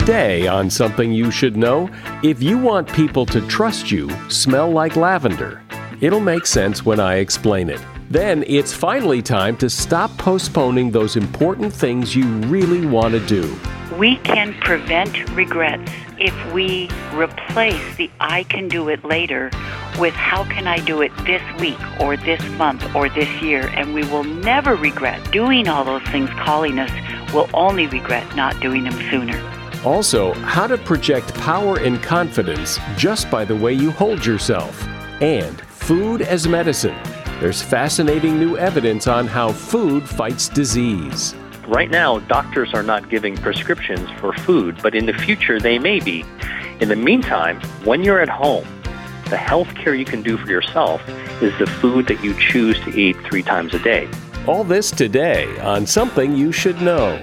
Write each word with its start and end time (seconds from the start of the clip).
Today, 0.00 0.48
on 0.48 0.68
Something 0.68 1.12
You 1.12 1.30
Should 1.30 1.56
Know, 1.56 1.88
if 2.24 2.42
you 2.42 2.58
want 2.58 2.92
people 2.92 3.24
to 3.26 3.40
trust 3.46 3.92
you, 3.92 4.10
smell 4.28 4.68
like 4.68 4.96
lavender. 4.96 5.62
It'll 6.00 6.18
make 6.18 6.46
sense 6.46 6.84
when 6.84 6.98
I 6.98 7.18
explain 7.18 7.70
it. 7.70 7.80
Then 8.10 8.42
it's 8.48 8.72
finally 8.72 9.22
time 9.22 9.56
to 9.58 9.70
stop 9.70 10.10
postponing 10.18 10.90
those 10.90 11.14
important 11.14 11.72
things 11.72 12.16
you 12.16 12.24
really 12.48 12.84
want 12.84 13.12
to 13.14 13.24
do. 13.26 13.56
We 13.96 14.16
can 14.16 14.52
prevent 14.54 15.30
regrets 15.30 15.92
if 16.18 16.34
we 16.52 16.90
replace 17.12 17.94
the 17.94 18.10
I 18.18 18.42
can 18.42 18.66
do 18.66 18.88
it 18.88 19.04
later 19.04 19.52
with 20.00 20.14
how 20.14 20.42
can 20.42 20.66
I 20.66 20.78
do 20.78 21.02
it 21.02 21.16
this 21.18 21.60
week 21.60 21.78
or 22.00 22.16
this 22.16 22.42
month 22.58 22.96
or 22.96 23.08
this 23.08 23.30
year. 23.40 23.68
And 23.76 23.94
we 23.94 24.02
will 24.08 24.24
never 24.24 24.74
regret 24.74 25.30
doing 25.30 25.68
all 25.68 25.84
those 25.84 26.02
things 26.08 26.30
calling 26.30 26.80
us. 26.80 26.90
We'll 27.32 27.48
only 27.54 27.86
regret 27.86 28.34
not 28.34 28.58
doing 28.58 28.82
them 28.82 29.00
sooner. 29.08 29.63
Also, 29.84 30.32
how 30.34 30.66
to 30.66 30.78
project 30.78 31.34
power 31.34 31.78
and 31.78 32.02
confidence 32.02 32.78
just 32.96 33.30
by 33.30 33.44
the 33.44 33.54
way 33.54 33.72
you 33.74 33.90
hold 33.90 34.24
yourself. 34.24 34.82
And 35.20 35.60
food 35.60 36.22
as 36.22 36.48
medicine. 36.48 36.96
There's 37.38 37.60
fascinating 37.60 38.38
new 38.38 38.56
evidence 38.56 39.06
on 39.06 39.26
how 39.26 39.52
food 39.52 40.08
fights 40.08 40.48
disease. 40.48 41.34
Right 41.66 41.90
now, 41.90 42.20
doctors 42.20 42.72
are 42.72 42.82
not 42.82 43.10
giving 43.10 43.36
prescriptions 43.36 44.08
for 44.18 44.32
food, 44.32 44.78
but 44.82 44.94
in 44.94 45.04
the 45.04 45.12
future 45.12 45.60
they 45.60 45.78
may 45.78 46.00
be. 46.00 46.24
In 46.80 46.88
the 46.88 46.96
meantime, 46.96 47.60
when 47.84 48.02
you're 48.02 48.20
at 48.20 48.28
home, 48.30 48.66
the 49.28 49.36
health 49.36 49.74
care 49.74 49.94
you 49.94 50.06
can 50.06 50.22
do 50.22 50.38
for 50.38 50.46
yourself 50.46 51.06
is 51.42 51.56
the 51.58 51.66
food 51.66 52.06
that 52.06 52.24
you 52.24 52.34
choose 52.38 52.80
to 52.84 52.90
eat 52.98 53.16
three 53.26 53.42
times 53.42 53.74
a 53.74 53.78
day. 53.78 54.08
All 54.46 54.64
this 54.64 54.90
today 54.90 55.58
on 55.60 55.86
Something 55.86 56.34
You 56.34 56.52
Should 56.52 56.80
Know. 56.80 57.22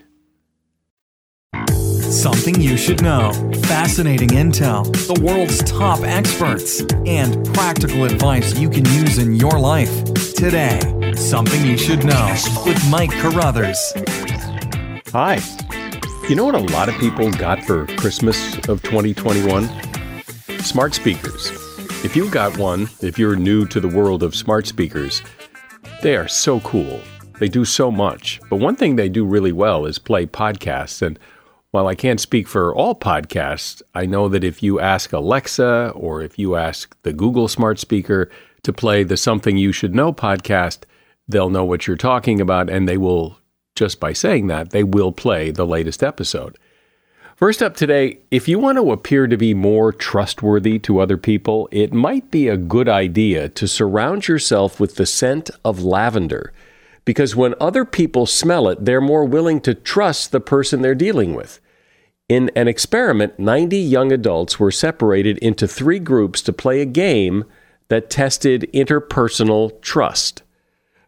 Something 2.11 2.59
you 2.59 2.75
should 2.75 3.01
know. 3.01 3.31
Fascinating 3.63 4.27
intel, 4.31 4.85
the 5.07 5.23
world's 5.23 5.63
top 5.63 6.01
experts, 6.01 6.81
and 7.05 7.45
practical 7.53 8.03
advice 8.03 8.53
you 8.59 8.69
can 8.69 8.83
use 8.87 9.17
in 9.17 9.37
your 9.37 9.57
life. 9.57 10.03
Today, 10.33 10.81
Something 11.15 11.65
You 11.65 11.77
Should 11.77 12.03
Know 12.03 12.35
with 12.65 12.85
Mike 12.89 13.11
Carruthers. 13.11 13.79
Hi. 15.13 15.39
You 16.27 16.35
know 16.35 16.43
what 16.43 16.55
a 16.55 16.73
lot 16.73 16.89
of 16.89 16.95
people 16.95 17.31
got 17.31 17.63
for 17.63 17.87
Christmas 17.95 18.55
of 18.67 18.83
2021? 18.83 19.69
Smart 20.59 20.93
speakers. 20.93 21.49
If 22.03 22.13
you 22.17 22.29
got 22.29 22.57
one, 22.57 22.89
if 22.99 23.17
you're 23.17 23.37
new 23.37 23.65
to 23.67 23.79
the 23.79 23.87
world 23.87 24.21
of 24.21 24.35
smart 24.35 24.67
speakers, 24.67 25.21
they 26.01 26.17
are 26.17 26.27
so 26.27 26.59
cool. 26.59 26.99
They 27.39 27.47
do 27.47 27.63
so 27.63 27.89
much. 27.89 28.41
But 28.49 28.57
one 28.57 28.75
thing 28.75 28.97
they 28.97 29.07
do 29.07 29.25
really 29.25 29.53
well 29.53 29.85
is 29.85 29.97
play 29.97 30.25
podcasts. 30.25 31.01
And 31.01 31.17
while 31.71 31.87
I 31.87 31.95
can't 31.95 32.19
speak 32.19 32.49
for 32.49 32.75
all 32.75 32.93
podcasts, 32.93 33.81
I 33.95 34.05
know 34.05 34.27
that 34.27 34.43
if 34.43 34.61
you 34.61 34.81
ask 34.81 35.13
Alexa 35.13 35.93
or 35.95 36.21
if 36.21 36.37
you 36.37 36.57
ask 36.57 36.95
the 37.03 37.13
Google 37.13 37.47
smart 37.47 37.79
speaker 37.79 38.29
to 38.63 38.73
play 38.73 39.03
the 39.03 39.15
Something 39.15 39.57
You 39.57 39.71
Should 39.71 39.95
Know 39.95 40.11
podcast, 40.11 40.79
they'll 41.29 41.49
know 41.49 41.63
what 41.63 41.87
you're 41.87 41.95
talking 41.95 42.41
about 42.41 42.69
and 42.69 42.89
they 42.89 42.97
will, 42.97 43.37
just 43.73 44.01
by 44.01 44.11
saying 44.11 44.47
that, 44.47 44.71
they 44.71 44.83
will 44.83 45.13
play 45.13 45.49
the 45.49 45.65
latest 45.65 46.03
episode. 46.03 46.57
First 47.37 47.63
up 47.63 47.75
today, 47.75 48.19
if 48.29 48.49
you 48.49 48.59
want 48.59 48.77
to 48.77 48.91
appear 48.91 49.25
to 49.25 49.37
be 49.37 49.53
more 49.53 49.93
trustworthy 49.93 50.77
to 50.79 50.99
other 50.99 51.17
people, 51.17 51.69
it 51.71 51.93
might 51.93 52.29
be 52.29 52.49
a 52.49 52.57
good 52.57 52.89
idea 52.89 53.47
to 53.47 53.67
surround 53.67 54.27
yourself 54.27 54.79
with 54.79 54.95
the 54.95 55.05
scent 55.05 55.49
of 55.63 55.81
lavender 55.81 56.51
because 57.05 57.35
when 57.35 57.55
other 57.59 57.85
people 57.85 58.25
smell 58.25 58.67
it, 58.67 58.85
they're 58.85 59.01
more 59.01 59.25
willing 59.25 59.59
to 59.61 59.73
trust 59.73 60.31
the 60.31 60.39
person 60.39 60.81
they're 60.81 60.95
dealing 60.95 61.33
with. 61.33 61.59
In 62.31 62.49
an 62.55 62.69
experiment, 62.69 63.37
90 63.39 63.75
young 63.75 64.13
adults 64.13 64.57
were 64.57 64.71
separated 64.71 65.37
into 65.39 65.67
three 65.67 65.99
groups 65.99 66.41
to 66.43 66.53
play 66.53 66.79
a 66.79 66.85
game 66.85 67.43
that 67.89 68.09
tested 68.09 68.69
interpersonal 68.73 69.81
trust. 69.81 70.41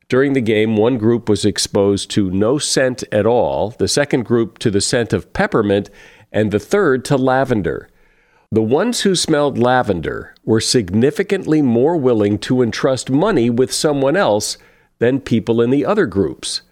During 0.09 0.33
the 0.33 0.41
game, 0.41 0.75
one 0.75 0.97
group 0.97 1.29
was 1.29 1.45
exposed 1.45 2.11
to 2.11 2.29
no 2.29 2.57
scent 2.57 3.05
at 3.09 3.25
all, 3.25 3.69
the 3.69 3.87
second 3.87 4.25
group 4.25 4.59
to 4.59 4.69
the 4.69 4.81
scent 4.81 5.13
of 5.13 5.31
peppermint, 5.31 5.89
and 6.29 6.51
the 6.51 6.59
third 6.59 7.05
to 7.05 7.15
lavender. 7.15 7.87
The 8.51 8.61
ones 8.61 9.03
who 9.03 9.15
smelled 9.15 9.57
lavender 9.57 10.35
were 10.43 10.59
significantly 10.59 11.61
more 11.61 11.95
willing 11.95 12.37
to 12.39 12.61
entrust 12.61 13.09
money 13.09 13.49
with 13.49 13.71
someone 13.71 14.17
else 14.17 14.57
than 14.99 15.21
people 15.21 15.61
in 15.61 15.69
the 15.69 15.85
other 15.85 16.05
groups. 16.05 16.63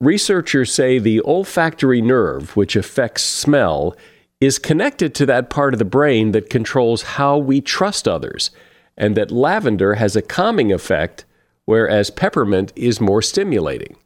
Researchers 0.00 0.72
say 0.72 1.00
the 1.00 1.20
olfactory 1.22 2.00
nerve, 2.00 2.54
which 2.54 2.76
affects 2.76 3.24
smell, 3.24 3.96
is 4.40 4.56
connected 4.56 5.12
to 5.16 5.26
that 5.26 5.50
part 5.50 5.74
of 5.74 5.80
the 5.80 5.84
brain 5.84 6.30
that 6.30 6.48
controls 6.48 7.02
how 7.02 7.36
we 7.36 7.60
trust 7.60 8.06
others, 8.06 8.52
and 8.96 9.16
that 9.16 9.32
lavender 9.32 9.94
has 9.94 10.14
a 10.14 10.22
calming 10.22 10.72
effect, 10.72 11.24
whereas 11.64 12.10
peppermint 12.10 12.72
is 12.76 13.00
more 13.00 13.20
stimulating. 13.20 13.96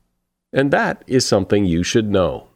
And 0.51 0.71
that 0.71 1.05
is 1.07 1.27
something 1.27 1.67
you 1.67 1.83
should 1.83 2.11
know. 2.11 2.49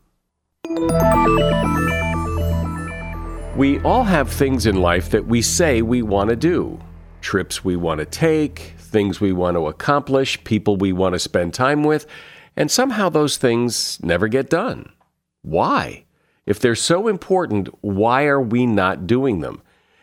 We 3.54 3.78
all 3.80 4.04
have 4.04 4.30
things 4.30 4.64
in 4.64 4.76
life 4.76 5.10
that 5.10 5.26
we 5.26 5.42
say 5.42 5.82
we 5.82 6.00
want 6.00 6.30
to 6.30 6.36
do 6.36 6.80
trips 7.20 7.64
we 7.64 7.76
want 7.76 7.98
to 7.98 8.06
take, 8.06 8.74
things 8.78 9.20
we 9.20 9.32
want 9.32 9.56
to 9.56 9.66
accomplish, 9.66 10.42
people 10.44 10.76
we 10.76 10.92
want 10.92 11.12
to 11.12 11.18
spend 11.18 11.52
time 11.52 11.82
with, 11.82 12.06
and 12.56 12.70
somehow 12.70 13.08
those 13.08 13.36
things 13.36 14.02
never 14.02 14.28
get 14.28 14.48
done. 14.48 14.90
Why? 15.42 16.04
If 16.46 16.60
they're 16.60 16.74
so 16.74 17.08
important, 17.08 17.68
why 17.82 18.24
are 18.24 18.40
we 18.40 18.66
not 18.66 19.06
doing 19.06 19.40
them? 19.40 19.62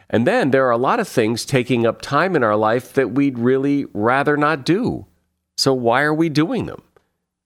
And 0.10 0.28
then 0.28 0.52
there 0.52 0.68
are 0.68 0.72
a 0.72 0.78
lot 0.78 1.00
of 1.00 1.08
things 1.08 1.46
taking 1.46 1.88
up 1.88 2.02
time 2.02 2.36
in 2.36 2.44
our 2.44 2.56
life 2.56 2.94
that 2.94 3.12
we'd 3.12 3.40
really 3.40 3.86
rather 3.94 4.38
not 4.38 4.66
do. 4.66 5.08
So 5.58 5.74
why 5.74 6.04
are 6.04 6.14
we 6.14 6.30
doing 6.30 6.66
them? 6.66 6.84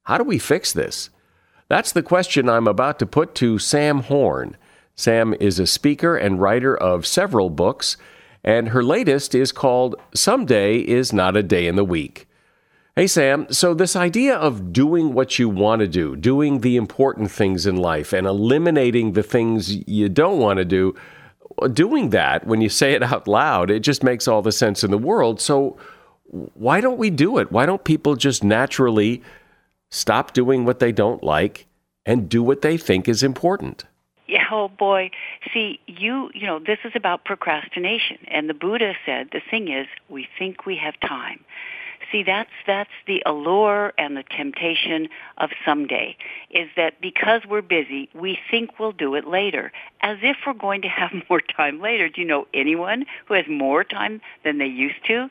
How 0.03 0.17
do 0.17 0.23
we 0.23 0.39
fix 0.39 0.73
this? 0.73 1.09
That's 1.69 1.91
the 1.91 2.03
question 2.03 2.49
I'm 2.49 2.67
about 2.67 2.99
to 2.99 3.05
put 3.05 3.35
to 3.35 3.59
Sam 3.59 3.99
Horn. 3.99 4.57
Sam 4.95 5.35
is 5.39 5.59
a 5.59 5.67
speaker 5.67 6.17
and 6.17 6.41
writer 6.41 6.75
of 6.75 7.05
several 7.05 7.49
books, 7.49 7.97
and 8.43 8.69
her 8.69 8.83
latest 8.83 9.35
is 9.35 9.51
called 9.51 9.95
Someday 10.13 10.79
is 10.79 11.13
Not 11.13 11.37
a 11.37 11.43
Day 11.43 11.67
in 11.67 11.75
the 11.75 11.83
Week. 11.83 12.27
Hey, 12.97 13.05
Sam, 13.05 13.45
so 13.51 13.75
this 13.75 13.95
idea 13.95 14.35
of 14.35 14.73
doing 14.73 15.13
what 15.13 15.37
you 15.37 15.49
want 15.49 15.81
to 15.81 15.87
do, 15.87 16.15
doing 16.15 16.61
the 16.61 16.77
important 16.77 17.29
things 17.29 17.67
in 17.67 17.75
life, 17.75 18.11
and 18.11 18.25
eliminating 18.25 19.11
the 19.11 19.21
things 19.21 19.87
you 19.87 20.09
don't 20.09 20.39
want 20.39 20.57
to 20.57 20.65
do, 20.65 20.95
doing 21.73 22.09
that 22.09 22.47
when 22.47 22.59
you 22.59 22.69
say 22.69 22.93
it 22.93 23.03
out 23.03 23.27
loud, 23.27 23.69
it 23.69 23.81
just 23.81 24.03
makes 24.03 24.27
all 24.27 24.41
the 24.41 24.51
sense 24.51 24.83
in 24.83 24.89
the 24.89 24.97
world. 24.97 25.39
So 25.39 25.77
why 26.55 26.81
don't 26.81 26.97
we 26.97 27.11
do 27.11 27.37
it? 27.37 27.51
Why 27.51 27.67
don't 27.67 27.83
people 27.83 28.15
just 28.15 28.43
naturally 28.43 29.21
stop 29.91 30.33
doing 30.33 30.65
what 30.65 30.79
they 30.79 30.91
don't 30.91 31.21
like 31.21 31.67
and 32.03 32.27
do 32.27 32.41
what 32.41 32.63
they 32.63 32.77
think 32.77 33.07
is 33.07 33.21
important? 33.21 33.85
Yeah, 34.27 34.47
oh 34.51 34.69
boy. 34.69 35.11
See, 35.53 35.79
you, 35.85 36.31
you 36.33 36.47
know, 36.47 36.57
this 36.57 36.79
is 36.83 36.93
about 36.95 37.25
procrastination. 37.25 38.17
And 38.27 38.49
the 38.49 38.55
Buddha 38.55 38.93
said 39.05 39.29
the 39.31 39.41
thing 39.51 39.71
is, 39.71 39.85
we 40.09 40.27
think 40.39 40.65
we 40.65 40.77
have 40.77 40.99
time. 40.99 41.41
See, 42.11 42.23
that's 42.23 42.49
that's 42.65 42.89
the 43.05 43.21
allure 43.25 43.93
and 43.97 44.15
the 44.15 44.23
temptation 44.23 45.09
of 45.37 45.49
someday 45.65 46.15
is 46.49 46.69
that 46.77 47.01
because 47.01 47.41
we're 47.47 47.61
busy, 47.61 48.09
we 48.13 48.39
think 48.49 48.79
we'll 48.79 48.93
do 48.93 49.15
it 49.15 49.27
later, 49.27 49.73
as 50.01 50.17
if 50.21 50.37
we're 50.45 50.53
going 50.53 50.83
to 50.83 50.87
have 50.87 51.11
more 51.29 51.41
time 51.41 51.81
later. 51.81 52.07
Do 52.07 52.21
you 52.21 52.27
know 52.27 52.47
anyone 52.53 53.05
who 53.25 53.33
has 53.33 53.45
more 53.49 53.83
time 53.83 54.21
than 54.45 54.57
they 54.57 54.67
used 54.67 55.03
to? 55.07 55.29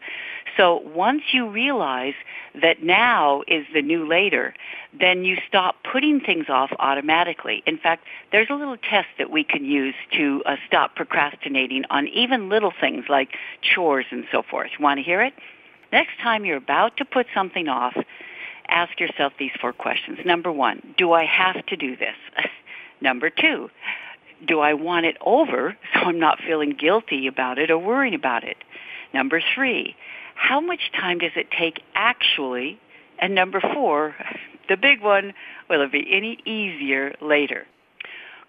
So 0.56 0.76
once 0.94 1.22
you 1.32 1.48
realize 1.48 2.14
that 2.60 2.82
now 2.82 3.42
is 3.46 3.66
the 3.72 3.82
new 3.82 4.06
later, 4.06 4.54
then 4.98 5.24
you 5.24 5.36
stop 5.48 5.76
putting 5.90 6.20
things 6.20 6.46
off 6.48 6.70
automatically. 6.78 7.62
In 7.66 7.78
fact, 7.78 8.04
there's 8.32 8.48
a 8.50 8.54
little 8.54 8.76
test 8.76 9.08
that 9.18 9.30
we 9.30 9.44
can 9.44 9.64
use 9.64 9.94
to 10.12 10.42
uh, 10.46 10.56
stop 10.66 10.94
procrastinating 10.94 11.84
on 11.90 12.06
even 12.08 12.48
little 12.48 12.72
things 12.78 13.04
like 13.08 13.30
chores 13.62 14.06
and 14.10 14.24
so 14.30 14.42
forth. 14.42 14.70
You 14.78 14.82
want 14.82 14.98
to 14.98 15.04
hear 15.04 15.22
it? 15.22 15.34
Next 15.92 16.18
time 16.22 16.44
you're 16.44 16.56
about 16.56 16.96
to 16.98 17.04
put 17.04 17.26
something 17.34 17.68
off, 17.68 17.96
ask 18.68 18.98
yourself 18.98 19.32
these 19.38 19.52
four 19.60 19.72
questions. 19.72 20.18
Number 20.24 20.50
one, 20.50 20.94
do 20.96 21.12
I 21.12 21.24
have 21.24 21.64
to 21.66 21.76
do 21.76 21.96
this? 21.96 22.16
Number 23.00 23.30
two, 23.30 23.70
do 24.46 24.60
I 24.60 24.74
want 24.74 25.06
it 25.06 25.16
over 25.20 25.76
so 25.94 26.00
I'm 26.00 26.18
not 26.18 26.40
feeling 26.46 26.70
guilty 26.70 27.26
about 27.26 27.58
it 27.58 27.70
or 27.70 27.78
worrying 27.78 28.14
about 28.14 28.44
it? 28.44 28.56
Number 29.14 29.40
three, 29.54 29.96
how 30.34 30.60
much 30.60 30.90
time 30.92 31.18
does 31.18 31.32
it 31.36 31.50
take 31.50 31.80
actually? 31.94 32.78
And 33.18 33.34
number 33.34 33.60
four, 33.60 34.14
the 34.68 34.76
big 34.76 35.00
one, 35.00 35.32
will 35.70 35.82
it 35.82 35.92
be 35.92 36.06
any 36.10 36.38
easier 36.44 37.14
later? 37.20 37.66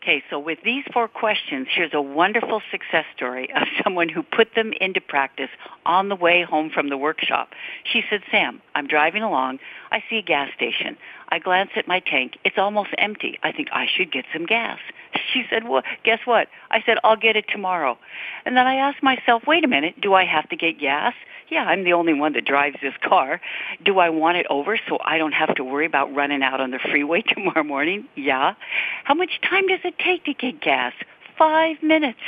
Okay, 0.07 0.23
so 0.29 0.39
with 0.39 0.59
these 0.63 0.85
four 0.93 1.09
questions, 1.09 1.67
here's 1.69 1.93
a 1.93 2.01
wonderful 2.01 2.61
success 2.71 3.03
story 3.13 3.49
of 3.53 3.67
someone 3.83 4.07
who 4.07 4.23
put 4.23 4.55
them 4.55 4.71
into 4.79 5.01
practice 5.01 5.49
on 5.85 6.07
the 6.07 6.15
way 6.15 6.43
home 6.43 6.69
from 6.73 6.87
the 6.87 6.95
workshop. 6.95 7.49
She 7.83 8.03
said, 8.09 8.21
Sam, 8.31 8.61
I'm 8.73 8.87
driving 8.87 9.21
along. 9.21 9.59
I 9.91 10.01
see 10.09 10.19
a 10.19 10.21
gas 10.21 10.49
station. 10.55 10.95
I 11.27 11.39
glance 11.39 11.71
at 11.75 11.89
my 11.89 11.99
tank. 11.99 12.37
It's 12.45 12.57
almost 12.57 12.91
empty. 12.97 13.37
I 13.43 13.51
think 13.51 13.67
I 13.73 13.85
should 13.85 14.09
get 14.09 14.23
some 14.31 14.45
gas. 14.45 14.79
She 15.33 15.43
said, 15.49 15.67
well, 15.67 15.81
guess 16.03 16.19
what? 16.23 16.47
I 16.71 16.81
said, 16.85 16.99
I'll 17.03 17.17
get 17.17 17.35
it 17.35 17.45
tomorrow. 17.49 17.97
And 18.45 18.55
then 18.55 18.65
I 18.65 18.75
asked 18.75 19.03
myself, 19.03 19.43
wait 19.45 19.65
a 19.65 19.67
minute, 19.67 19.99
do 19.99 20.13
I 20.13 20.23
have 20.23 20.47
to 20.49 20.55
get 20.55 20.79
gas? 20.79 21.13
Yeah, 21.49 21.63
I'm 21.63 21.83
the 21.83 21.93
only 21.93 22.13
one 22.13 22.33
that 22.33 22.45
drives 22.45 22.77
this 22.81 22.93
car. 23.03 23.39
Do 23.83 23.99
I 23.99 24.09
want 24.09 24.37
it 24.37 24.45
over 24.49 24.79
so 24.87 24.97
I 25.03 25.17
don't 25.17 25.33
have 25.33 25.55
to 25.55 25.63
worry 25.63 25.85
about 25.85 26.13
running 26.13 26.43
out 26.43 26.59
on 26.59 26.71
the 26.71 26.79
freeway 26.79 27.21
tomorrow 27.27 27.63
morning? 27.63 28.07
Yeah. 28.15 28.55
How 29.03 29.13
much 29.13 29.39
time 29.47 29.67
does 29.67 29.79
it 29.83 29.97
take 29.99 30.25
to 30.25 30.33
get 30.33 30.61
gas? 30.61 30.93
Five 31.37 31.77
minutes. 31.83 32.19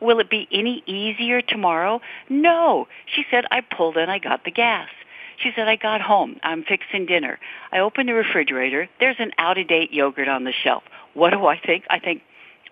Will 0.00 0.18
it 0.18 0.28
be 0.28 0.48
any 0.52 0.82
easier 0.86 1.40
tomorrow? 1.40 2.00
No. 2.28 2.88
She 3.06 3.24
said, 3.30 3.44
I 3.50 3.60
pulled 3.60 3.96
in, 3.96 4.10
I 4.10 4.18
got 4.18 4.44
the 4.44 4.50
gas. 4.50 4.88
She 5.38 5.52
said, 5.54 5.68
I 5.68 5.76
got 5.76 6.00
home. 6.00 6.40
I'm 6.42 6.64
fixing 6.64 7.06
dinner. 7.06 7.38
I 7.70 7.78
open 7.78 8.06
the 8.06 8.14
refrigerator. 8.14 8.88
There's 9.00 9.16
an 9.18 9.32
out-of-date 9.38 9.92
yogurt 9.92 10.28
on 10.28 10.44
the 10.44 10.52
shelf. 10.52 10.82
What 11.14 11.30
do 11.30 11.46
I 11.46 11.58
think? 11.58 11.84
I 11.90 11.98
think, 11.98 12.22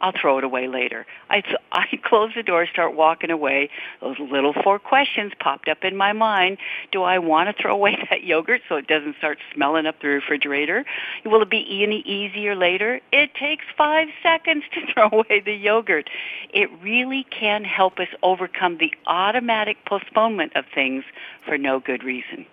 I'll 0.01 0.13
throw 0.13 0.39
it 0.39 0.45
away 0.45 0.69
later. 0.69 1.07
I, 1.31 1.43
I 1.73 1.87
close 2.03 2.33
the 2.35 2.43
door, 2.43 2.67
start 2.67 2.95
walking 2.95 3.31
away. 3.31 3.71
Those 4.01 4.19
little 4.19 4.53
four 4.53 4.79
questions 4.79 5.33
popped 5.39 5.69
up 5.69 5.85
in 5.85 5.97
my 5.97 6.13
mind. 6.13 6.59
Do 6.93 7.03
I 7.03 7.19
want 7.19 7.55
to 7.55 7.63
throw 7.63 7.75
away 7.75 7.97
that 8.11 8.25
yogurt 8.25 8.63
so 8.69 8.77
it 8.77 8.87
doesn't 8.87 9.17
start 9.17 9.39
smelling 9.55 9.87
up 9.87 10.01
the 10.01 10.09
refrigerator? 10.09 10.85
Will 11.25 11.43
it 11.43 11.51
be 11.51 11.83
any 11.83 12.01
easier 12.01 12.55
later? 12.55 13.01
It 13.13 13.35
takes 13.35 13.65
five 13.77 14.09
seconds 14.23 14.65
to 14.73 14.81
throw 14.93 15.09
away 15.11 15.41
the 15.45 15.55
yogurt. 15.55 16.09
It 16.53 16.71
really 16.83 17.25
can 17.31 17.65
help 17.65 17.99
us 17.99 18.09
overcome 18.23 18.79
the 18.79 18.93
automatic 19.07 19.85
postponement 19.87 20.53
of 20.57 20.65
things 20.75 21.05
for 21.45 21.59
no 21.59 21.81
good 21.81 22.05
reason. 22.05 22.47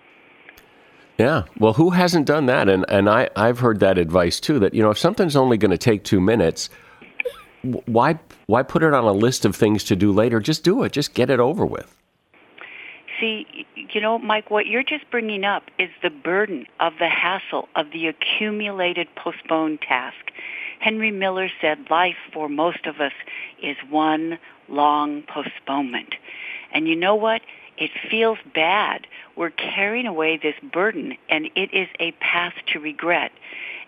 Yeah. 1.18 1.44
Well, 1.60 1.74
who 1.74 1.92
hasn't 1.92 2.26
done 2.26 2.48
that? 2.48 2.68
And 2.68 2.84
and 2.90 3.08
I 3.08 3.30
I've 3.36 3.60
heard 3.60 3.80
that 3.82 4.00
advice 4.00 4.40
too. 4.40 4.58
That 4.58 4.74
you 4.74 4.82
know, 4.82 4.90
if 4.90 4.98
something's 4.98 5.36
only 5.36 5.56
going 5.56 5.70
to 5.70 5.78
take 5.78 6.04
two 6.04 6.20
minutes, 6.20 6.70
why 7.63 8.19
why 8.48 8.63
put 8.63 8.84
it 8.84 8.94
on 8.94 9.04
a 9.04 9.12
list 9.12 9.46
of 9.46 9.56
things 9.56 9.84
to 9.86 9.96
do 9.96 10.12
later? 10.12 10.40
Just 10.40 10.63
do 10.63 10.84
it. 10.84 10.92
Just 10.92 11.13
get 11.13 11.30
it 11.30 11.40
over 11.40 11.66
with. 11.66 11.96
See, 13.19 13.68
you 13.75 14.02
know, 14.02 14.18
Mike, 14.18 14.50
what 14.50 14.66
you're 14.66 14.84
just 14.84 15.10
bringing 15.12 15.44
up 15.44 15.63
is 15.78 15.90
the 16.02 16.10
burden 16.10 16.66
of 16.80 16.94
the 16.98 17.08
hassle 17.08 17.69
of 17.75 17.92
the 17.92 18.08
accumulated 18.08 19.08
postponed 19.16 19.81
task. 19.81 20.31
Henry 20.80 21.12
Miller 21.12 21.50
said 21.62 21.92
life 21.92 22.16
for 22.34 22.50
most 22.50 22.88
of 22.88 23.00
us 23.00 23.12
is 23.62 23.78
one 23.90 24.40
long 24.68 25.22
postponement. 25.22 26.16
And 26.72 26.88
you 26.88 26.96
know 26.96 27.14
what? 27.14 27.42
It 27.78 27.92
feels 28.10 28.40
bad. 28.56 29.06
We're 29.36 29.52
carrying 29.52 30.07
away 30.07 30.38
this 30.38 30.56
burden, 30.72 31.16
and 31.30 31.50
it 31.56 31.74
is 31.74 31.88
a 32.00 32.12
path 32.14 32.54
to 32.74 32.80
regret. 32.80 33.31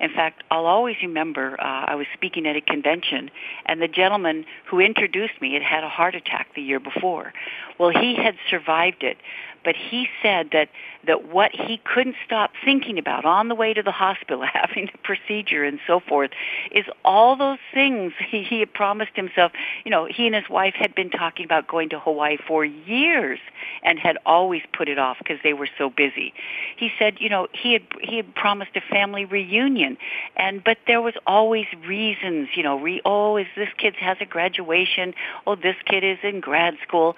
In 0.04 0.10
fact, 0.10 0.44
I'll 0.52 0.66
always 0.66 0.98
remember 1.02 1.56
uh, 1.62 1.86
I 1.88 1.96
was 1.96 2.08
speaking 2.14 2.46
at 2.46 2.58
a 2.58 2.62
convention, 2.62 3.32
and 3.66 3.82
the 3.82 3.88
gentleman 3.88 4.44
who 4.66 4.82
introduced 4.82 5.42
me 5.42 5.54
had 5.54 5.64
had 5.64 5.86
a 5.86 5.88
heart 5.88 6.14
attack 6.14 6.50
the 6.56 6.62
year 6.62 6.82
before. 6.82 7.32
Well, 7.80 7.90
he 7.90 8.14
had 8.14 8.36
survived 8.50 9.02
it, 9.02 9.16
but 9.64 9.76
he 9.76 10.08
said 10.22 10.50
that 10.52 10.70
that 11.06 11.28
what 11.30 11.52
he 11.52 11.82
couldn't 11.84 12.16
stop 12.26 12.52
thinking 12.64 12.98
about 12.98 13.26
on 13.26 13.50
the 13.50 13.56
way 13.56 13.74
to 13.74 13.84
the 13.84 13.92
hospital, 13.92 14.44
having 14.54 14.90
the 14.92 14.98
procedure 15.00 15.64
and 15.64 15.80
so 15.86 16.00
forth, 16.00 16.32
is 16.72 16.86
all 17.04 17.36
those 17.36 17.60
things 17.74 18.14
he, 18.30 18.44
he 18.44 18.60
had 18.60 18.74
promised 18.74 19.16
himself. 19.16 19.52
You 19.84 19.92
know, 19.92 20.06
he 20.06 20.26
and 20.26 20.36
his 20.36 20.50
wife 20.50 20.76
had 20.76 20.96
been 20.96 21.10
talking 21.10 21.46
about 21.46 21.68
going 21.68 21.90
to 21.90 22.00
Hawaii 22.00 22.38
for 22.38 22.64
years 22.64 23.40
and 23.84 24.00
had 24.00 24.18
always 24.26 24.62
put 24.72 24.88
it 24.88 24.98
off 24.98 25.18
because 25.18 25.40
they 25.44 25.54
were 25.54 25.70
so 25.78 25.90
busy. 25.90 26.34
He 26.78 26.92
said, 26.98 27.18
you 27.20 27.30
know, 27.30 27.48
he 27.52 27.74
had 27.74 27.84
he 28.02 28.18
had 28.18 28.34
promised 28.36 28.72
a 28.76 28.82
family 28.82 29.26
reunion, 29.26 29.98
and 30.36 30.64
but 30.64 30.78
there 30.88 31.02
was 31.02 31.16
always 31.28 31.66
reasons. 31.86 32.50
You 32.56 32.64
know, 32.64 32.80
re, 32.80 33.02
oh, 33.06 33.38
is 33.38 33.48
this 33.56 33.70
kid 33.78 33.96
has 33.96 34.18
a 34.22 34.26
graduation? 34.26 35.14
Oh, 35.46 35.56
this 35.56 35.76
kid 35.86 36.04
is 36.04 36.18
in 36.24 36.40
grad 36.40 36.76
school, 36.86 37.16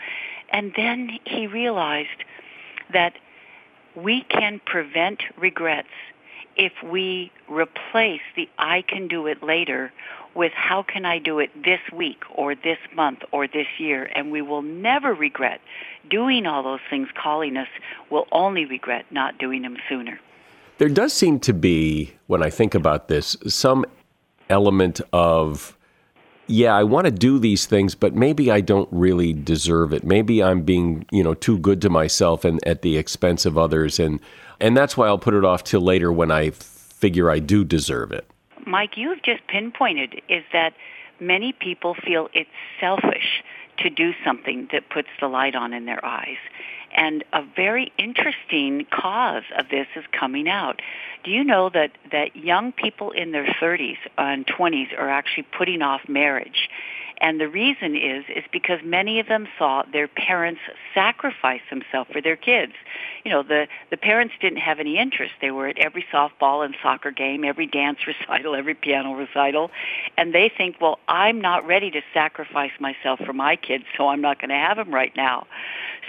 and 0.50 0.74
then 0.76 1.10
he 1.26 1.48
realized 1.48 2.24
that 2.92 3.14
we 3.96 4.22
can 4.30 4.60
prevent 4.66 5.22
regrets 5.38 5.90
if 6.56 6.72
we 6.84 7.32
replace 7.50 8.22
the 8.36 8.50
I 8.58 8.82
can 8.82 9.08
do 9.08 9.28
it 9.28 9.44
later 9.44 9.92
with 10.36 10.52
how 10.54 10.84
can 10.84 11.06
I 11.06 11.20
do 11.20 11.40
it 11.40 11.50
this 11.64 11.80
week 11.94 12.24
or 12.34 12.56
this 12.56 12.78
month 12.94 13.20
or 13.32 13.48
this 13.48 13.68
year 13.78 14.10
and 14.16 14.32
we 14.32 14.42
will 14.42 14.62
never 14.62 15.14
regret 15.14 15.62
doing 16.10 16.46
all 16.46 16.64
those 16.64 16.82
things 16.90 17.08
calling 17.22 17.58
us 17.58 17.68
will 18.10 18.28
only 18.32 18.66
regret 18.66 19.06
not 19.12 19.38
doing 19.38 19.62
them 19.62 19.78
sooner. 19.88 20.20
There 20.78 20.90
does 20.90 21.14
seem 21.14 21.40
to 21.42 21.54
be 21.54 22.16
when 22.28 22.44
I 22.44 22.50
think 22.50 22.76
about 22.76 23.08
this 23.08 23.38
some 23.48 23.86
element 24.50 25.00
of 25.14 25.78
yeah, 26.48 26.76
I 26.76 26.84
want 26.84 27.06
to 27.06 27.12
do 27.12 27.40
these 27.40 27.66
things, 27.66 27.96
but 27.96 28.14
maybe 28.14 28.52
I 28.52 28.62
don't 28.62 28.90
really 28.92 29.34
deserve 29.34 29.94
it. 29.94 30.04
Maybe 30.04 30.44
I'm 30.44 30.62
being, 30.62 31.06
you 31.12 31.24
know, 31.24 31.34
too 31.34 31.58
good 31.58 31.82
to 31.82 31.90
myself 31.90 32.46
and 32.46 32.66
at 32.68 32.82
the 32.82 32.98
expense 32.98 33.46
of 33.46 33.58
others 33.58 34.00
and 34.00 34.20
and 34.60 34.76
that's 34.78 34.96
why 34.96 35.08
I'll 35.08 35.18
put 35.18 35.34
it 35.34 35.44
off 35.44 35.66
till 35.66 35.82
later 35.82 36.14
when 36.14 36.32
I 36.32 36.52
figure 36.52 37.30
I 37.30 37.40
do 37.40 37.66
deserve 37.66 38.12
it. 38.12 38.26
Mike, 38.66 38.92
you've 38.96 39.22
just 39.22 39.46
pinpointed 39.48 40.22
is 40.30 40.44
that 40.54 40.74
many 41.20 41.54
people 41.54 41.94
feel 41.94 42.30
it's 42.34 42.50
selfish 42.80 43.44
to 43.80 43.90
do 43.90 44.14
something 44.24 44.70
that 44.72 44.90
puts 44.90 45.10
the 45.20 45.28
light 45.28 45.56
on 45.56 45.74
in 45.74 45.86
their 45.86 46.04
eyes. 46.06 46.38
And 46.96 47.24
a 47.34 47.44
very 47.56 47.92
interesting 47.98 48.86
cause 48.90 49.44
of 49.58 49.70
this 49.70 49.88
is 49.96 50.06
coming 50.18 50.48
out. 50.48 50.82
Do 51.24 51.32
you 51.32 51.44
know 51.44 51.70
that, 51.70 51.92
that 52.12 52.36
young 52.36 52.72
people 52.72 53.12
in 53.12 53.32
their 53.32 53.46
30s 53.46 53.98
and 54.18 54.48
20s 54.48 54.98
are 54.98 55.10
actually 55.10 55.46
putting 55.58 55.82
off 55.82 56.08
marriage? 56.08 56.70
And 57.22 57.40
the 57.40 57.48
reason 57.48 57.96
is, 57.96 58.26
is 58.30 58.44
because 58.52 58.80
many 58.84 59.20
of 59.20 59.28
them 59.28 59.48
saw 59.58 59.84
their 59.92 60.08
parents 60.08 60.62
sacrifice 60.94 61.62
themselves 61.70 62.10
for 62.12 62.22
their 62.22 62.36
kids. 62.36 62.74
You 63.24 63.32
know, 63.32 63.44
the, 63.44 63.68
the 63.90 63.98
parents 63.98 64.34
didn't 64.42 64.60
have 64.60 64.80
any 64.80 64.98
interest. 64.98 65.34
They 65.40 65.52
were 65.52 65.68
at 65.68 65.78
every 65.78 66.06
softball 66.12 66.66
and 66.66 66.76
soccer 66.84 67.12
game, 67.12 67.46
every 67.46 67.68
dance 67.68 68.00
recital, 68.08 68.56
every 68.56 68.74
piano 68.76 69.14
recital. 69.14 69.72
And 70.18 70.34
they 70.34 70.52
think, 70.56 70.78
well, 70.82 71.00
I'm 71.08 71.40
not 71.40 71.66
ready 71.66 71.90
to 71.92 72.02
sacrifice 72.14 72.72
myself 72.80 73.20
for 73.26 73.34
my 73.34 73.56
kids, 73.56 73.86
so 73.98 74.10
I'm 74.10 74.22
not 74.22 74.40
going 74.40 74.50
to 74.50 74.56
have 74.56 74.78
them 74.78 74.94
right 74.94 75.16
now. 75.16 75.48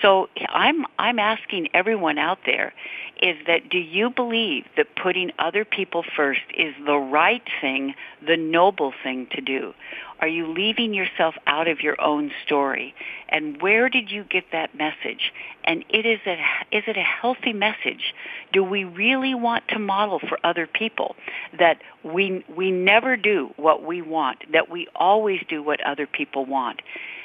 So 0.03 0.29
I'm, 0.49 0.85
I'm 0.99 1.19
asking 1.19 1.69
everyone 1.73 2.19
out 2.19 2.41
there, 2.45 2.75
is 3.23 3.37
that 3.47 3.71
do 3.71 3.79
you 3.79 4.11
believe 4.11 4.65
that 4.77 4.95
putting 4.95 5.33
other 5.39 5.65
people 5.65 6.05
first 6.17 6.43
is 6.55 6.75
the 6.85 6.97
right 6.97 7.43
thing, 7.61 7.95
the 8.27 8.37
noble 8.37 8.93
thing 9.03 9.27
to 9.33 9.41
do? 9.41 9.73
Are 10.21 10.29
you 10.29 10.47
leaving 10.47 10.95
yourself 10.95 11.35
out 11.47 11.69
of 11.69 11.81
your 11.81 12.01
own 12.01 12.31
story? 12.45 12.95
And 13.29 13.61
where 13.61 13.89
did 13.89 14.11
you 14.11 14.25
get 14.25 14.45
that 14.53 14.75
message? 14.75 15.33
And 15.65 15.85
it 15.91 16.07
is 16.07 16.21
a, 16.27 16.33
is 16.77 16.85
it 16.87 16.97
a 16.97 17.03
healthy 17.03 17.53
message? 17.53 18.15
Do 18.53 18.65
we 18.65 18.85
really 18.85 19.35
want 19.35 19.69
to 19.69 19.79
model 19.79 20.19
for 20.19 20.39
other 20.45 20.67
people 20.67 21.17
that 21.59 21.79
we, 22.03 22.45
we 22.55 22.71
never 22.71 23.17
do 23.17 23.51
what 23.57 23.83
we 23.83 24.01
want, 24.01 24.39
that 24.53 24.71
we 24.71 24.89
always 24.95 25.41
do 25.49 25.63
what 25.63 25.81
other 25.87 26.07
people 26.07 26.47
want? 26.47 26.81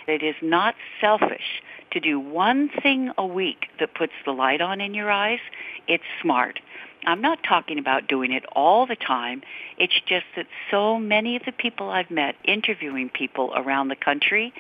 It 0.08 0.24
is 0.24 0.36
not 0.42 0.76
selfish 1.00 1.62
to 1.92 2.00
do 2.00 2.20
one 2.20 2.70
thing 2.82 3.12
a 3.18 3.26
week 3.26 3.68
that 3.80 3.94
puts 3.94 4.14
the 4.26 4.32
light 4.32 4.62
on 4.62 4.82
in 4.82 4.94
your 4.94 5.12
eyes. 5.12 5.40
It's 5.88 6.04
smart. 6.22 6.60
I'm 7.06 7.22
not 7.22 7.40
talking 7.44 7.80
about 7.80 8.08
doing 8.08 8.32
it 8.32 8.46
all 8.52 8.86
the 8.86 8.96
time. 8.96 9.42
It's 9.78 10.00
just 10.06 10.26
that 10.36 10.46
so 10.70 11.00
many 11.00 11.36
of 11.36 11.44
the 11.46 11.52
people 11.52 11.90
I've 11.90 12.12
met 12.12 12.36
interviewing 12.44 13.10
people 13.10 13.52
around 13.56 13.88
the 13.88 13.96
country 13.96 14.54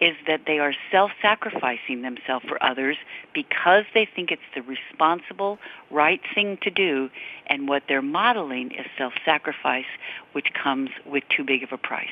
is 0.00 0.14
that 0.26 0.42
they 0.46 0.58
are 0.58 0.74
self-sacrificing 0.92 2.02
themselves 2.02 2.44
for 2.46 2.62
others 2.62 2.98
because 3.32 3.84
they 3.94 4.04
think 4.04 4.30
it's 4.30 4.42
the 4.54 4.60
responsible, 4.60 5.58
right 5.90 6.20
thing 6.34 6.58
to 6.62 6.70
do, 6.70 7.08
and 7.46 7.66
what 7.66 7.84
they're 7.88 8.02
modeling 8.02 8.72
is 8.72 8.84
self-sacrifice, 8.98 9.86
which 10.32 10.52
comes 10.52 10.90
with 11.06 11.24
too 11.34 11.44
big 11.44 11.62
of 11.62 11.72
a 11.72 11.78
price. 11.78 12.08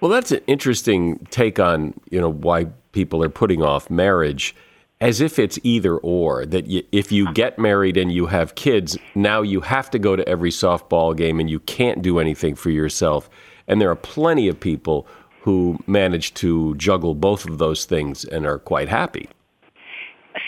Well, 0.00 0.10
that's 0.10 0.32
an 0.32 0.40
interesting 0.46 1.18
take 1.30 1.58
on, 1.58 1.94
you 2.10 2.20
know, 2.20 2.30
why 2.30 2.66
people 2.92 3.22
are 3.22 3.28
putting 3.28 3.62
off 3.62 3.90
marriage 3.90 4.54
as 5.00 5.20
if 5.20 5.38
it's 5.38 5.58
either 5.62 5.98
or 5.98 6.46
that 6.46 6.64
if 6.92 7.12
you 7.12 7.30
get 7.34 7.58
married 7.58 7.96
and 7.96 8.12
you 8.12 8.26
have 8.26 8.54
kids 8.54 8.96
now 9.14 9.42
you 9.42 9.60
have 9.60 9.90
to 9.90 9.98
go 9.98 10.16
to 10.16 10.26
every 10.28 10.50
softball 10.50 11.16
game 11.16 11.40
and 11.40 11.50
you 11.50 11.60
can't 11.60 12.00
do 12.00 12.18
anything 12.18 12.54
for 12.54 12.70
yourself. 12.70 13.28
And 13.66 13.80
there 13.80 13.90
are 13.90 13.96
plenty 13.96 14.48
of 14.48 14.58
people 14.58 15.06
who 15.40 15.78
manage 15.86 16.32
to 16.34 16.74
juggle 16.76 17.14
both 17.14 17.46
of 17.46 17.58
those 17.58 17.84
things 17.84 18.24
and 18.24 18.46
are 18.46 18.58
quite 18.58 18.88
happy. 18.88 19.28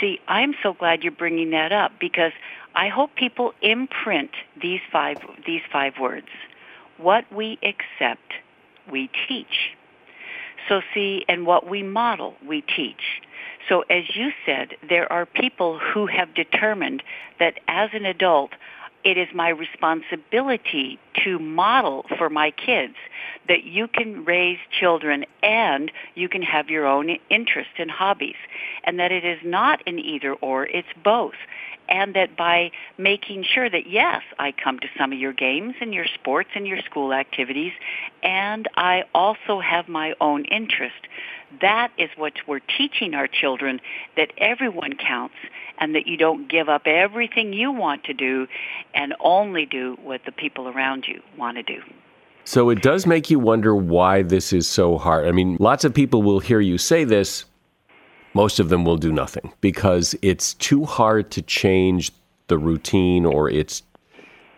See 0.00 0.20
i'm 0.26 0.54
so 0.62 0.72
glad 0.72 1.02
you're 1.02 1.12
bringing 1.12 1.50
that 1.50 1.72
up 1.72 1.92
because 2.00 2.32
i 2.74 2.88
hope 2.88 3.14
people 3.14 3.52
imprint 3.62 4.30
these 4.60 4.80
five 4.90 5.18
these 5.46 5.62
five 5.72 5.94
words. 6.00 6.28
What 6.98 7.30
we 7.30 7.58
accept 7.62 8.32
we 8.90 9.10
teach 9.28 9.76
so 10.68 10.80
see 10.94 11.24
and 11.28 11.46
what 11.46 11.68
we 11.68 11.82
model 11.82 12.34
we 12.46 12.60
teach 12.62 13.20
so 13.68 13.82
as 13.90 14.04
you 14.14 14.30
said, 14.44 14.76
there 14.88 15.10
are 15.12 15.26
people 15.26 15.78
who 15.78 16.06
have 16.06 16.34
determined 16.34 17.02
that 17.38 17.58
as 17.66 17.90
an 17.92 18.04
adult, 18.04 18.52
it 19.04 19.16
is 19.16 19.28
my 19.34 19.48
responsibility 19.48 20.98
to 21.24 21.38
model 21.38 22.06
for 22.18 22.28
my 22.28 22.50
kids 22.50 22.94
that 23.48 23.64
you 23.64 23.86
can 23.86 24.24
raise 24.24 24.58
children 24.80 25.24
and 25.42 25.92
you 26.14 26.28
can 26.28 26.42
have 26.42 26.68
your 26.68 26.86
own 26.86 27.16
interests 27.30 27.74
and 27.78 27.90
hobbies 27.90 28.36
and 28.84 28.98
that 28.98 29.12
it 29.12 29.24
is 29.24 29.38
not 29.44 29.80
an 29.86 29.98
either 29.98 30.34
or, 30.34 30.66
it's 30.66 30.88
both. 31.04 31.34
And 31.88 32.14
that 32.14 32.36
by 32.36 32.72
making 32.98 33.44
sure 33.44 33.70
that 33.70 33.86
yes, 33.88 34.22
I 34.38 34.52
come 34.52 34.78
to 34.80 34.88
some 34.98 35.12
of 35.12 35.18
your 35.18 35.32
games 35.32 35.74
and 35.80 35.94
your 35.94 36.06
sports 36.06 36.50
and 36.54 36.66
your 36.66 36.80
school 36.82 37.12
activities 37.12 37.72
and 38.22 38.68
I 38.76 39.04
also 39.14 39.60
have 39.60 39.88
my 39.88 40.14
own 40.20 40.44
interest 40.46 41.06
that 41.60 41.92
is 41.96 42.10
what 42.16 42.32
we're 42.46 42.60
teaching 42.60 43.14
our 43.14 43.26
children, 43.26 43.80
that 44.16 44.32
everyone 44.38 44.94
counts 44.96 45.36
and 45.78 45.94
that 45.94 46.06
you 46.06 46.16
don't 46.16 46.48
give 46.48 46.68
up 46.68 46.86
everything 46.86 47.52
you 47.52 47.70
want 47.72 48.04
to 48.04 48.12
do 48.12 48.46
and 48.94 49.14
only 49.20 49.66
do 49.66 49.96
what 50.02 50.22
the 50.24 50.32
people 50.32 50.68
around 50.68 51.06
you 51.06 51.22
want 51.36 51.56
to 51.56 51.62
do. 51.62 51.80
So 52.44 52.70
it 52.70 52.82
does 52.82 53.06
make 53.06 53.28
you 53.30 53.38
wonder 53.38 53.74
why 53.74 54.22
this 54.22 54.52
is 54.52 54.68
so 54.68 54.98
hard. 54.98 55.26
I 55.26 55.32
mean, 55.32 55.56
lots 55.58 55.84
of 55.84 55.92
people 55.92 56.22
will 56.22 56.40
hear 56.40 56.60
you 56.60 56.78
say 56.78 57.04
this. 57.04 57.44
Most 58.36 58.60
of 58.60 58.68
them 58.68 58.84
will 58.84 58.98
do 58.98 59.10
nothing 59.10 59.54
because 59.62 60.14
it's 60.20 60.52
too 60.52 60.84
hard 60.84 61.30
to 61.30 61.40
change 61.40 62.12
the 62.48 62.58
routine 62.58 63.24
or 63.24 63.48
it's 63.48 63.82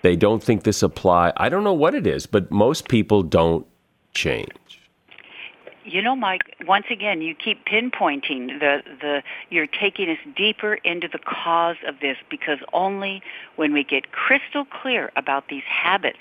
they 0.03 0.17
don't 0.17 0.43
think 0.43 0.65
this 0.65 0.83
apply. 0.83 1.33
I 1.37 1.49
don't 1.49 1.63
know 1.63 1.73
what 1.85 1.95
it 1.95 2.05
is, 2.05 2.27
but 2.27 2.51
most 2.51 2.89
people 2.89 3.23
don't 3.23 3.65
change 4.15 4.51
you 5.91 6.03
know, 6.03 6.15
Mike, 6.15 6.43
once 6.67 6.87
again, 6.91 7.23
you 7.23 7.35
keep 7.35 7.65
pinpointing 7.65 8.61
the, 8.61 8.83
the, 9.01 9.23
you're 9.51 9.67
taking 9.67 10.11
us 10.11 10.19
deeper 10.37 10.75
into 10.75 11.09
the 11.09 11.19
cause 11.19 11.77
of 11.87 12.01
this 12.01 12.17
because 12.31 12.59
only 12.73 13.23
when 13.57 13.73
we 13.73 13.85
get 13.85 14.13
crystal 14.13 14.67
clear 14.67 15.11
about 15.17 15.49
these 15.49 15.63
habits, 15.67 16.19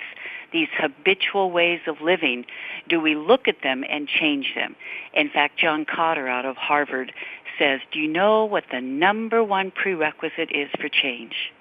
these 0.51 0.67
habitual 0.77 1.51
ways 1.51 1.81
of 1.87 2.01
living, 2.01 2.45
do 2.87 2.99
we 2.99 3.15
look 3.15 3.47
at 3.47 3.61
them 3.63 3.83
and 3.89 4.07
change 4.07 4.53
them. 4.55 4.75
In 5.13 5.29
fact, 5.29 5.57
John 5.59 5.85
Kotter 5.85 6.29
out 6.29 6.45
of 6.45 6.55
Harvard 6.55 7.11
says, 7.59 7.79
do 7.91 7.99
you 7.99 8.07
know 8.07 8.45
what 8.45 8.65
the 8.71 8.81
number 8.81 9.43
one 9.43 9.71
prerequisite 9.71 10.51
is 10.51 10.69
for 10.79 10.89
change? 10.89 11.51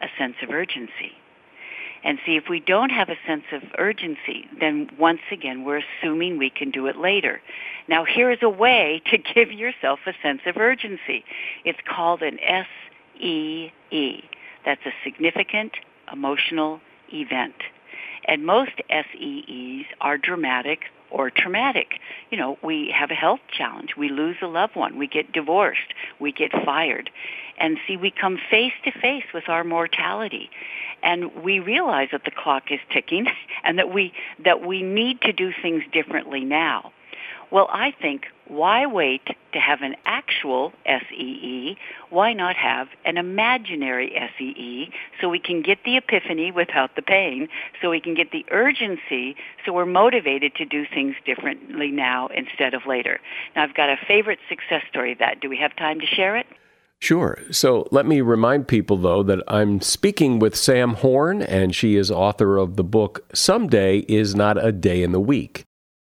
A 0.00 0.06
sense 0.18 0.36
of 0.42 0.50
urgency. 0.50 1.12
And 2.04 2.18
see, 2.26 2.36
if 2.36 2.44
we 2.50 2.60
don't 2.60 2.90
have 2.90 3.08
a 3.08 3.16
sense 3.26 3.44
of 3.50 3.62
urgency, 3.78 4.46
then 4.60 4.90
once 4.98 5.22
again, 5.32 5.64
we're 5.64 5.80
assuming 5.80 6.36
we 6.36 6.50
can 6.50 6.70
do 6.70 6.86
it 6.86 6.98
later. 6.98 7.40
Now, 7.88 8.04
here 8.04 8.30
is 8.30 8.40
a 8.42 8.48
way 8.48 9.02
to 9.10 9.16
give 9.16 9.50
yourself 9.50 10.00
a 10.06 10.12
sense 10.22 10.42
of 10.46 10.58
urgency. 10.58 11.24
It's 11.64 11.78
called 11.88 12.22
an 12.22 12.38
SEE. 13.18 14.24
That's 14.66 14.84
a 14.84 14.92
significant 15.02 15.72
emotional 16.12 16.80
event. 17.12 17.54
And 18.26 18.44
most 18.44 18.80
SEEs 18.90 19.86
are 20.00 20.18
dramatic 20.18 20.84
or 21.10 21.30
traumatic. 21.30 22.00
You 22.30 22.38
know, 22.38 22.58
we 22.62 22.92
have 22.94 23.10
a 23.10 23.14
health 23.14 23.40
challenge. 23.56 23.90
We 23.96 24.08
lose 24.08 24.36
a 24.42 24.46
loved 24.46 24.74
one. 24.74 24.98
We 24.98 25.06
get 25.06 25.32
divorced. 25.32 25.94
We 26.18 26.32
get 26.32 26.50
fired. 26.64 27.10
And 27.58 27.78
see, 27.86 27.96
we 27.96 28.10
come 28.10 28.38
face 28.50 28.72
to 28.84 28.90
face 28.90 29.24
with 29.32 29.48
our 29.48 29.62
mortality 29.62 30.50
and 31.04 31.44
we 31.44 31.60
realize 31.60 32.08
that 32.10 32.24
the 32.24 32.30
clock 32.30 32.64
is 32.70 32.80
ticking 32.90 33.26
and 33.64 33.78
that 33.78 33.92
we 33.92 34.12
that 34.44 34.66
we 34.66 34.82
need 34.82 35.20
to 35.20 35.32
do 35.32 35.52
things 35.62 35.84
differently 35.92 36.40
now. 36.40 36.92
Well, 37.54 37.68
I 37.72 37.92
think 37.92 38.24
why 38.48 38.84
wait 38.84 39.22
to 39.52 39.60
have 39.60 39.82
an 39.82 39.94
actual 40.04 40.72
SEE? 40.84 41.76
Why 42.10 42.32
not 42.32 42.56
have 42.56 42.88
an 43.04 43.16
imaginary 43.16 44.12
SEE 44.36 44.90
so 45.20 45.28
we 45.28 45.38
can 45.38 45.62
get 45.62 45.78
the 45.84 45.96
epiphany 45.96 46.50
without 46.50 46.96
the 46.96 47.02
pain, 47.02 47.46
so 47.80 47.90
we 47.90 48.00
can 48.00 48.14
get 48.14 48.32
the 48.32 48.44
urgency 48.50 49.36
so 49.64 49.72
we're 49.72 49.86
motivated 49.86 50.56
to 50.56 50.64
do 50.64 50.84
things 50.92 51.14
differently 51.24 51.92
now 51.92 52.26
instead 52.34 52.74
of 52.74 52.86
later. 52.88 53.20
Now, 53.54 53.62
I've 53.62 53.74
got 53.76 53.88
a 53.88 53.98
favorite 54.04 54.40
success 54.48 54.82
story 54.90 55.12
of 55.12 55.18
that. 55.18 55.38
Do 55.38 55.48
we 55.48 55.56
have 55.58 55.76
time 55.76 56.00
to 56.00 56.06
share 56.06 56.36
it? 56.36 56.46
Sure. 56.98 57.38
So 57.52 57.86
let 57.92 58.04
me 58.04 58.20
remind 58.20 58.66
people, 58.66 58.96
though, 58.96 59.22
that 59.22 59.44
I'm 59.46 59.80
speaking 59.80 60.40
with 60.40 60.56
Sam 60.56 60.94
Horn, 60.94 61.40
and 61.40 61.72
she 61.72 61.94
is 61.94 62.10
author 62.10 62.58
of 62.58 62.74
the 62.74 62.82
book 62.82 63.24
Someday 63.32 63.98
is 64.08 64.34
Not 64.34 64.62
a 64.62 64.72
Day 64.72 65.04
in 65.04 65.12
the 65.12 65.20
Week. 65.20 65.64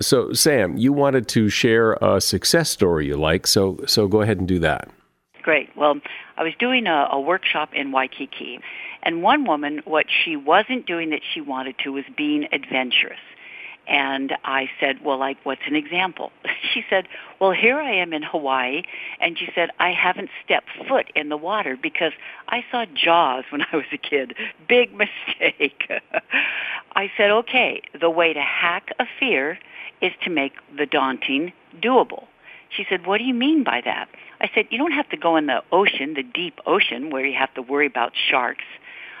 So, 0.00 0.32
Sam, 0.32 0.76
you 0.76 0.92
wanted 0.92 1.28
to 1.28 1.48
share 1.48 1.92
a 2.02 2.20
success 2.20 2.68
story 2.68 3.06
you 3.06 3.16
like, 3.16 3.46
so 3.46 3.78
so 3.86 4.08
go 4.08 4.22
ahead 4.22 4.38
and 4.38 4.48
do 4.48 4.58
that. 4.58 4.88
Great. 5.42 5.68
Well, 5.76 6.00
I 6.36 6.42
was 6.42 6.52
doing 6.58 6.86
a, 6.86 7.08
a 7.12 7.20
workshop 7.20 7.70
in 7.74 7.92
Waikiki, 7.92 8.58
and 9.02 9.22
one 9.22 9.44
woman, 9.44 9.82
what 9.84 10.06
she 10.08 10.36
wasn't 10.36 10.86
doing 10.86 11.10
that 11.10 11.20
she 11.32 11.40
wanted 11.40 11.76
to 11.84 11.90
was 11.90 12.04
being 12.16 12.48
adventurous. 12.50 13.20
And 13.86 14.36
I 14.44 14.70
said, 14.80 15.04
well, 15.04 15.18
like, 15.18 15.36
what's 15.44 15.62
an 15.66 15.76
example? 15.76 16.32
She 16.72 16.84
said, 16.90 17.06
well, 17.40 17.52
here 17.52 17.78
I 17.78 17.92
am 17.92 18.12
in 18.12 18.24
Hawaii. 18.24 18.82
And 19.20 19.38
she 19.38 19.48
said, 19.54 19.70
I 19.78 19.92
haven't 19.92 20.28
stepped 20.44 20.70
foot 20.88 21.06
in 21.14 21.28
the 21.28 21.36
water 21.36 21.78
because 21.80 22.10
I 22.48 22.64
saw 22.68 22.84
Jaws 22.86 23.44
when 23.50 23.62
I 23.72 23.76
was 23.76 23.84
a 23.92 23.98
kid. 23.98 24.34
Big 24.66 24.92
mistake. 24.96 25.88
I 26.96 27.12
said, 27.16 27.30
okay, 27.30 27.82
the 28.00 28.10
way 28.10 28.32
to 28.32 28.40
hack 28.40 28.92
a 28.98 29.06
fear 29.20 29.58
is 30.00 30.12
to 30.24 30.30
make 30.30 30.54
the 30.76 30.86
daunting 30.86 31.52
doable. 31.80 32.24
She 32.70 32.84
said, 32.88 33.06
what 33.06 33.18
do 33.18 33.24
you 33.24 33.34
mean 33.34 33.62
by 33.62 33.80
that? 33.84 34.08
I 34.40 34.50
said, 34.54 34.66
you 34.70 34.78
don't 34.78 34.92
have 34.92 35.08
to 35.10 35.16
go 35.16 35.36
in 35.36 35.46
the 35.46 35.62
ocean, 35.70 36.14
the 36.14 36.22
deep 36.22 36.58
ocean, 36.66 37.10
where 37.10 37.24
you 37.24 37.36
have 37.38 37.54
to 37.54 37.62
worry 37.62 37.86
about 37.86 38.12
sharks. 38.16 38.64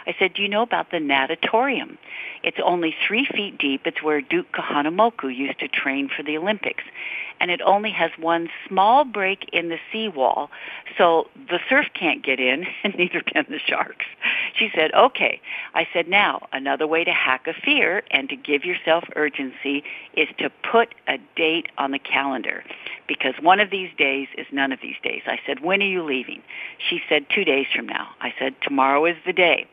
I 0.06 0.14
said, 0.18 0.34
do 0.34 0.42
you 0.42 0.48
know 0.48 0.62
about 0.62 0.90
the 0.90 1.00
natatorium? 1.00 1.98
It's 2.42 2.58
only 2.62 2.94
three 3.06 3.26
feet 3.26 3.58
deep. 3.58 3.86
It's 3.86 4.02
where 4.02 4.20
Duke 4.20 4.52
Kahanamoku 4.52 5.34
used 5.34 5.60
to 5.60 5.68
train 5.68 6.10
for 6.14 6.22
the 6.22 6.36
Olympics. 6.36 6.84
And 7.40 7.50
it 7.50 7.60
only 7.62 7.90
has 7.90 8.10
one 8.18 8.48
small 8.66 9.04
break 9.04 9.48
in 9.52 9.68
the 9.68 9.78
seawall, 9.92 10.50
so 10.96 11.28
the 11.50 11.58
surf 11.68 11.86
can't 11.92 12.24
get 12.24 12.40
in, 12.40 12.66
and 12.84 12.94
neither 12.96 13.20
can 13.20 13.44
the 13.48 13.58
sharks. 13.58 14.06
She 14.54 14.70
said, 14.74 14.92
okay. 14.94 15.40
I 15.74 15.86
said, 15.92 16.08
now, 16.08 16.46
another 16.52 16.86
way 16.86 17.04
to 17.04 17.12
hack 17.12 17.46
a 17.46 17.54
fear 17.54 18.02
and 18.10 18.28
to 18.28 18.36
give 18.36 18.64
yourself 18.64 19.04
urgency 19.16 19.84
is 20.14 20.28
to 20.38 20.50
put 20.70 20.94
a 21.08 21.18
date 21.36 21.68
on 21.76 21.90
the 21.90 21.98
calendar 21.98 22.64
because 23.06 23.34
one 23.40 23.60
of 23.60 23.70
these 23.70 23.90
days 23.98 24.28
is 24.38 24.46
none 24.52 24.72
of 24.72 24.80
these 24.80 24.96
days. 25.02 25.22
I 25.26 25.38
said, 25.46 25.60
when 25.60 25.82
are 25.82 25.86
you 25.86 26.02
leaving? 26.02 26.42
She 26.78 27.00
said, 27.08 27.26
two 27.28 27.44
days 27.44 27.66
from 27.74 27.86
now. 27.86 28.08
I 28.20 28.32
said, 28.38 28.54
tomorrow 28.62 29.04
is 29.04 29.16
the 29.26 29.32
day. 29.32 29.66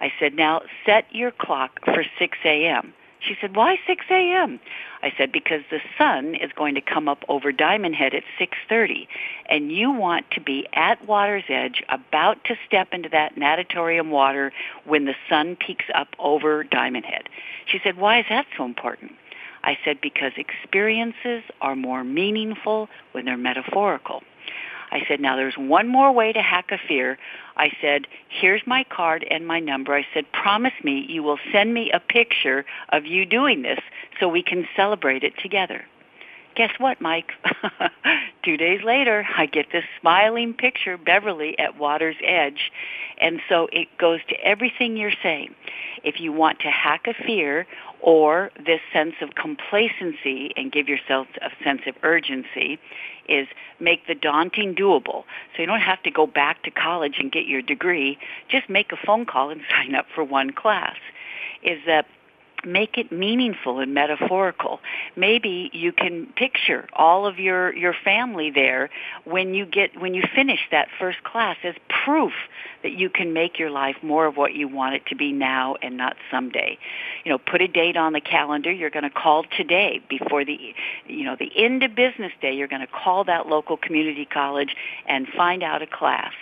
I 0.00 0.12
said, 0.18 0.34
now 0.34 0.62
set 0.84 1.04
your 1.14 1.30
clock 1.30 1.78
for 1.84 2.04
6 2.18 2.38
a.m. 2.44 2.92
She 3.22 3.36
said, 3.40 3.54
why 3.54 3.78
6 3.86 4.04
a.m.? 4.10 4.58
I 5.02 5.12
said, 5.16 5.30
because 5.30 5.62
the 5.70 5.80
sun 5.96 6.34
is 6.34 6.50
going 6.54 6.74
to 6.74 6.80
come 6.80 7.08
up 7.08 7.24
over 7.28 7.52
Diamond 7.52 7.94
Head 7.94 8.14
at 8.14 8.24
6.30, 8.38 9.06
and 9.48 9.70
you 9.70 9.92
want 9.92 10.30
to 10.32 10.40
be 10.40 10.66
at 10.72 11.06
water's 11.06 11.44
edge, 11.48 11.82
about 11.88 12.42
to 12.44 12.56
step 12.66 12.88
into 12.92 13.08
that 13.10 13.36
natatorium 13.36 14.10
water 14.10 14.52
when 14.84 15.04
the 15.04 15.14
sun 15.28 15.56
peaks 15.56 15.84
up 15.94 16.08
over 16.18 16.64
Diamond 16.64 17.04
Head. 17.04 17.28
She 17.66 17.78
said, 17.82 17.96
why 17.96 18.20
is 18.20 18.26
that 18.28 18.46
so 18.56 18.64
important? 18.64 19.12
I 19.64 19.78
said, 19.84 20.00
because 20.00 20.32
experiences 20.36 21.44
are 21.60 21.76
more 21.76 22.02
meaningful 22.02 22.88
when 23.12 23.24
they're 23.24 23.36
metaphorical. 23.36 24.22
I 24.92 25.02
said, 25.08 25.20
now 25.20 25.36
there's 25.36 25.56
one 25.56 25.88
more 25.88 26.12
way 26.12 26.32
to 26.34 26.42
hack 26.42 26.70
a 26.70 26.76
fear. 26.76 27.18
I 27.56 27.72
said, 27.80 28.06
here's 28.28 28.60
my 28.66 28.84
card 28.84 29.26
and 29.30 29.46
my 29.46 29.58
number. 29.58 29.94
I 29.94 30.06
said, 30.12 30.30
promise 30.32 30.74
me 30.84 31.06
you 31.08 31.22
will 31.22 31.38
send 31.50 31.72
me 31.72 31.90
a 31.90 31.98
picture 31.98 32.66
of 32.90 33.06
you 33.06 33.24
doing 33.24 33.62
this 33.62 33.80
so 34.20 34.28
we 34.28 34.42
can 34.42 34.68
celebrate 34.76 35.24
it 35.24 35.32
together. 35.38 35.86
Guess 36.54 36.72
what, 36.78 37.00
Mike? 37.00 37.32
Two 38.44 38.56
days 38.56 38.82
later, 38.82 39.26
I 39.36 39.46
get 39.46 39.66
this 39.72 39.84
smiling 40.00 40.52
picture, 40.52 40.98
Beverly, 40.98 41.58
at 41.58 41.78
water's 41.78 42.16
edge. 42.22 42.70
And 43.18 43.40
so 43.48 43.68
it 43.72 43.88
goes 43.98 44.20
to 44.28 44.34
everything 44.44 44.96
you're 44.96 45.12
saying. 45.22 45.54
If 46.04 46.20
you 46.20 46.32
want 46.32 46.58
to 46.60 46.68
hack 46.68 47.06
a 47.06 47.14
fear 47.14 47.66
or 48.00 48.50
this 48.56 48.80
sense 48.92 49.14
of 49.22 49.34
complacency 49.34 50.52
and 50.56 50.72
give 50.72 50.88
yourself 50.88 51.28
a 51.40 51.50
sense 51.64 51.82
of 51.86 51.94
urgency 52.02 52.78
is 53.28 53.46
make 53.80 54.06
the 54.06 54.14
daunting 54.14 54.74
doable. 54.74 55.24
So 55.54 55.62
you 55.62 55.66
don't 55.66 55.80
have 55.80 56.02
to 56.02 56.10
go 56.10 56.26
back 56.26 56.64
to 56.64 56.70
college 56.70 57.14
and 57.18 57.30
get 57.30 57.46
your 57.46 57.62
degree. 57.62 58.18
Just 58.48 58.68
make 58.68 58.92
a 58.92 58.96
phone 58.96 59.24
call 59.24 59.50
and 59.50 59.62
sign 59.70 59.94
up 59.94 60.06
for 60.14 60.24
one 60.24 60.50
class. 60.52 60.96
Is 61.62 61.78
that 61.86 62.06
make 62.64 62.98
it 62.98 63.10
meaningful 63.10 63.78
and 63.78 63.94
metaphorical. 63.94 64.80
Maybe 65.16 65.70
you 65.72 65.92
can 65.92 66.26
picture 66.36 66.88
all 66.92 67.26
of 67.26 67.38
your 67.38 67.74
your 67.74 67.94
family 68.04 68.50
there 68.50 68.90
when 69.24 69.54
you 69.54 69.66
get 69.66 70.00
when 70.00 70.14
you 70.14 70.22
finish 70.34 70.60
that 70.70 70.88
first 70.98 71.22
class 71.24 71.56
as 71.64 71.74
proof 72.04 72.32
that 72.82 72.92
you 72.92 73.10
can 73.10 73.32
make 73.32 73.58
your 73.58 73.70
life 73.70 73.96
more 74.02 74.26
of 74.26 74.36
what 74.36 74.54
you 74.54 74.68
want 74.68 74.94
it 74.94 75.06
to 75.06 75.16
be 75.16 75.32
now 75.32 75.76
and 75.82 75.96
not 75.96 76.16
someday. 76.30 76.78
You 77.24 77.32
know, 77.32 77.38
put 77.38 77.60
a 77.60 77.68
date 77.68 77.96
on 77.96 78.12
the 78.12 78.20
calendar. 78.20 78.70
You're 78.70 78.90
going 78.90 79.04
to 79.04 79.10
call 79.10 79.44
today 79.56 80.00
before 80.08 80.44
the 80.44 80.74
you 81.06 81.24
know, 81.24 81.36
the 81.36 81.50
end 81.56 81.82
of 81.82 81.94
business 81.94 82.32
day. 82.40 82.54
You're 82.54 82.68
going 82.68 82.86
to 82.86 82.92
call 82.92 83.24
that 83.24 83.46
local 83.46 83.76
community 83.76 84.24
college 84.24 84.74
and 85.06 85.26
find 85.28 85.62
out 85.62 85.82
a 85.82 85.86
class. 85.86 86.32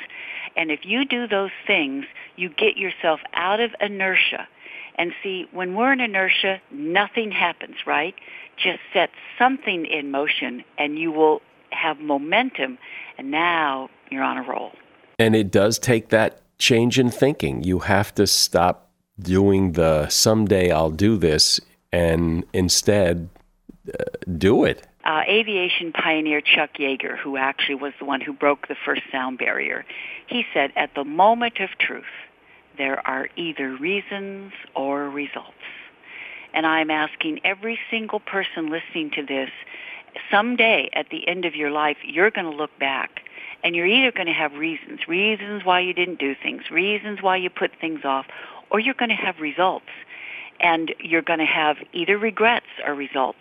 And 0.57 0.71
if 0.71 0.81
you 0.85 1.05
do 1.05 1.29
those 1.29 1.53
things, 1.67 2.07
you 2.37 2.49
get 2.49 2.77
yourself 2.77 3.21
out 3.35 3.61
of 3.61 3.71
inertia 3.81 4.49
and 4.97 5.13
see, 5.23 5.47
when 5.53 5.75
we're 5.75 5.93
in 5.93 6.01
inertia, 6.01 6.61
nothing 6.71 7.31
happens, 7.31 7.77
right? 7.87 8.15
Just 8.57 8.81
set 8.93 9.11
something 9.39 9.87
in 9.87 10.11
motion 10.11 10.65
and 10.79 10.99
you 10.99 11.11
will 11.13 11.43
have 11.71 11.99
momentum 12.01 12.79
and 13.17 13.31
now 13.31 13.89
you're 14.11 14.23
on 14.23 14.39
a 14.39 14.43
roll. 14.43 14.73
And 15.19 15.37
it 15.37 15.51
does 15.51 15.79
take 15.79 16.09
that 16.09 16.41
change 16.59 16.99
in 16.99 17.11
thinking. 17.11 17.63
You 17.63 17.81
have 17.81 18.15
to 18.17 18.27
stop 18.27 18.91
doing 19.19 19.73
the 19.73 20.09
someday 20.09 20.71
I'll 20.71 20.91
do 20.91 21.17
this 21.17 21.61
and 21.93 22.45
instead 22.53 23.29
uh, 23.89 24.05
do 24.37 24.65
it. 24.65 24.87
Uh, 25.05 25.23
aviation 25.27 25.93
pioneer 25.93 26.41
Chuck 26.41 26.75
Yeager, 26.79 27.19
who 27.19 27.37
actually 27.37 27.77
was 27.77 27.93
the 27.99 28.05
one 28.05 28.21
who 28.21 28.33
broke 28.33 28.69
the 28.69 28.77
first 28.85 29.03
sound 29.11 29.39
barrier, 29.39 29.85
he 30.27 30.45
said, 30.53 30.73
at 30.77 30.95
the 30.95 31.05
moment 31.05 31.59
of 31.61 31.71
truth, 31.79 32.05
there 32.77 33.07
are 33.07 33.29
either 33.37 33.77
reasons 33.77 34.53
or 34.75 35.09
results. 35.09 35.53
And 36.53 36.67
I'm 36.67 36.91
asking 36.91 37.41
every 37.45 37.79
single 37.91 38.21
person 38.21 38.71
listening 38.71 39.11
to 39.13 39.23
this, 39.25 39.51
someday 40.31 40.91
at 40.93 41.11
the 41.11 41.27
end 41.29 41.45
of 41.45 41.55
your 41.55 41.71
life, 41.71 41.99
you're 42.05 42.31
going 42.31 42.51
to 42.51 42.57
look 42.57 42.77
back 42.79 43.23
and 43.63 43.77
you're 43.77 43.87
either 43.87 44.11
going 44.11 44.27
to 44.27 44.33
have 44.33 44.55
reasons, 44.55 45.07
reasons 45.07 45.65
why 45.65 45.81
you 45.81 45.93
didn't 45.93 46.19
do 46.19 46.35
things, 46.35 46.71
reasons 46.71 47.23
why 47.23 47.37
you 47.37 47.51
put 47.51 47.73
things 47.81 48.05
off, 48.05 48.27
or 48.71 48.81
you're 48.81 48.95
going 48.95 49.11
to 49.11 49.15
have 49.15 49.39
results. 49.39 49.87
And 50.61 50.95
you're 51.01 51.23
going 51.23 51.39
to 51.39 51.47
have 51.47 51.79
either 51.93 52.19
regrets 52.19 52.67
or 52.87 52.95
results. 52.95 53.39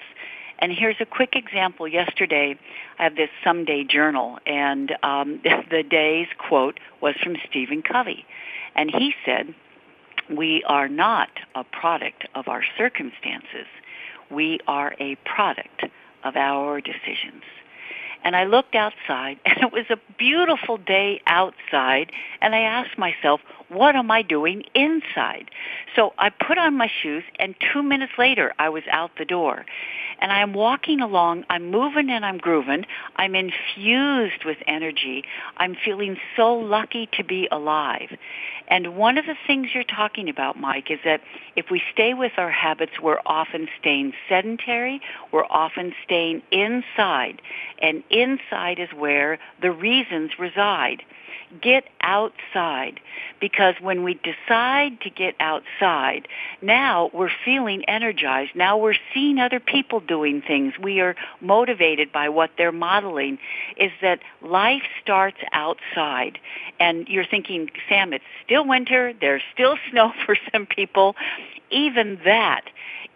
And 0.60 0.72
here's 0.72 0.98
a 1.00 1.06
quick 1.06 1.36
example. 1.36 1.88
Yesterday, 1.88 2.58
I 2.98 3.04
have 3.04 3.16
this 3.16 3.30
Someday 3.44 3.84
journal, 3.86 4.40
and 4.46 4.96
um, 5.04 5.42
the 5.70 5.84
day's 5.84 6.28
quote 6.38 6.80
was 7.02 7.16
from 7.16 7.38
Stephen 7.50 7.82
Covey. 7.82 8.26
And 8.80 8.90
he 8.90 9.14
said, 9.26 9.54
we 10.30 10.64
are 10.66 10.88
not 10.88 11.28
a 11.54 11.66
product 11.66 12.26
of 12.34 12.48
our 12.48 12.64
circumstances. 12.78 13.68
We 14.32 14.60
are 14.68 14.96
a 15.02 15.16
product 15.26 15.84
of 16.24 16.38
our 16.38 16.80
decisions. 16.80 17.44
And 18.24 18.38
I 18.38 18.46
looked 18.46 18.76
outside, 18.76 19.38
and 19.46 19.58
it 19.58 19.74
was 19.74 19.88
a 19.90 19.98
beautiful 20.18 20.78
day 20.78 21.22
outside, 21.28 22.14
and 22.40 22.56
I 22.56 22.62
asked 22.62 22.98
myself, 22.98 23.42
what 23.70 23.96
am 23.96 24.12
I 24.12 24.22
doing 24.22 24.64
inside? 24.74 25.50
So 25.96 26.14
I 26.18 26.30
put 26.30 26.58
on 26.58 26.76
my 26.76 26.90
shoes, 27.02 27.24
and 27.40 27.56
two 27.74 27.84
minutes 27.84 28.14
later, 28.18 28.54
I 28.60 28.70
was 28.70 28.84
out 28.92 29.12
the 29.18 29.26
door 29.26 29.66
and 30.22 30.32
I'm 30.32 30.54
walking 30.54 31.02
along, 31.02 31.46
I'm 31.50 31.72
moving 31.72 32.10
and 32.10 32.26
I'm 32.26 32.38
grooving, 32.38 32.86
I'm 33.16 33.36
infused 33.36 34.44
with 34.46 34.58
energy, 34.68 35.24
I'm 35.58 35.76
feeling 35.84 36.18
so 36.36 36.56
lucky 36.56 37.10
to 37.18 37.24
be 37.24 37.48
alive. 37.52 38.10
And 38.68 38.96
one 38.96 39.18
of 39.18 39.26
the 39.26 39.36
things 39.48 39.70
you're 39.74 39.84
talking 39.84 40.30
about, 40.30 40.60
Mike, 40.60 40.92
is 40.92 41.00
that 41.04 41.22
if 41.56 41.66
we 41.72 41.82
stay 41.92 42.14
with 42.14 42.34
our 42.38 42.52
habits, 42.52 42.94
we're 43.02 43.22
often 43.26 43.68
staying 43.80 44.14
sedentary, 44.28 45.02
we're 45.32 45.46
often 45.50 45.94
staying 46.06 46.44
inside, 46.52 47.42
and 47.82 48.04
inside 48.10 48.80
is 48.80 48.90
where 48.96 49.40
the 49.62 49.72
reasons 49.72 50.32
reside 50.38 51.04
get 51.62 51.86
outside 52.02 53.00
because 53.42 53.59
when 53.82 54.04
we 54.04 54.14
decide 54.16 55.02
to 55.02 55.10
get 55.10 55.36
outside, 55.40 56.28
now 56.62 57.10
we're 57.14 57.32
feeling 57.44 57.84
energized. 57.86 58.56
Now 58.56 58.78
we're 58.78 58.96
seeing 59.14 59.40
other 59.40 59.60
people 59.60 60.00
doing 60.00 60.42
things. 60.42 60.74
We 60.80 61.02
are 61.02 61.16
motivated 61.42 62.12
by 62.12 62.30
what 62.30 62.52
they're 62.58 62.72
modeling 62.72 63.38
is 63.78 63.92
that 64.02 64.20
life 64.42 64.84
starts 65.02 65.38
outside. 65.52 66.40
And 66.80 67.08
you're 67.08 67.26
thinking, 67.26 67.70
Sam, 67.88 68.14
it's 68.14 68.24
still 68.46 68.66
winter. 68.66 69.14
There's 69.20 69.44
still 69.54 69.78
snow 69.92 70.14
for 70.26 70.36
some 70.52 70.66
people. 70.66 71.16
Even 71.70 72.20
that 72.26 72.66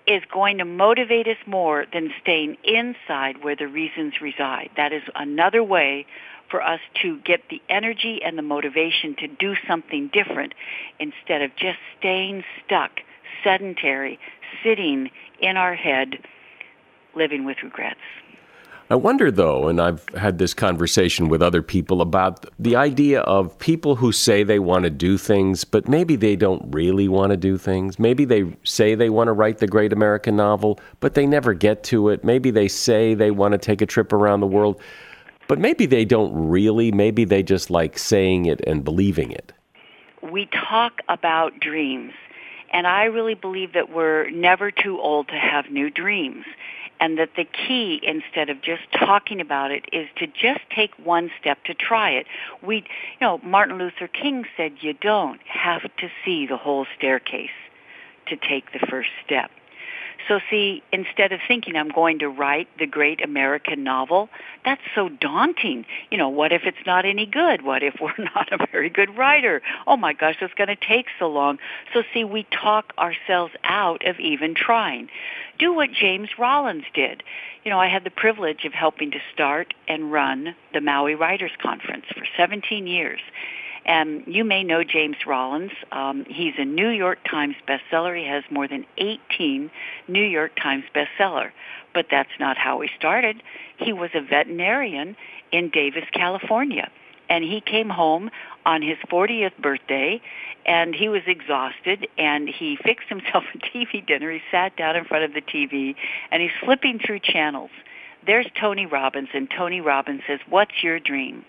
is 0.05 0.21
going 0.31 0.57
to 0.57 0.65
motivate 0.65 1.27
us 1.27 1.37
more 1.45 1.85
than 1.93 2.11
staying 2.21 2.57
inside 2.63 3.43
where 3.43 3.55
the 3.55 3.67
reasons 3.67 4.19
reside. 4.21 4.69
That 4.75 4.91
is 4.91 5.03
another 5.15 5.63
way 5.63 6.05
for 6.53 6.61
us 6.61 6.79
to 7.01 7.17
get 7.21 7.41
the 7.49 7.59
energy 7.67 8.19
and 8.23 8.37
the 8.37 8.43
motivation 8.43 9.15
to 9.15 9.27
do 9.27 9.55
something 9.67 10.07
different 10.13 10.53
instead 10.99 11.41
of 11.41 11.49
just 11.55 11.79
staying 11.97 12.43
stuck, 12.63 12.91
sedentary, 13.43 14.19
sitting 14.63 15.09
in 15.41 15.57
our 15.57 15.73
head, 15.73 16.19
living 17.15 17.43
with 17.43 17.57
regrets. 17.63 17.99
I 18.91 18.95
wonder, 18.95 19.31
though, 19.31 19.67
and 19.67 19.81
I've 19.81 20.07
had 20.09 20.37
this 20.37 20.53
conversation 20.53 21.27
with 21.27 21.41
other 21.41 21.63
people 21.63 22.01
about 22.03 22.45
the 22.59 22.75
idea 22.75 23.21
of 23.21 23.57
people 23.57 23.95
who 23.95 24.11
say 24.11 24.43
they 24.43 24.59
want 24.59 24.83
to 24.83 24.91
do 24.91 25.17
things, 25.17 25.63
but 25.63 25.87
maybe 25.87 26.15
they 26.15 26.35
don't 26.35 26.71
really 26.71 27.07
want 27.07 27.31
to 27.31 27.37
do 27.37 27.57
things. 27.57 27.97
Maybe 27.97 28.25
they 28.25 28.55
say 28.63 28.93
they 28.93 29.09
want 29.09 29.29
to 29.29 29.33
write 29.33 29.57
the 29.57 29.65
great 29.65 29.91
American 29.91 30.35
novel, 30.35 30.79
but 30.99 31.15
they 31.15 31.25
never 31.25 31.55
get 31.55 31.83
to 31.85 32.09
it. 32.09 32.23
Maybe 32.23 32.51
they 32.51 32.67
say 32.67 33.15
they 33.15 33.31
want 33.31 33.53
to 33.53 33.57
take 33.57 33.81
a 33.81 33.87
trip 33.87 34.13
around 34.13 34.41
the 34.41 34.47
world, 34.47 34.79
but 35.53 35.59
maybe 35.59 35.85
they 35.85 36.03
don't 36.03 36.33
really. 36.49 36.91
Maybe 36.91 37.25
they 37.25 37.43
just 37.43 37.69
like 37.69 37.99
saying 37.99 38.47
it 38.47 38.59
and 38.65 38.83
believing 38.83 39.31
it. 39.31 39.53
We 40.23 40.47
talk 40.47 41.01
about 41.07 41.59
dreams, 41.59 42.13
and 42.71 42.87
I 42.87 43.03
really 43.03 43.35
believe 43.35 43.73
that 43.73 43.91
we're 43.91 44.31
never 44.31 44.71
too 44.71 44.99
old 44.99 45.27
to 45.27 45.35
have 45.35 45.69
new 45.69 45.91
dreams 45.91 46.45
and 46.99 47.19
that 47.19 47.35
the 47.35 47.45
key 47.45 47.99
instead 48.01 48.49
of 48.49 48.63
just 48.63 48.81
talking 48.97 49.39
about 49.39 49.69
it 49.69 49.85
is 49.93 50.07
to 50.15 50.25
just 50.25 50.61
take 50.75 50.89
one 50.97 51.29
step 51.39 51.63
to 51.65 51.73
try 51.73 52.11
it 52.11 52.27
we 52.61 52.77
you 52.77 52.83
know 53.19 53.39
martin 53.43 53.79
luther 53.79 54.07
king 54.07 54.45
said 54.55 54.71
you 54.81 54.93
don't 54.93 55.41
have 55.47 55.81
to 55.97 56.07
see 56.23 56.45
the 56.45 56.55
whole 56.55 56.85
staircase 56.95 57.49
to 58.27 58.37
take 58.37 58.71
the 58.73 58.85
first 58.87 59.09
step 59.25 59.49
so 60.27 60.39
see, 60.49 60.83
instead 60.91 61.31
of 61.31 61.39
thinking 61.47 61.75
I'm 61.75 61.89
going 61.89 62.19
to 62.19 62.29
write 62.29 62.67
the 62.79 62.85
great 62.85 63.23
American 63.23 63.83
novel, 63.83 64.29
that's 64.63 64.81
so 64.95 65.09
daunting. 65.09 65.85
You 66.11 66.17
know, 66.17 66.29
what 66.29 66.51
if 66.51 66.63
it's 66.65 66.85
not 66.85 67.05
any 67.05 67.25
good? 67.25 67.63
What 67.63 67.83
if 67.83 67.95
we're 68.01 68.17
not 68.35 68.51
a 68.51 68.65
very 68.71 68.89
good 68.89 69.17
writer? 69.17 69.61
Oh 69.87 69.97
my 69.97 70.13
gosh, 70.13 70.35
it's 70.41 70.53
going 70.53 70.69
to 70.69 70.75
take 70.75 71.07
so 71.19 71.27
long. 71.27 71.59
So 71.93 72.03
see, 72.13 72.23
we 72.23 72.45
talk 72.51 72.93
ourselves 72.97 73.53
out 73.63 74.05
of 74.07 74.19
even 74.19 74.55
trying. 74.55 75.09
Do 75.59 75.73
what 75.73 75.91
James 75.91 76.29
Rollins 76.37 76.85
did. 76.93 77.23
You 77.63 77.71
know, 77.71 77.79
I 77.79 77.87
had 77.87 78.03
the 78.03 78.11
privilege 78.11 78.65
of 78.65 78.73
helping 78.73 79.11
to 79.11 79.19
start 79.33 79.73
and 79.87 80.11
run 80.11 80.55
the 80.73 80.81
Maui 80.81 81.15
Writers 81.15 81.51
Conference 81.61 82.05
for 82.13 82.25
17 82.37 82.87
years. 82.87 83.19
And 83.85 84.23
you 84.27 84.43
may 84.43 84.63
know 84.63 84.83
James 84.83 85.17
Rollins. 85.27 85.71
Um, 85.91 86.25
he's 86.27 86.53
a 86.57 86.65
New 86.65 86.89
York 86.89 87.19
Times 87.29 87.55
bestseller. 87.67 88.17
He 88.17 88.25
has 88.27 88.43
more 88.49 88.67
than 88.67 88.85
18 88.97 89.69
New 90.07 90.23
York 90.23 90.51
Times 90.55 90.85
bestseller. 90.95 91.51
But 91.93 92.07
that's 92.09 92.29
not 92.39 92.57
how 92.57 92.79
he 92.81 92.89
started. 92.97 93.43
He 93.77 93.91
was 93.91 94.09
a 94.13 94.21
veterinarian 94.21 95.15
in 95.51 95.69
Davis, 95.69 96.05
California. 96.13 96.89
And 97.29 97.43
he 97.43 97.61
came 97.61 97.89
home 97.89 98.29
on 98.65 98.81
his 98.81 98.97
40th 99.09 99.57
birthday 99.57 100.21
and 100.65 100.95
he 100.95 101.09
was 101.09 101.21
exhausted 101.27 102.07
and 102.17 102.47
he 102.47 102.77
fixed 102.83 103.09
himself 103.09 103.43
a 103.53 103.57
TV 103.57 104.05
dinner. 104.05 104.31
He 104.31 104.41
sat 104.51 104.75
down 104.77 104.95
in 104.95 105.05
front 105.05 105.25
of 105.25 105.33
the 105.33 105.41
TV 105.41 105.95
and 106.31 106.41
he's 106.41 106.51
flipping 106.63 106.99
through 106.99 107.19
channels. 107.19 107.71
There's 108.25 108.47
Tony 108.59 108.85
Robbins 108.85 109.29
and 109.33 109.49
Tony 109.49 109.81
Robbins 109.81 110.21
says, 110.25 110.39
"What's 110.47 110.81
your 110.81 110.99
dream?" 110.99 111.43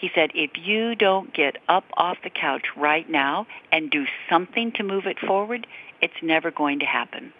He 0.00 0.10
said, 0.14 0.30
if 0.34 0.52
you 0.56 0.94
don't 0.94 1.32
get 1.34 1.58
up 1.68 1.84
off 1.94 2.16
the 2.24 2.30
couch 2.30 2.64
right 2.74 3.08
now 3.08 3.46
and 3.70 3.90
do 3.90 4.06
something 4.30 4.72
to 4.72 4.82
move 4.82 5.06
it 5.06 5.18
forward, 5.18 5.66
it's 6.00 6.22
never 6.22 6.50
going 6.50 6.78
to 6.78 6.86
happen. 6.86 7.34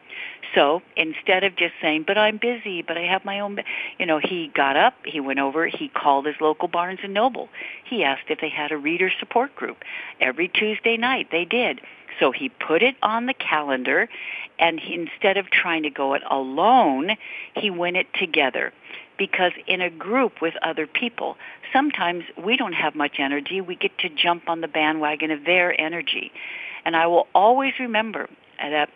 So 0.54 0.82
instead 0.94 1.42
of 1.44 1.56
just 1.56 1.72
saying, 1.80 2.04
but 2.06 2.18
I'm 2.18 2.36
busy, 2.36 2.82
but 2.82 2.98
I 2.98 3.02
have 3.02 3.24
my 3.24 3.40
own, 3.40 3.60
you 3.98 4.04
know, 4.04 4.18
he 4.18 4.48
got 4.48 4.76
up, 4.76 4.94
he 5.06 5.20
went 5.20 5.38
over, 5.38 5.66
he 5.66 5.88
called 5.88 6.26
his 6.26 6.34
local 6.38 6.68
Barnes 6.68 7.00
and 7.02 7.14
Noble. 7.14 7.48
He 7.84 8.04
asked 8.04 8.24
if 8.28 8.40
they 8.40 8.50
had 8.50 8.72
a 8.72 8.76
reader 8.76 9.10
support 9.18 9.56
group. 9.56 9.78
Every 10.20 10.48
Tuesday 10.48 10.98
night 10.98 11.28
they 11.30 11.46
did. 11.46 11.80
So 12.18 12.30
he 12.30 12.50
put 12.50 12.82
it 12.82 12.96
on 13.02 13.24
the 13.24 13.34
calendar 13.34 14.08
and 14.58 14.78
he, 14.78 14.94
instead 14.94 15.38
of 15.38 15.48
trying 15.48 15.84
to 15.84 15.90
go 15.90 16.12
it 16.12 16.22
alone, 16.28 17.16
he 17.54 17.70
went 17.70 17.96
it 17.96 18.12
together 18.12 18.74
because 19.20 19.52
in 19.66 19.82
a 19.82 19.90
group 19.90 20.40
with 20.40 20.54
other 20.62 20.86
people, 20.86 21.36
sometimes 21.74 22.24
we 22.42 22.56
don't 22.56 22.72
have 22.72 22.94
much 22.94 23.16
energy. 23.18 23.60
We 23.60 23.76
get 23.76 23.96
to 23.98 24.08
jump 24.08 24.48
on 24.48 24.62
the 24.62 24.66
bandwagon 24.66 25.30
of 25.30 25.44
their 25.44 25.78
energy. 25.78 26.32
And 26.86 26.96
I 26.96 27.06
will 27.06 27.26
always 27.34 27.74
remember 27.78 28.30
that 28.58 28.88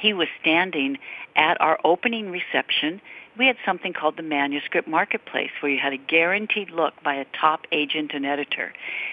he 0.00 0.12
was 0.14 0.26
standing 0.40 0.98
at 1.36 1.60
our 1.60 1.78
opening 1.84 2.32
reception 2.32 3.00
we 3.38 3.46
had 3.46 3.56
something 3.64 3.92
called 3.92 4.16
the 4.16 4.22
manuscript 4.22 4.86
marketplace 4.86 5.50
where 5.60 5.72
you 5.72 5.78
had 5.78 5.92
a 5.92 5.98
guaranteed 5.98 6.70
look 6.70 6.94
by 7.02 7.14
a 7.14 7.24
top 7.38 7.66
agent 7.72 8.12
and 8.14 8.26
editor. 8.26 8.72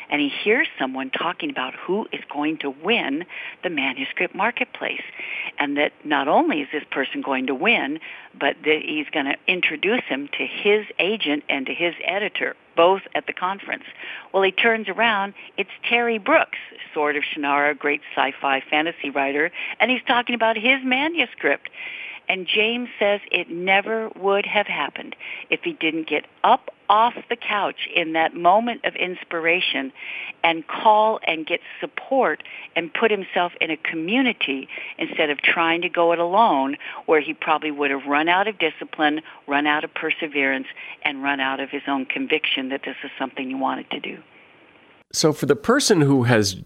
And 0.10 0.20
he 0.20 0.30
hears 0.30 0.68
someone 0.78 1.10
talking 1.10 1.50
about 1.50 1.74
who 1.76 2.08
is 2.12 2.22
going 2.32 2.58
to 2.60 2.70
win 2.70 3.26
the 3.64 3.70
manuscript 3.70 4.36
marketplace. 4.36 5.04
And 5.58 5.78
that 5.78 5.94
not 6.04 6.28
only 6.28 6.62
is 6.62 6.68
this 6.72 6.84
person 6.92 7.22
going 7.22 7.48
to 7.48 7.56
win, 7.56 8.00
but 8.38 8.58
that 8.64 8.82
he's 8.84 9.08
going 9.10 9.26
to 9.26 9.38
introduce 9.48 10.04
him 10.04 10.28
to 10.38 10.46
his 10.46 10.86
agent 11.00 11.44
and 11.48 11.66
to 11.66 11.74
his 11.74 11.94
editor, 12.04 12.56
both 12.76 13.02
at 13.16 13.26
the 13.26 13.34
conference. 13.34 13.84
Well, 14.34 14.44
he 14.44 14.52
turns 14.52 14.90
around, 14.90 15.34
it's 15.58 15.70
Terry 15.88 16.18
Brooks, 16.18 16.58
Sword 16.94 17.16
of 17.16 17.24
Shannara, 17.24 17.78
great 17.78 18.02
sci-fi 18.16 18.62
fantasy 18.70 19.10
writer, 19.10 19.52
and 19.80 19.90
he's 19.90 20.04
talking 20.08 20.36
about 20.36 20.58
his 20.58 20.80
manuscript. 20.84 21.70
And 22.30 22.46
James 22.48 22.90
says 23.00 23.22
it 23.32 23.50
never 23.50 24.10
would 24.10 24.46
have 24.46 24.68
happened 24.68 25.16
if 25.50 25.62
he 25.64 25.74
didn't 25.74 26.08
get 26.08 26.26
up 26.44 26.70
off 26.88 27.14
the 27.28 27.36
couch 27.36 27.88
in 27.94 28.14
that 28.14 28.36
moment 28.36 28.86
of 28.86 28.96
inspiration 28.96 29.92
and 30.44 30.66
call 30.68 31.20
and 31.28 31.46
get 31.46 31.60
support 31.80 32.44
and 32.76 32.94
put 32.94 33.12
himself 33.12 33.52
in 33.60 33.72
a 33.72 33.78
community 33.78 34.68
instead 34.98 35.30
of 35.30 35.40
trying 35.40 35.82
to 35.82 35.90
go 35.90 36.12
it 36.12 36.20
alone 36.20 36.78
where 37.06 37.22
he 37.22 37.34
probably 37.34 37.72
would 37.72 37.92
have 37.92 38.06
run 38.08 38.30
out 38.30 38.48
of 38.48 38.58
discipline, 38.58 39.22
run 39.48 39.68
out 39.68 39.84
of 39.84 39.94
perseverance, 39.94 40.68
and 41.04 41.22
run 41.24 41.40
out 41.40 41.60
of 41.60 41.70
his 41.70 41.84
own 41.88 42.06
conviction 42.06 42.70
that 42.70 42.82
this 42.84 42.96
is 43.04 43.12
something 43.18 43.50
he 43.50 43.56
wanted 43.56 43.90
to 43.90 44.00
do. 44.00 44.18
So 45.12 45.34
for 45.34 45.48
the 45.48 45.56
person 45.56 46.02
who 46.02 46.24
has 46.24 46.58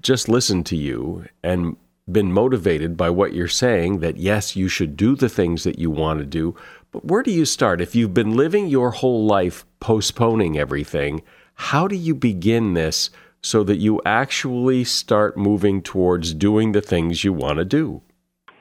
just 0.00 0.28
listened 0.28 0.66
to 0.66 0.76
you 0.76 1.26
and 1.42 1.76
been 2.12 2.32
motivated 2.32 2.96
by 2.96 3.10
what 3.10 3.34
you're 3.34 3.48
saying 3.48 4.00
that 4.00 4.16
yes, 4.16 4.56
you 4.56 4.68
should 4.68 4.96
do 4.96 5.14
the 5.14 5.28
things 5.28 5.64
that 5.64 5.78
you 5.78 5.90
want 5.90 6.20
to 6.20 6.26
do. 6.26 6.54
But 6.90 7.04
where 7.04 7.22
do 7.22 7.30
you 7.30 7.44
start? 7.44 7.80
If 7.80 7.94
you've 7.94 8.14
been 8.14 8.36
living 8.36 8.68
your 8.68 8.90
whole 8.90 9.26
life 9.26 9.64
postponing 9.80 10.58
everything, 10.58 11.22
how 11.54 11.86
do 11.88 11.96
you 11.96 12.14
begin 12.14 12.74
this 12.74 13.10
so 13.42 13.62
that 13.64 13.76
you 13.76 14.00
actually 14.04 14.84
start 14.84 15.36
moving 15.36 15.82
towards 15.82 16.34
doing 16.34 16.72
the 16.72 16.80
things 16.80 17.24
you 17.24 17.32
want 17.32 17.58
to 17.58 17.64
do? 17.64 18.02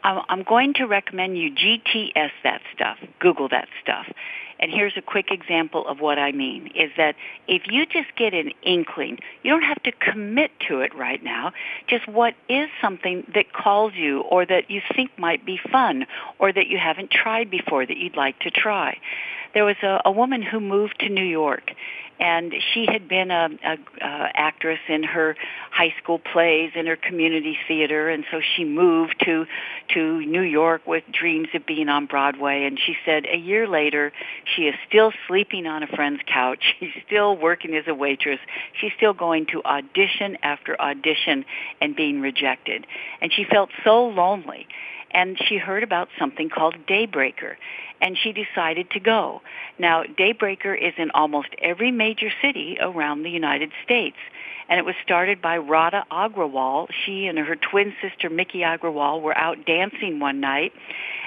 I'm 0.03 0.43
going 0.43 0.73
to 0.75 0.85
recommend 0.85 1.37
you 1.37 1.51
GTS 1.51 2.31
that 2.43 2.61
stuff, 2.73 2.97
Google 3.19 3.49
that 3.49 3.67
stuff. 3.83 4.05
And 4.59 4.71
here's 4.71 4.97
a 4.97 5.01
quick 5.01 5.31
example 5.31 5.87
of 5.87 5.99
what 5.99 6.17
I 6.19 6.31
mean, 6.31 6.67
is 6.75 6.91
that 6.97 7.15
if 7.47 7.63
you 7.67 7.85
just 7.85 8.15
get 8.15 8.33
an 8.33 8.51
inkling, 8.63 9.19
you 9.43 9.51
don't 9.51 9.63
have 9.63 9.81
to 9.83 9.91
commit 9.91 10.51
to 10.67 10.81
it 10.81 10.95
right 10.95 11.23
now, 11.23 11.53
just 11.87 12.07
what 12.07 12.33
is 12.49 12.69
something 12.81 13.25
that 13.33 13.53
calls 13.53 13.93
you 13.95 14.21
or 14.21 14.45
that 14.45 14.69
you 14.69 14.81
think 14.95 15.11
might 15.17 15.45
be 15.45 15.59
fun 15.71 16.05
or 16.39 16.51
that 16.51 16.67
you 16.67 16.77
haven't 16.77 17.11
tried 17.11 17.49
before 17.49 17.85
that 17.85 17.97
you'd 17.97 18.17
like 18.17 18.39
to 18.39 18.51
try. 18.51 18.97
There 19.57 19.65
was 19.65 19.81
a, 19.81 20.01
a 20.05 20.11
woman 20.11 20.43
who 20.43 20.59
moved 20.59 20.99
to 20.99 21.09
New 21.09 21.25
York 21.25 21.71
and 22.19 22.53
she 22.75 22.85
had 22.87 23.07
been 23.07 23.31
a, 23.31 23.49
a, 23.65 23.77
a 24.05 24.29
actress 24.35 24.77
in 24.87 25.01
her 25.01 25.35
high 25.71 25.95
school 25.99 26.19
plays 26.19 26.73
in 26.75 26.85
her 26.85 26.95
community 26.95 27.57
theater 27.67 28.07
and 28.07 28.23
so 28.29 28.39
she 28.55 28.63
moved 28.63 29.15
to 29.25 29.47
to 29.95 30.19
New 30.27 30.43
York 30.43 30.85
with 30.85 31.03
dreams 31.11 31.47
of 31.55 31.65
being 31.65 31.89
on 31.89 32.05
Broadway. 32.05 32.65
And 32.65 32.79
she 32.79 32.95
said 33.03 33.25
a 33.25 33.35
year 33.35 33.67
later 33.67 34.13
she 34.55 34.67
is 34.67 34.75
still 34.87 35.11
sleeping 35.27 35.65
on 35.65 35.81
a 35.81 35.87
friend's 35.87 36.21
couch. 36.31 36.63
She's 36.79 36.93
still 37.07 37.35
working 37.35 37.73
as 37.75 37.85
a 37.87 37.95
waitress. 37.95 38.39
She's 38.79 38.91
still 38.95 39.15
going 39.15 39.47
to 39.53 39.63
audition 39.63 40.37
after 40.43 40.79
audition 40.79 41.45
and 41.81 41.95
being 41.95 42.21
rejected. 42.21 42.85
And 43.21 43.33
she 43.33 43.43
felt 43.43 43.71
so 43.83 44.05
lonely 44.05 44.67
and 45.11 45.37
she 45.47 45.57
heard 45.57 45.83
about 45.83 46.09
something 46.19 46.49
called 46.49 46.75
Daybreaker, 46.87 47.55
and 48.01 48.17
she 48.17 48.33
decided 48.33 48.91
to 48.91 48.99
go. 48.99 49.41
Now, 49.79 50.03
Daybreaker 50.03 50.75
is 50.79 50.93
in 50.97 51.11
almost 51.11 51.49
every 51.61 51.91
major 51.91 52.29
city 52.41 52.77
around 52.79 53.23
the 53.23 53.29
United 53.29 53.71
States, 53.83 54.17
and 54.69 54.79
it 54.79 54.85
was 54.85 54.95
started 55.03 55.41
by 55.41 55.57
Radha 55.57 56.05
Agrawal. 56.11 56.87
She 57.05 57.27
and 57.27 57.37
her 57.39 57.55
twin 57.55 57.93
sister 58.01 58.29
Miki 58.29 58.59
Agrawal 58.59 59.21
were 59.21 59.37
out 59.37 59.65
dancing 59.65 60.19
one 60.19 60.39
night, 60.39 60.73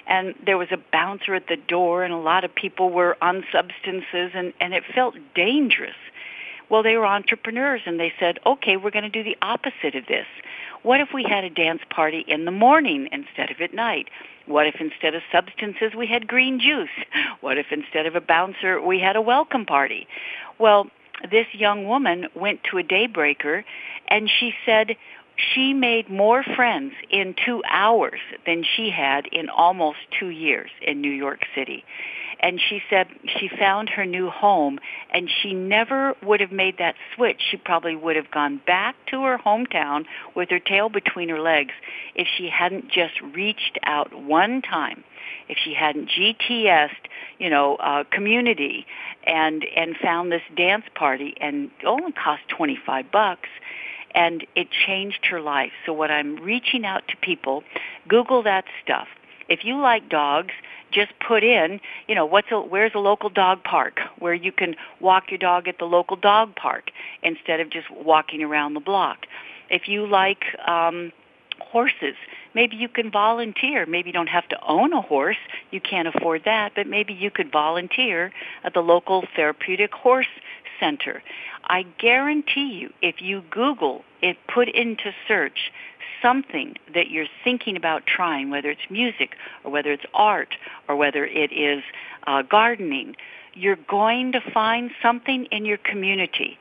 and 0.07 0.35
there 0.45 0.59
was 0.59 0.69
a 0.71 0.79
bouncer 0.93 1.35
at 1.35 1.49
the 1.49 1.57
door, 1.57 2.05
and 2.05 2.13
a 2.13 2.19
lot 2.19 2.45
of 2.45 2.55
people 2.55 2.91
were 2.91 3.17
on 3.23 3.45
substances, 3.53 4.33
and, 4.35 4.53
and 4.61 4.75
it 4.75 4.85
felt 4.95 5.15
dangerous. 5.35 5.97
Well, 6.69 6.83
they 6.83 6.97
were 6.97 7.07
entrepreneurs, 7.07 7.81
and 7.87 7.99
they 7.99 8.13
said, 8.21 8.39
okay, 8.47 8.77
we're 8.77 8.93
going 8.93 9.05
to 9.05 9.09
do 9.11 9.25
the 9.25 9.37
opposite 9.43 9.97
of 9.97 10.07
this. 10.07 10.27
What 10.83 11.01
if 11.01 11.09
we 11.13 11.25
had 11.25 11.45
a 11.45 11.51
dance 11.51 11.83
party 11.91 12.25
in 12.27 12.45
the 12.45 12.51
morning 12.51 13.09
instead 13.13 13.51
of 13.51 13.61
at 13.61 13.75
night? 13.75 14.09
What 14.47 14.67
if 14.67 14.77
instead 14.81 15.15
of 15.15 15.23
substances 15.31 15.93
we 15.97 16.07
had 16.07 16.27
green 16.27 16.59
juice? 16.59 16.89
What 17.41 17.59
if 17.59 17.67
instead 17.71 18.07
of 18.07 18.17
a 18.17 18.21
bouncer 18.21 18.81
we 18.81 19.01
had 19.01 19.17
a 19.17 19.21
welcome 19.21 19.65
party? 19.65 20.07
Well, 20.59 20.89
this 21.31 21.47
young 21.53 21.87
woman 21.87 22.27
went 22.35 22.61
to 22.71 22.79
a 22.79 22.83
daybreaker 22.83 23.65
and 24.09 24.31
she 24.31 24.53
said 24.67 24.97
she 25.55 25.73
made 25.73 26.11
more 26.11 26.43
friends 26.43 26.93
in 27.11 27.35
two 27.47 27.63
hours 27.69 28.21
than 28.47 28.63
she 28.63 28.91
had 28.91 29.27
in 29.27 29.49
almost 29.49 29.99
two 30.19 30.29
years 30.29 30.71
in 30.83 31.01
New 31.01 31.13
York 31.13 31.41
City 31.55 31.85
and 32.41 32.61
she 32.61 32.81
said 32.89 33.07
she 33.39 33.49
found 33.49 33.91
her 33.91 34.07
new 34.07 34.31
home 34.31 34.81
and 35.13 35.31
she 35.43 35.53
never 35.53 36.15
would 36.23 36.41
have 36.41 36.51
made 36.51 36.79
that 36.79 36.95
switch. 37.15 37.41
She 37.51 37.57
probably 37.57 37.95
would 37.95 38.17
have 38.17 38.31
gone 38.31 38.61
back 38.67 38.97
to 39.11 39.23
her 39.25 39.39
hometown 39.39 40.07
with 40.35 40.51
her 40.51 40.59
tail 40.59 40.89
between 40.89 41.29
her 41.29 41.41
legs 41.41 41.73
if 42.15 42.27
she 42.37 42.49
hadn't 42.49 42.89
just 42.89 43.21
reached 43.21 43.79
out 43.83 44.15
one 44.15 44.63
time. 44.63 45.05
If 45.49 45.59
she 45.63 45.75
hadn't 45.75 46.09
GTS'd, 46.09 47.09
you 47.39 47.51
know, 47.51 47.77
uh, 47.77 48.05
community 48.11 48.87
and 49.25 49.65
and 49.77 49.97
found 49.97 50.33
this 50.33 50.43
dance 50.57 50.85
party 50.95 51.35
and 51.41 51.71
it 51.81 51.87
only 51.87 52.13
cost 52.13 52.43
25 52.49 53.11
bucks 53.11 53.49
and 54.15 54.47
it 54.57 54.69
changed 54.87 55.27
her 55.27 55.41
life. 55.41 55.73
So 55.87 55.93
what 55.93 56.11
I'm 56.11 56.37
reaching 56.37 56.85
out 56.85 57.07
to 57.09 57.17
people, 57.17 57.63
Google 58.09 58.43
that 58.45 58.65
stuff. 58.83 59.09
If 59.51 59.65
you 59.65 59.79
like 59.79 60.09
dogs, 60.09 60.55
just 60.93 61.13
put 61.27 61.45
in, 61.45 61.81
you 62.09 62.15
know, 62.15 62.25
what's 62.25 62.51
a, 62.51 62.61
where's 62.61 62.93
a 62.95 62.99
local 62.99 63.29
dog 63.29 63.63
park 63.65 64.01
where 64.19 64.35
you 64.35 64.53
can 64.53 64.77
walk 65.01 65.31
your 65.31 65.39
dog 65.39 65.69
at 65.69 65.79
the 65.79 65.85
local 65.85 66.17
dog 66.17 66.57
park 66.57 66.91
instead 67.23 67.61
of 67.61 67.69
just 67.71 67.91
walking 67.91 68.43
around 68.43 68.75
the 68.75 68.81
block. 68.81 69.27
If 69.69 69.89
you 69.89 70.07
like 70.07 70.45
um, 70.67 71.13
horses, 71.61 72.17
maybe 72.55 72.77
you 72.77 72.89
can 72.89 73.11
volunteer. 73.11 73.87
Maybe 73.87 74.09
you 74.09 74.13
don't 74.13 74.29
have 74.29 74.49
to 74.49 74.59
own 74.67 74.93
a 74.93 75.01
horse. 75.01 75.37
You 75.71 75.81
can't 75.81 76.09
afford 76.09 76.43
that, 76.45 76.73
but 76.75 76.87
maybe 76.87 77.13
you 77.13 77.31
could 77.31 77.53
volunteer 77.53 78.33
at 78.65 78.75
the 78.75 78.81
local 78.81 79.25
therapeutic 79.37 79.93
horse 79.93 80.27
center. 80.81 81.23
I 81.65 81.83
guarantee 81.99 82.73
you, 82.81 82.93
if 83.03 83.21
you 83.21 83.43
Google 83.51 84.03
it, 84.23 84.39
put 84.53 84.69
into 84.69 85.13
search 85.29 85.71
something 86.23 86.77
that 86.95 87.11
you're 87.11 87.29
thinking 87.45 87.77
about 87.77 88.07
trying, 88.07 88.51
whether 88.51 88.71
it's 88.71 88.91
music 88.91 89.37
or 89.65 89.71
whether 89.71 89.93
it's 89.93 90.05
art 90.15 90.57
or 90.89 90.97
whether 90.97 91.25
it 91.25 91.53
is 91.53 91.83
uh, 92.27 92.43
gardening, 92.43 93.17
you're 93.55 93.77
going 93.77 94.33
to 94.33 94.41
find 94.41 94.91
something 95.03 95.47
in 95.47 95.65
your 95.65 95.79
community. 95.79 96.59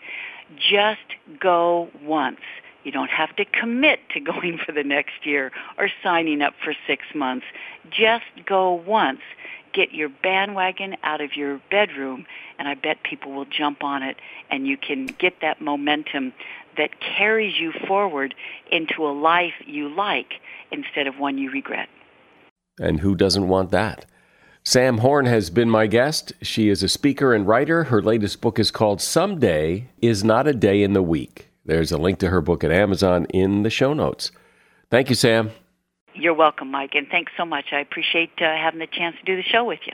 Just 0.58 1.00
go 1.40 1.90
once. 2.04 2.42
You 2.84 2.92
don't 2.92 3.12
have 3.12 3.36
to 3.36 3.46
commit 3.46 4.00
to 4.14 4.20
going 4.32 4.58
for 4.58 4.72
the 4.72 4.84
next 4.84 5.26
year 5.26 5.52
or 5.78 5.90
signing 6.04 6.42
up 6.42 6.54
for 6.64 6.74
six 6.88 7.04
months. 7.14 7.46
Just 7.90 8.26
go 8.46 8.74
once. 8.74 9.22
Get 9.72 9.94
your 9.94 10.10
bandwagon 10.10 10.98
out 11.04 11.22
of 11.22 11.36
your 11.36 11.62
bedroom, 11.70 12.26
and 12.58 12.68
I 12.68 12.74
bet 12.74 13.04
people 13.04 13.34
will 13.34 13.46
jump 13.46 13.84
on 13.84 14.02
it, 14.02 14.18
and 14.50 14.66
you 14.66 14.78
can 14.78 15.06
get 15.06 15.42
that 15.42 15.62
momentum 15.62 16.34
that 16.80 17.00
carries 17.00 17.60
you 17.60 17.72
forward 17.88 18.34
into 18.72 19.06
a 19.06 19.14
life 19.14 19.54
you 19.68 19.94
like 19.94 20.34
instead 20.72 21.06
of 21.06 21.20
one 21.20 21.38
you 21.38 21.52
regret. 21.52 21.90
And 22.80 23.02
who 23.02 23.16
doesn't 23.16 23.48
want 23.48 23.72
that? 23.72 24.06
Sam 24.64 25.00
Horn 25.00 25.26
has 25.26 25.50
been 25.50 25.70
my 25.70 25.88
guest. 25.88 26.34
She 26.42 26.70
is 26.70 26.82
a 26.82 26.90
speaker 26.90 27.34
and 27.34 27.48
writer. 27.48 27.86
Her 27.86 28.02
latest 28.02 28.42
book 28.42 28.60
is 28.60 28.72
called 28.72 29.02
Someday 29.02 29.90
is 30.02 30.24
Not 30.24 30.48
a 30.48 30.54
Day 30.54 30.82
in 30.82 30.94
the 30.94 31.02
Week. 31.02 31.50
There's 31.66 31.92
a 31.92 31.98
link 31.98 32.20
to 32.20 32.30
her 32.30 32.42
book 32.42 32.64
at 32.64 32.72
Amazon 32.72 33.26
in 33.26 33.64
the 33.64 33.70
show 33.70 33.94
notes. 33.94 34.32
Thank 34.90 35.10
you, 35.10 35.16
Sam. 35.16 35.52
You're 36.14 36.34
welcome, 36.34 36.72
Mike, 36.72 36.92
and 36.96 37.08
thanks 37.08 37.32
so 37.38 37.46
much. 37.46 37.66
I 37.72 37.80
appreciate 37.80 38.32
uh, 38.40 38.46
having 38.46 38.80
the 38.80 38.88
chance 38.88 39.16
to 39.18 39.24
do 39.24 39.36
the 39.36 39.44
show 39.44 39.64
with 39.64 39.80
you. 39.86 39.94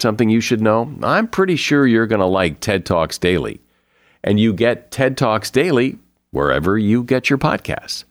something 0.00 0.30
you 0.30 0.40
should 0.40 0.60
know? 0.60 0.94
I'm 1.02 1.26
pretty 1.26 1.56
sure 1.56 1.86
you're 1.86 2.06
going 2.06 2.20
to 2.20 2.26
like 2.26 2.60
TED 2.60 2.86
Talks 2.86 3.18
Daily. 3.18 3.60
And 4.22 4.38
you 4.38 4.52
get 4.52 4.90
TED 4.90 5.16
Talks 5.16 5.50
Daily 5.50 5.98
wherever 6.30 6.78
you 6.78 7.02
get 7.02 7.28
your 7.28 7.38
podcasts. 7.38 8.04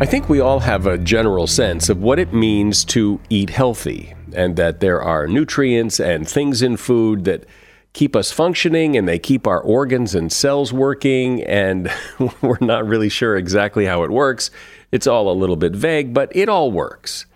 I 0.00 0.06
think 0.06 0.28
we 0.28 0.38
all 0.38 0.60
have 0.60 0.86
a 0.86 0.98
general 0.98 1.48
sense 1.48 1.88
of 1.88 2.00
what 2.00 2.20
it 2.20 2.32
means 2.32 2.84
to 2.86 3.20
eat 3.30 3.50
healthy, 3.50 4.14
and 4.32 4.54
that 4.54 4.78
there 4.78 5.02
are 5.02 5.26
nutrients 5.26 5.98
and 5.98 6.28
things 6.28 6.62
in 6.62 6.76
food 6.76 7.24
that 7.24 7.44
keep 7.92 8.14
us 8.14 8.30
functioning 8.30 8.96
and 8.96 9.08
they 9.08 9.18
keep 9.18 9.46
our 9.48 9.60
organs 9.60 10.14
and 10.14 10.32
cells 10.32 10.72
working, 10.72 11.42
and 11.42 11.90
we're 12.42 12.58
not 12.60 12.86
really 12.86 13.08
sure 13.08 13.36
exactly 13.36 13.86
how 13.86 14.04
it 14.04 14.10
works. 14.12 14.52
It's 14.92 15.08
all 15.08 15.28
a 15.28 15.34
little 15.34 15.56
bit 15.56 15.74
vague, 15.74 16.14
but 16.14 16.30
it 16.36 16.48
all 16.48 16.70
works. 16.70 17.26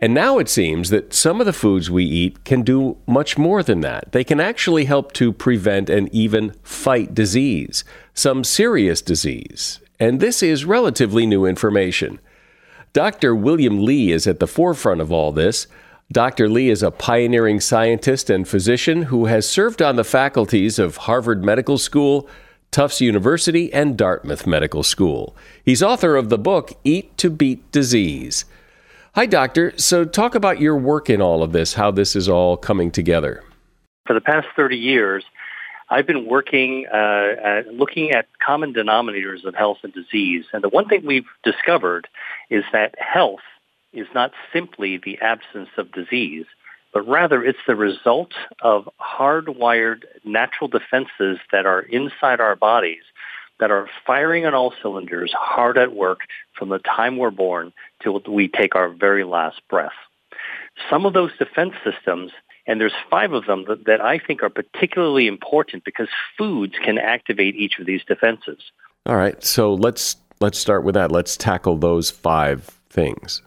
And 0.00 0.14
now 0.14 0.38
it 0.38 0.48
seems 0.48 0.90
that 0.90 1.12
some 1.12 1.40
of 1.40 1.46
the 1.46 1.52
foods 1.52 1.90
we 1.90 2.04
eat 2.04 2.44
can 2.44 2.62
do 2.62 2.98
much 3.06 3.36
more 3.36 3.64
than 3.64 3.80
that. 3.80 4.12
They 4.12 4.22
can 4.22 4.38
actually 4.38 4.84
help 4.84 5.12
to 5.14 5.32
prevent 5.32 5.90
and 5.90 6.08
even 6.14 6.54
fight 6.62 7.14
disease, 7.14 7.82
some 8.14 8.44
serious 8.44 9.02
disease. 9.02 9.80
And 9.98 10.20
this 10.20 10.40
is 10.42 10.64
relatively 10.64 11.26
new 11.26 11.44
information. 11.44 12.20
Dr. 12.92 13.34
William 13.34 13.84
Li 13.84 14.12
is 14.12 14.28
at 14.28 14.38
the 14.38 14.46
forefront 14.46 15.00
of 15.00 15.10
all 15.10 15.32
this. 15.32 15.66
Dr. 16.12 16.48
Li 16.48 16.70
is 16.70 16.82
a 16.82 16.92
pioneering 16.92 17.60
scientist 17.60 18.30
and 18.30 18.46
physician 18.46 19.04
who 19.04 19.26
has 19.26 19.48
served 19.48 19.82
on 19.82 19.96
the 19.96 20.04
faculties 20.04 20.78
of 20.78 20.96
Harvard 20.98 21.44
Medical 21.44 21.76
School, 21.76 22.28
Tufts 22.70 23.00
University, 23.00 23.72
and 23.72 23.98
Dartmouth 23.98 24.46
Medical 24.46 24.84
School. 24.84 25.36
He's 25.62 25.82
author 25.82 26.16
of 26.16 26.28
the 26.28 26.38
book 26.38 26.72
Eat 26.84 27.16
to 27.18 27.30
Beat 27.30 27.70
Disease. 27.72 28.44
Hi, 29.14 29.26
Doctor. 29.26 29.72
So, 29.76 30.04
talk 30.04 30.34
about 30.34 30.60
your 30.60 30.76
work 30.76 31.08
in 31.08 31.20
all 31.20 31.42
of 31.42 31.52
this, 31.52 31.74
how 31.74 31.90
this 31.90 32.14
is 32.14 32.28
all 32.28 32.56
coming 32.56 32.90
together. 32.90 33.42
For 34.06 34.12
the 34.12 34.20
past 34.20 34.46
30 34.54 34.76
years, 34.76 35.24
I've 35.90 36.06
been 36.06 36.26
working 36.26 36.86
uh, 36.92 37.34
at 37.42 37.68
looking 37.68 38.10
at 38.10 38.26
common 38.44 38.74
denominators 38.74 39.44
of 39.44 39.54
health 39.54 39.78
and 39.82 39.92
disease. 39.92 40.44
And 40.52 40.62
the 40.62 40.68
one 40.68 40.88
thing 40.88 41.06
we've 41.06 41.26
discovered 41.42 42.06
is 42.50 42.64
that 42.72 42.94
health 42.98 43.40
is 43.92 44.06
not 44.14 44.32
simply 44.52 44.98
the 44.98 45.18
absence 45.20 45.70
of 45.78 45.90
disease, 45.92 46.44
but 46.92 47.08
rather 47.08 47.42
it's 47.42 47.58
the 47.66 47.76
result 47.76 48.32
of 48.60 48.88
hardwired 49.00 50.04
natural 50.24 50.68
defenses 50.68 51.38
that 51.50 51.64
are 51.64 51.80
inside 51.80 52.40
our 52.40 52.56
bodies 52.56 53.02
that 53.60 53.70
are 53.70 53.88
firing 54.06 54.46
on 54.46 54.54
all 54.54 54.72
cylinders, 54.82 55.32
hard 55.32 55.78
at 55.78 55.94
work 55.94 56.20
from 56.56 56.68
the 56.68 56.78
time 56.78 57.16
we're 57.16 57.30
born 57.30 57.72
till 58.02 58.20
we 58.28 58.48
take 58.48 58.74
our 58.74 58.88
very 58.88 59.24
last 59.24 59.60
breath. 59.68 59.92
some 60.88 61.06
of 61.06 61.12
those 61.12 61.36
defense 61.38 61.74
systems 61.84 62.30
and 62.68 62.78
there's 62.78 62.94
five 63.10 63.32
of 63.32 63.46
them 63.46 63.64
that, 63.66 63.86
that 63.86 64.00
I 64.00 64.18
think 64.18 64.42
are 64.42 64.50
particularly 64.50 65.26
important 65.26 65.84
because 65.84 66.08
foods 66.36 66.74
can 66.84 66.98
activate 66.98 67.56
each 67.56 67.78
of 67.80 67.86
these 67.86 68.04
defenses. 68.06 68.58
All 69.06 69.16
right, 69.16 69.42
so 69.42 69.72
let's 69.72 70.16
let's 70.40 70.58
start 70.58 70.84
with 70.84 70.94
that. 70.94 71.10
Let's 71.10 71.36
tackle 71.36 71.78
those 71.78 72.10
five 72.10 72.64
things. 72.90 73.42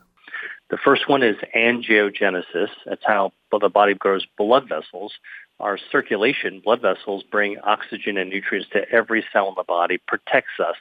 The 0.72 0.78
first 0.78 1.08
one 1.08 1.22
is 1.22 1.36
angiogenesis. 1.56 2.70
That's 2.86 3.04
how 3.06 3.32
the 3.52 3.70
body 3.70 3.94
grows 3.94 4.26
blood 4.38 4.68
vessels. 4.68 5.14
Our 5.62 5.78
circulation, 5.92 6.60
blood 6.60 6.82
vessels 6.82 7.24
bring 7.24 7.60
oxygen 7.60 8.18
and 8.18 8.30
nutrients 8.30 8.70
to 8.72 8.90
every 8.90 9.24
cell 9.32 9.48
in 9.50 9.54
the 9.56 9.64
body, 9.64 10.00
protects 10.00 10.60
us 10.60 10.76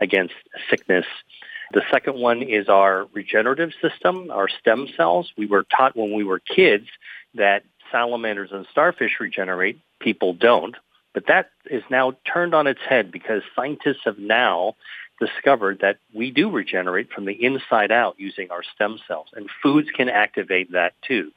against 0.00 0.34
sickness. 0.70 1.06
The 1.72 1.82
second 1.90 2.18
one 2.18 2.42
is 2.42 2.68
our 2.68 3.06
regenerative 3.12 3.72
system, 3.82 4.30
our 4.30 4.48
stem 4.48 4.88
cells. 4.96 5.32
We 5.36 5.46
were 5.46 5.64
taught 5.64 5.96
when 5.96 6.12
we 6.12 6.24
were 6.24 6.38
kids 6.38 6.86
that 7.34 7.64
salamanders 7.92 8.50
and 8.52 8.66
starfish 8.70 9.18
regenerate, 9.20 9.80
people 10.00 10.32
don't. 10.32 10.76
But 11.12 11.26
that 11.26 11.50
is 11.68 11.82
now 11.90 12.12
turned 12.24 12.54
on 12.54 12.66
its 12.66 12.80
head 12.88 13.10
because 13.10 13.42
scientists 13.56 14.02
have 14.04 14.18
now 14.18 14.76
discovered 15.20 15.80
that 15.80 15.98
we 16.14 16.30
do 16.30 16.50
regenerate 16.50 17.10
from 17.12 17.24
the 17.24 17.44
inside 17.44 17.92
out 17.92 18.14
using 18.18 18.50
our 18.50 18.62
stem 18.74 18.98
cells, 19.06 19.28
and 19.34 19.50
foods 19.62 19.88
can 19.94 20.08
activate 20.08 20.72
that 20.72 20.94
too. 21.02 21.30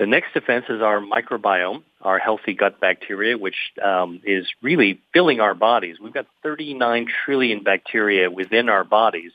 The 0.00 0.06
next 0.06 0.32
defense 0.32 0.64
is 0.70 0.80
our 0.80 0.98
microbiome, 0.98 1.82
our 2.00 2.18
healthy 2.18 2.54
gut 2.54 2.80
bacteria, 2.80 3.36
which 3.36 3.56
um, 3.84 4.22
is 4.24 4.46
really 4.62 4.98
filling 5.12 5.40
our 5.40 5.52
bodies. 5.52 5.96
We've 6.02 6.14
got 6.14 6.24
39 6.42 7.06
trillion 7.26 7.62
bacteria 7.62 8.30
within 8.30 8.70
our 8.70 8.82
bodies. 8.82 9.32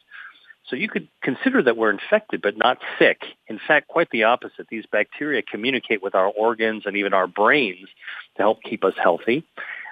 So 0.67 0.75
you 0.75 0.89
could 0.89 1.07
consider 1.21 1.61
that 1.61 1.77
we're 1.77 1.91
infected 1.91 2.41
but 2.41 2.57
not 2.57 2.79
sick. 2.97 3.21
In 3.47 3.59
fact, 3.67 3.89
quite 3.89 4.09
the 4.09 4.23
opposite. 4.23 4.65
These 4.67 4.87
bacteria 4.91 5.43
communicate 5.43 6.01
with 6.01 6.15
our 6.15 6.29
organs 6.29 6.87
and 6.87 6.97
even 6.97 7.13
our 7.13 7.27
brains 7.27 7.87
to 8.37 8.41
help 8.41 8.63
keep 8.63 8.83
us 8.83 8.95
healthy. 8.99 9.45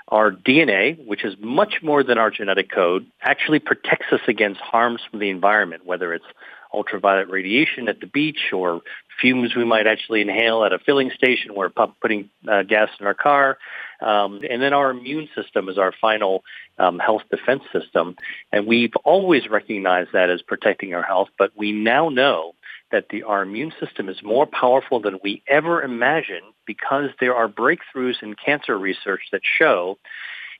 Our 0.07 0.31
DNA, 0.31 1.05
which 1.05 1.23
is 1.23 1.35
much 1.39 1.83
more 1.83 2.03
than 2.03 2.17
our 2.17 2.31
genetic 2.31 2.71
code, 2.71 3.05
actually 3.21 3.59
protects 3.59 4.07
us 4.11 4.21
against 4.27 4.59
harms 4.59 5.01
from 5.07 5.19
the 5.19 5.29
environment, 5.29 5.85
whether 5.85 6.15
it's 6.15 6.25
ultraviolet 6.73 7.29
radiation 7.29 7.87
at 7.87 7.99
the 7.99 8.07
beach 8.07 8.51
or 8.51 8.81
fumes 9.21 9.55
we 9.55 9.63
might 9.63 9.87
actually 9.87 10.21
inhale 10.21 10.63
at 10.63 10.73
a 10.73 10.79
filling 10.79 11.11
station 11.11 11.53
where 11.53 11.71
we're 11.75 11.87
putting 12.01 12.29
uh, 12.47 12.63
gas 12.63 12.89
in 12.99 13.05
our 13.05 13.13
car. 13.13 13.57
Um, 14.01 14.41
and 14.49 14.61
then 14.61 14.73
our 14.73 14.91
immune 14.91 15.29
system 15.35 15.69
is 15.69 15.77
our 15.77 15.93
final 16.01 16.43
um, 16.77 16.99
health 16.99 17.21
defense 17.29 17.63
system. 17.71 18.15
And 18.51 18.67
we've 18.67 18.95
always 19.03 19.49
recognized 19.49 20.09
that 20.13 20.29
as 20.29 20.41
protecting 20.41 20.93
our 20.93 21.03
health, 21.03 21.29
but 21.37 21.51
we 21.55 21.71
now 21.71 22.09
know 22.09 22.53
that 22.91 23.09
the, 23.09 23.23
our 23.23 23.41
immune 23.41 23.73
system 23.79 24.09
is 24.09 24.21
more 24.23 24.45
powerful 24.45 24.99
than 24.99 25.19
we 25.23 25.41
ever 25.47 25.81
imagined 25.81 26.53
because 26.65 27.09
there 27.19 27.35
are 27.35 27.47
breakthroughs 27.47 28.21
in 28.21 28.35
cancer 28.35 28.77
research 28.77 29.21
that 29.31 29.41
show 29.43 29.97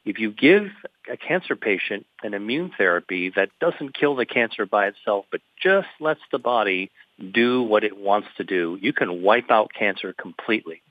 if 0.05 0.19
you 0.19 0.31
give 0.31 0.67
a 1.11 1.17
cancer 1.17 1.55
patient 1.55 2.05
an 2.23 2.33
immune 2.33 2.71
therapy 2.77 3.29
that 3.35 3.49
doesn't 3.59 3.93
kill 3.93 4.15
the 4.15 4.25
cancer 4.25 4.65
by 4.65 4.87
itself, 4.87 5.25
but 5.31 5.41
just 5.61 5.87
lets 5.99 6.21
the 6.31 6.39
body 6.39 6.91
do 7.31 7.61
what 7.61 7.83
it 7.83 7.97
wants 7.97 8.27
to 8.37 8.43
do, 8.43 8.77
you 8.81 8.93
can 8.93 9.21
wipe 9.21 9.51
out 9.51 9.71
cancer 9.77 10.13
completely. 10.13 10.81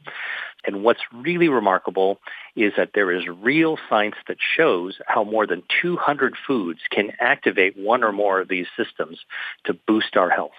And 0.64 0.85
what's 0.85 1.01
really 1.12 1.48
remarkable 1.48 2.20
is 2.55 2.72
that 2.77 2.90
there 2.94 3.11
is 3.11 3.27
real 3.27 3.79
science 3.88 4.14
that 4.29 4.37
shows 4.57 4.98
how 5.07 5.25
more 5.25 5.46
than 5.46 5.62
200 5.81 6.35
foods 6.46 6.81
can 6.90 7.12
activate 7.18 7.77
one 7.77 8.05
or 8.05 8.12
more 8.12 8.40
of 8.40 8.48
these 8.48 8.66
systems 8.77 9.18
to 9.64 9.75
boost 9.75 10.16
our 10.16 10.31
health. 10.31 10.53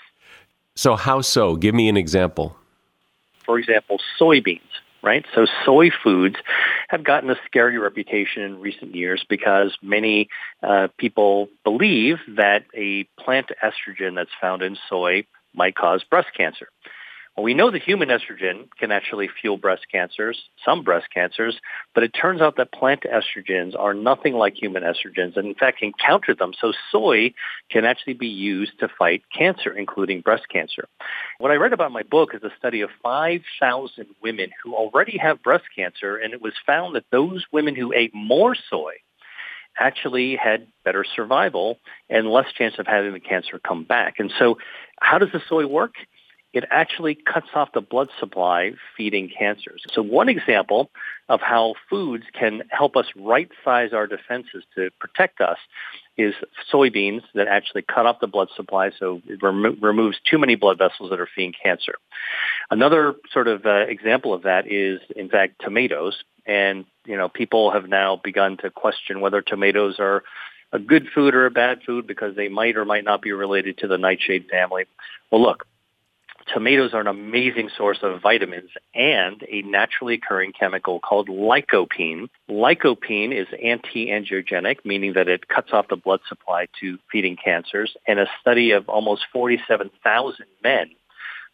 So 0.76 0.96
how 0.96 1.22
so? 1.22 1.56
Give 1.56 1.74
me 1.74 1.88
an 1.88 1.96
example. 1.96 2.58
For 3.46 3.60
example, 3.60 4.00
soybeans 4.20 4.62
right? 5.04 5.26
So 5.36 5.46
soy 5.66 5.90
foods 6.04 6.38
have 6.88 7.04
gotten 7.04 7.30
a 7.30 7.36
scary 7.46 7.78
reputation 7.78 8.42
in 8.42 8.60
recent 8.60 8.96
years 8.96 9.24
because 9.28 9.78
many 9.82 10.30
uh, 10.64 10.88
people 10.98 11.50
believe 11.64 12.18
that 12.38 12.64
a 12.74 13.04
plant 13.20 13.52
estrogen 13.64 14.16
that's 14.16 14.32
found 14.40 14.64
in 14.64 14.78
soy 14.90 15.26
might 15.54 15.76
cause 15.76 16.04
breast 16.04 16.30
cancer. 16.36 16.70
Well, 17.36 17.44
we 17.44 17.56
know 17.56 17.72
that 17.72 17.82
human 17.82 18.10
estrogen 18.10 18.70
can 18.78 18.92
actually 18.92 19.28
fuel 19.42 19.58
breast 19.58 19.88
cancers, 19.92 20.40
some 20.64 20.84
breast 20.84 21.08
cancers, 21.12 21.60
but 21.96 22.04
it 22.04 22.10
turns 22.10 22.42
out 22.42 22.58
that 22.58 22.72
plant 22.72 23.06
estrogens 23.12 23.78
are 23.78 23.96
nothing 23.96 24.36
like 24.36 24.54
human 24.56 24.84
estrogens 24.84 25.36
and 25.36 25.48
in 25.48 25.56
fact 25.56 25.80
can 25.80 25.94
counter 25.94 26.36
them. 26.36 26.54
So 26.60 26.74
soy 26.92 27.34
can 27.72 27.86
actually 27.86 28.14
be 28.14 28.28
used 28.28 28.78
to 28.82 28.88
fight 28.88 29.24
cancer, 29.36 29.76
including 29.76 30.22
breast 30.22 30.44
cancer. 30.48 30.88
What 31.40 31.50
I 31.50 31.56
read 31.56 31.74
about 31.74 31.88
in 31.88 31.94
my 31.94 32.04
book 32.04 32.36
is 32.36 32.44
a 32.44 32.52
study 32.56 32.82
of 32.82 32.92
5,000 33.02 34.06
women 34.22 34.52
who 34.64 34.76
already 34.76 35.18
have 35.18 35.42
breast 35.42 35.66
cancer, 35.76 36.18
and 36.18 36.34
it 36.34 36.42
was 36.42 36.54
found 36.68 36.96
that 36.96 37.06
those 37.12 37.46
women 37.52 37.76
who 37.76 37.94
ate 37.94 38.14
more 38.14 38.56
soy 38.70 38.94
actually 39.80 40.36
had 40.36 40.68
better 40.86 41.04
survival 41.16 41.80
and 42.12 42.30
less 42.30 42.46
chance 42.56 42.76
of 42.78 42.86
having 42.86 43.14
the 43.14 43.20
cancer 43.20 43.60
come 43.60 43.84
back. 43.84 44.20
And 44.20 44.32
so 44.38 44.60
how 45.00 45.18
does 45.18 45.32
the 45.34 45.42
soy 45.50 45.66
work? 45.66 45.96
It 46.54 46.66
actually 46.70 47.16
cuts 47.16 47.48
off 47.56 47.70
the 47.74 47.82
blood 47.82 48.10
supply 48.20 48.74
feeding 48.96 49.30
cancers. 49.38 49.84
So 49.92 50.04
one 50.04 50.30
example 50.30 50.92
of 51.28 51.42
how 51.42 51.74
foods 51.90 52.26
can 52.38 52.62
help 52.70 52.96
us 52.96 53.08
right 53.16 53.50
size 53.66 53.92
our 53.92 54.06
defenses 54.06 54.64
to 54.76 54.92
protect 55.00 55.42
us 55.42 55.58
is 56.16 56.36
soybeans 56.72 57.24
that 57.34 57.48
actually 57.48 57.82
cut 57.82 58.06
off 58.06 58.20
the 58.20 58.28
blood 58.28 58.50
supply 58.56 58.92
so 59.00 59.20
it 59.28 59.42
remo- 59.42 59.76
removes 59.82 60.18
too 60.30 60.38
many 60.38 60.54
blood 60.56 60.78
vessels 60.78 61.10
that 61.10 61.20
are 61.20 61.28
feeding 61.36 61.54
cancer. 61.64 61.96
Another 62.70 63.16
sort 63.32 63.48
of 63.48 63.66
uh, 63.66 63.88
example 63.88 64.34
of 64.34 64.44
that 64.44 64.72
is 64.72 65.02
in 65.16 65.30
fact 65.30 65.56
tomatoes 65.60 66.24
and 66.46 66.86
you 67.06 67.18
know 67.18 67.30
people 67.30 67.72
have 67.72 67.88
now 67.88 68.20
begun 68.24 68.58
to 68.58 68.70
question 68.70 69.22
whether 69.22 69.42
tomatoes 69.42 69.96
are 69.98 70.24
a 70.72 70.80
good 70.80 71.08
food 71.14 71.36
or 71.36 71.46
a 71.46 71.52
bad 71.52 71.80
food 71.86 72.06
because 72.06 72.36
they 72.36 72.48
might 72.48 72.78
or 72.78 72.86
might 72.86 73.04
not 73.04 73.22
be 73.22 73.32
related 73.32 73.78
to 73.78 73.88
the 73.88 73.98
nightshade 73.98 74.48
family. 74.50 74.86
Well, 75.32 75.42
look, 75.42 75.66
tomatoes 76.52 76.94
are 76.94 77.02
an 77.02 77.08
amazing 77.08 77.70
source 77.78 78.00
of 78.02 78.22
vitamins 78.22 78.72
and 78.94 79.44
a 79.50 79.62
naturally 79.64 80.16
occurring 80.16 80.54
chemical 80.58 81.00
called 81.00 81.28
lycopene. 81.30 82.30
Lycopene 82.50 83.34
is 83.34 83.48
anti-angiogenic, 83.64 84.78
meaning 84.86 85.14
that 85.14 85.28
it 85.28 85.48
cuts 85.48 85.70
off 85.74 85.88
the 85.90 85.96
blood 85.96 86.22
supply 86.28 86.68
to 86.80 86.98
feeding 87.12 87.38
cancers. 87.44 87.96
And 88.08 88.20
a 88.20 88.28
study 88.42 88.72
of 88.72 88.90
almost 88.90 89.26
47,000 89.32 90.46
men 90.64 90.92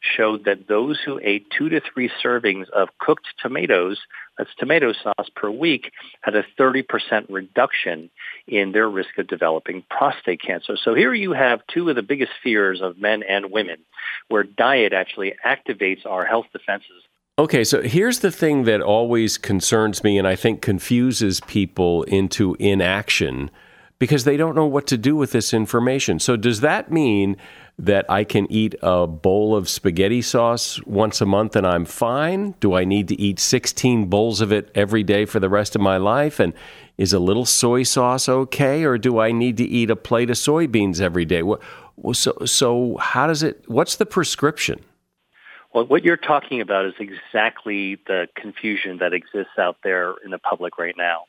showed 0.02 0.46
that 0.46 0.68
those 0.68 1.00
who 1.04 1.20
ate 1.24 1.48
two 1.50 1.70
to 1.70 1.82
three 1.82 2.10
servings 2.24 2.70
of 2.70 2.90
cooked 3.00 3.28
tomatoes, 3.42 4.00
that's 4.38 4.50
tomato 4.58 4.94
sauce 4.94 5.30
per 5.36 5.50
week, 5.50 5.92
had 6.22 6.36
a 6.36 6.46
30% 6.58 6.84
reduction 7.30 8.10
in 8.48 8.72
their 8.72 8.90
risk 8.90 9.18
of 9.18 9.28
developing 9.28 9.84
prostate 9.90 10.42
cancer. 10.42 10.78
So 10.82 10.94
here 10.94 11.14
you 11.14 11.34
have 11.34 11.62
two 11.68 11.90
of 11.90 11.96
the 11.96 12.02
biggest 12.02 12.32
fears 12.42 12.82
of 12.82 12.98
men 12.98 13.24
and 13.24 13.52
women, 13.52 13.78
where 14.30 14.44
diet 14.44 14.94
actually 14.94 15.34
activates 15.46 16.06
our 16.06 16.26
health 16.26 16.48
defenses. 16.54 17.04
Okay, 17.38 17.64
so 17.64 17.82
here's 17.82 18.20
the 18.20 18.32
thing 18.32 18.66
that 18.66 18.82
always 18.82 19.38
concerns 19.38 20.04
me 20.04 20.18
and 20.18 20.28
I 20.28 20.36
think 20.36 20.62
confuses 20.62 21.40
people 21.42 22.04
into 22.04 22.56
inaction 22.60 23.50
because 23.98 24.26
they 24.26 24.38
don't 24.38 24.56
know 24.56 24.66
what 24.66 24.88
to 24.88 24.98
do 24.98 25.16
with 25.16 25.32
this 25.32 25.54
information. 25.54 26.20
So, 26.20 26.36
does 26.36 26.62
that 26.62 26.92
mean 26.92 27.38
that 27.80 28.06
I 28.10 28.26
can 28.26 28.52
eat 28.52 28.76
a 28.82 29.08
bowl 29.08 29.56
of 29.56 29.70
spaghetti 29.70 30.22
sauce 30.22 30.84
once 30.86 31.22
a 31.22 31.26
month 31.26 31.56
and 31.56 31.66
I'm 31.66 31.86
fine? 31.86 32.54
Do 32.60 32.74
I 32.74 32.84
need 32.84 33.08
to 33.08 33.20
eat 33.20 33.40
16 33.40 34.08
bowls 34.08 34.42
of 34.42 34.52
it 34.52 34.70
every 34.76 35.02
day 35.02 35.24
for 35.24 35.40
the 35.40 35.48
rest 35.48 35.76
of 35.76 35.82
my 35.82 35.96
life? 35.96 36.42
And 36.42 36.54
is 36.98 37.14
a 37.14 37.20
little 37.20 37.46
soy 37.46 37.84
sauce 37.84 38.28
okay? 38.28 38.84
Or 38.84 38.98
do 38.98 39.20
I 39.20 39.32
need 39.32 39.56
to 39.58 39.64
eat 39.64 39.90
a 39.90 39.96
plate 39.96 40.30
of 40.30 40.36
soybeans 40.36 41.00
every 41.00 41.24
day? 41.24 41.42
So, 42.12 42.38
so 42.46 42.98
how 42.98 43.28
does 43.28 43.44
it, 43.44 43.64
what's 43.68 43.96
the 43.96 44.06
prescription? 44.06 44.82
Well, 45.74 45.86
what 45.86 46.04
you're 46.04 46.18
talking 46.18 46.60
about 46.60 46.86
is 46.86 46.96
exactly 47.00 47.96
the 48.08 48.28
confusion 48.36 48.98
that 48.98 49.14
exists 49.14 49.58
out 49.58 49.78
there 49.84 50.16
in 50.26 50.32
the 50.32 50.40
public 50.40 50.78
right 50.78 50.96
now, 50.98 51.26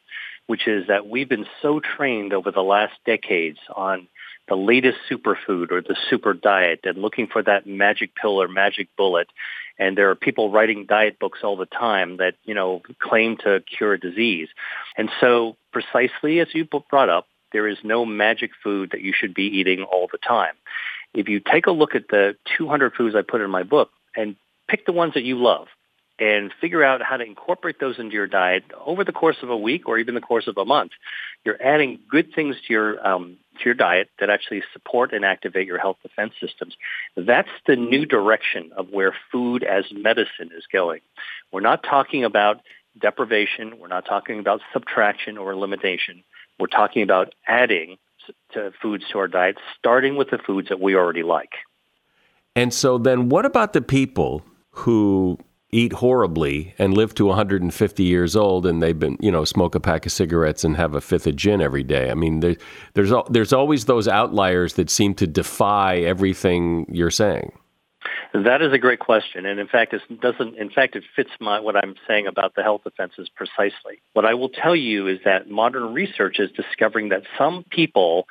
which 0.49 0.67
is 0.67 0.89
that 0.89 1.07
we've 1.07 1.29
been 1.29 1.47
so 1.63 1.79
trained 1.79 2.33
over 2.33 2.51
the 2.51 2.63
last 2.63 2.95
decades 3.07 3.59
on 3.77 4.09
the 4.51 4.57
latest 4.57 4.99
superfood 5.09 5.71
or 5.71 5.81
the 5.81 5.97
super 6.11 6.35
diet 6.35 6.81
and 6.83 6.99
looking 6.99 7.29
for 7.29 7.41
that 7.43 7.67
magic 7.67 8.11
pill 8.21 8.43
or 8.43 8.49
magic 8.49 8.89
bullet. 8.97 9.29
And 9.79 9.97
there 9.97 10.11
are 10.11 10.17
people 10.17 10.51
writing 10.51 10.87
diet 10.87 11.19
books 11.21 11.39
all 11.45 11.57
the 11.57 11.67
time 11.67 12.17
that, 12.17 12.35
you 12.45 12.53
know, 12.53 12.83
claim 12.99 13.39
to 13.45 13.61
cure 13.61 13.95
a 13.95 14.01
disease. 14.01 14.49
And 14.99 15.09
so 15.21 15.57
precisely 15.73 16.41
as 16.41 16.49
you 16.53 16.67
brought 16.91 17.09
up, 17.09 17.29
there 17.53 17.69
is 17.69 17.79
no 17.85 18.05
magic 18.05 18.51
food 18.63 18.91
that 18.91 19.01
you 19.01 19.15
should 19.17 19.35
be 19.35 19.45
eating 19.45 19.85
all 19.85 20.09
the 20.11 20.19
time. 20.19 20.55
If 21.15 21.29
you 21.29 21.41
take 21.41 21.67
a 21.67 21.73
look 21.73 21.95
at 21.95 22.09
the 22.09 22.37
200 22.59 22.95
foods 22.95 23.15
I 23.15 23.23
put 23.23 23.41
in 23.41 23.51
my 23.51 23.63
book 23.63 23.91
and 24.17 24.35
pick 24.69 24.85
the 24.85 24.93
ones 24.93 25.15
that 25.15 25.23
you 25.23 25.37
love, 25.37 25.69
and 26.21 26.53
figure 26.61 26.85
out 26.85 27.01
how 27.03 27.17
to 27.17 27.25
incorporate 27.25 27.81
those 27.81 27.99
into 27.99 28.13
your 28.15 28.27
diet 28.27 28.63
over 28.85 29.05
the 29.05 29.13
course 29.13 29.39
of 29.43 29.49
a 29.49 29.57
week 29.57 29.89
or 29.89 29.99
even 29.99 30.15
the 30.15 30.21
course 30.21 30.47
of 30.47 30.59
a 30.59 30.65
month. 30.67 30.93
You're 31.45 31.61
adding 31.61 31.99
good 32.11 32.35
things 32.35 32.57
to 32.67 32.73
your 32.73 33.07
um, 33.07 33.39
to 33.61 33.65
your 33.67 33.75
diet 33.75 34.11
that 34.19 34.31
actually 34.31 34.63
support 34.73 35.13
and 35.13 35.25
activate 35.25 35.67
your 35.67 35.79
health 35.79 35.97
defense 36.03 36.33
systems. 36.41 36.77
That's 37.17 37.49
the 37.67 37.77
new 37.77 38.05
direction 38.07 38.71
of 38.77 38.89
where 38.91 39.15
food 39.31 39.63
as 39.63 39.85
medicine 39.93 40.51
is 40.57 40.65
going. 40.73 41.01
We're 41.53 41.61
not 41.61 41.83
talking 41.83 42.25
about 42.25 42.61
deprivation. 42.99 43.79
We're 43.79 43.89
not 43.89 44.05
talking 44.05 44.39
about 44.39 44.61
subtraction 44.73 45.39
or 45.39 45.53
elimination. 45.53 46.23
We're 46.59 46.67
talking 46.67 47.03
about 47.03 47.35
adding 47.47 47.97
to 48.53 48.73
foods 48.83 49.05
to 49.13 49.19
our 49.19 49.29
diet, 49.29 49.57
starting 49.79 50.17
with 50.17 50.31
the 50.31 50.39
foods 50.39 50.69
that 50.69 50.81
we 50.81 50.95
already 50.95 51.23
like. 51.23 51.53
And 52.55 52.75
so 52.75 52.99
then 52.99 53.29
what 53.29 53.47
about 53.47 53.73
the 53.73 53.81
people 53.81 54.43
who 54.71 55.39
eat 55.73 55.93
horribly 55.95 56.75
and 56.79 56.95
live 56.95 57.15
to 57.15 57.27
150 57.27 58.03
years 58.03 58.37
old 58.37 58.67
and 58.67 58.83
they've 58.83 58.99
been, 58.99 59.17
you 59.21 59.31
know, 59.31 59.45
smoke 59.45 59.75
a 59.75 59.81
pack 59.81 60.07
of 60.07 60.13
cigarettes 60.13 60.65
and 60.65 60.77
have 60.77 60.95
a 60.95 61.01
fifth 61.01 61.27
of 61.27 61.37
gin 61.37 61.61
every 61.61 61.85
day? 61.85 62.11
I 62.11 62.15
mean, 62.15 62.41
there, 62.41 62.57
there's 62.95 63.13
there's 63.29 63.53
always 63.53 63.85
those 63.85 64.09
outliers 64.09 64.75
that 64.75 64.91
seem 64.91 65.15
to 65.15 65.27
defy 65.27 65.99
everything 65.99 66.87
you're 66.91 67.11
saying. 67.11 67.53
That 68.33 68.63
is 68.63 68.73
a 68.73 68.79
great 68.79 69.01
question, 69.01 69.45
and 69.45 69.59
in 69.59 69.67
fact, 69.67 69.93
it 69.93 70.21
doesn't. 70.21 70.57
In 70.57 70.71
fact, 70.71 70.95
it 70.95 71.03
fits 71.17 71.31
my 71.41 71.59
what 71.59 71.77
I'm 71.77 71.97
saying 72.07 72.29
about 72.29 72.55
the 72.55 72.63
health 72.63 72.85
defenses 72.85 73.29
precisely. 73.29 74.01
What 74.13 74.25
I 74.25 74.35
will 74.35 74.49
tell 74.49 74.77
you 74.77 75.09
is 75.09 75.19
that 75.25 75.51
modern 75.51 75.93
research 75.93 76.39
is 76.39 76.49
discovering 76.53 77.09
that 77.09 77.25
some 77.37 77.65
people 77.71 78.29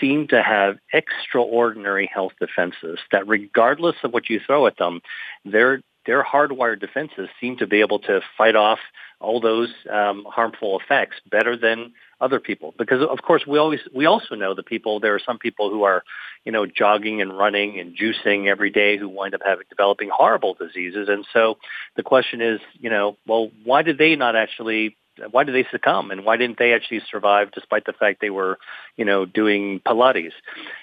seem 0.00 0.26
to 0.28 0.42
have 0.42 0.78
extraordinary 0.94 2.10
health 2.12 2.32
defenses. 2.40 2.98
That 3.10 3.28
regardless 3.28 3.96
of 4.02 4.14
what 4.14 4.30
you 4.30 4.40
throw 4.40 4.66
at 4.66 4.78
them, 4.78 5.02
their 5.44 5.82
their 6.06 6.24
hardwired 6.24 6.80
defenses 6.80 7.28
seem 7.40 7.56
to 7.58 7.66
be 7.66 7.80
able 7.80 7.98
to 8.00 8.20
fight 8.36 8.56
off 8.56 8.78
all 9.20 9.40
those 9.40 9.72
um, 9.90 10.24
harmful 10.28 10.80
effects 10.80 11.16
better 11.30 11.56
than 11.56 11.92
other 12.20 12.40
people. 12.40 12.74
Because 12.76 13.02
of 13.02 13.22
course 13.22 13.46
we 13.46 13.58
always 13.58 13.80
we 13.94 14.06
also 14.06 14.34
know 14.34 14.54
the 14.54 14.62
people 14.62 15.00
there 15.00 15.14
are 15.14 15.20
some 15.24 15.38
people 15.38 15.70
who 15.70 15.84
are, 15.84 16.02
you 16.44 16.52
know, 16.52 16.66
jogging 16.66 17.20
and 17.20 17.36
running 17.36 17.78
and 17.78 17.96
juicing 17.96 18.46
every 18.46 18.70
day 18.70 18.96
who 18.96 19.08
wind 19.08 19.34
up 19.34 19.42
having 19.44 19.66
developing 19.68 20.10
horrible 20.12 20.54
diseases. 20.54 21.08
And 21.08 21.24
so 21.32 21.58
the 21.96 22.02
question 22.02 22.40
is, 22.40 22.60
you 22.78 22.90
know, 22.90 23.16
well, 23.26 23.50
why 23.64 23.82
did 23.82 23.98
they 23.98 24.16
not 24.16 24.36
actually 24.36 24.96
why 25.30 25.44
did 25.44 25.54
they 25.54 25.66
succumb 25.70 26.10
and 26.10 26.24
why 26.24 26.36
didn't 26.36 26.58
they 26.58 26.72
actually 26.72 27.02
survive 27.10 27.50
despite 27.52 27.84
the 27.84 27.92
fact 27.92 28.20
they 28.20 28.30
were, 28.30 28.58
you 28.96 29.04
know, 29.04 29.24
doing 29.26 29.80
Pilates? 29.80 30.32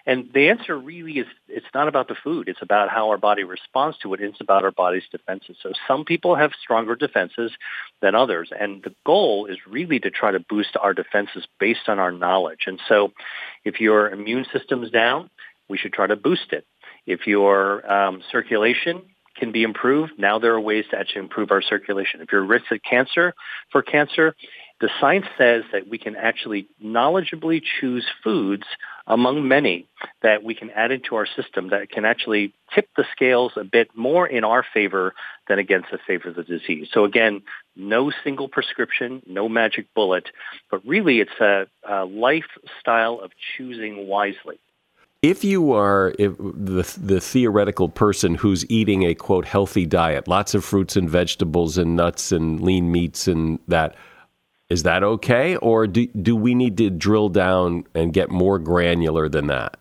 And 0.05 0.29
the 0.33 0.49
answer 0.49 0.77
really 0.77 1.13
is 1.13 1.27
it's 1.47 1.65
not 1.73 1.87
about 1.87 2.07
the 2.07 2.15
food. 2.23 2.47
It's 2.47 2.61
about 2.61 2.89
how 2.89 3.09
our 3.09 3.17
body 3.17 3.43
responds 3.43 3.97
to 3.99 4.13
it. 4.13 4.21
It's 4.21 4.41
about 4.41 4.63
our 4.63 4.71
body's 4.71 5.03
defenses. 5.11 5.57
So 5.61 5.71
some 5.87 6.05
people 6.05 6.35
have 6.35 6.51
stronger 6.61 6.95
defenses 6.95 7.51
than 8.01 8.15
others. 8.15 8.49
And 8.57 8.83
the 8.83 8.93
goal 9.05 9.47
is 9.47 9.57
really 9.67 9.99
to 9.99 10.11
try 10.11 10.31
to 10.31 10.39
boost 10.39 10.77
our 10.79 10.93
defenses 10.93 11.47
based 11.59 11.87
on 11.87 11.99
our 11.99 12.11
knowledge. 12.11 12.65
And 12.67 12.79
so 12.87 13.11
if 13.65 13.79
your 13.79 14.09
immune 14.09 14.45
system's 14.53 14.91
down, 14.91 15.29
we 15.69 15.77
should 15.77 15.93
try 15.93 16.07
to 16.07 16.15
boost 16.15 16.51
it. 16.51 16.65
If 17.05 17.25
your 17.25 17.89
um, 17.91 18.21
circulation 18.31 19.01
can 19.39 19.51
be 19.51 19.63
improved. 19.63 20.13
Now 20.17 20.39
there 20.39 20.53
are 20.53 20.61
ways 20.61 20.85
to 20.91 20.99
actually 20.99 21.21
improve 21.21 21.51
our 21.51 21.61
circulation. 21.61 22.21
If 22.21 22.31
you're 22.31 22.43
at 22.43 22.49
risk 22.49 22.71
of 22.71 22.79
cancer, 22.83 23.33
for 23.71 23.81
cancer, 23.81 24.35
the 24.81 24.89
science 24.99 25.25
says 25.37 25.63
that 25.73 25.89
we 25.89 25.97
can 25.97 26.15
actually 26.15 26.67
knowledgeably 26.83 27.61
choose 27.79 28.05
foods 28.23 28.63
among 29.07 29.47
many 29.47 29.87
that 30.21 30.43
we 30.43 30.55
can 30.55 30.69
add 30.69 30.91
into 30.91 31.15
our 31.15 31.25
system 31.25 31.69
that 31.69 31.89
can 31.89 32.05
actually 32.05 32.53
tip 32.73 32.87
the 32.95 33.03
scales 33.11 33.53
a 33.57 33.63
bit 33.63 33.89
more 33.95 34.25
in 34.25 34.43
our 34.43 34.63
favor 34.73 35.13
than 35.47 35.59
against 35.59 35.91
the 35.91 35.97
favor 36.07 36.29
of 36.29 36.35
the 36.35 36.43
disease. 36.43 36.87
So 36.93 37.03
again, 37.03 37.41
no 37.75 38.11
single 38.23 38.47
prescription, 38.47 39.21
no 39.27 39.49
magic 39.49 39.87
bullet, 39.93 40.29
but 40.71 40.85
really 40.85 41.19
it's 41.19 41.39
a, 41.41 41.67
a 41.87 42.05
lifestyle 42.05 43.19
of 43.19 43.31
choosing 43.57 44.07
wisely 44.07 44.59
if 45.21 45.43
you 45.43 45.73
are 45.73 46.13
if 46.17 46.37
the 46.37 46.97
the 47.01 47.19
theoretical 47.19 47.89
person 47.89 48.35
who's 48.35 48.69
eating 48.69 49.03
a 49.03 49.13
quote 49.13 49.45
healthy 49.45 49.85
diet, 49.85 50.27
lots 50.27 50.53
of 50.53 50.63
fruits 50.63 50.95
and 50.95 51.09
vegetables 51.09 51.77
and 51.77 51.95
nuts 51.95 52.31
and 52.31 52.61
lean 52.61 52.91
meats 52.91 53.27
and 53.27 53.59
that, 53.67 53.95
is 54.69 54.83
that 54.83 55.03
okay, 55.03 55.57
or 55.57 55.87
do 55.87 56.07
do 56.07 56.35
we 56.35 56.55
need 56.55 56.77
to 56.77 56.89
drill 56.89 57.29
down 57.29 57.85
and 57.93 58.13
get 58.13 58.29
more 58.29 58.59
granular 58.59 59.27
than 59.27 59.47
that? 59.47 59.77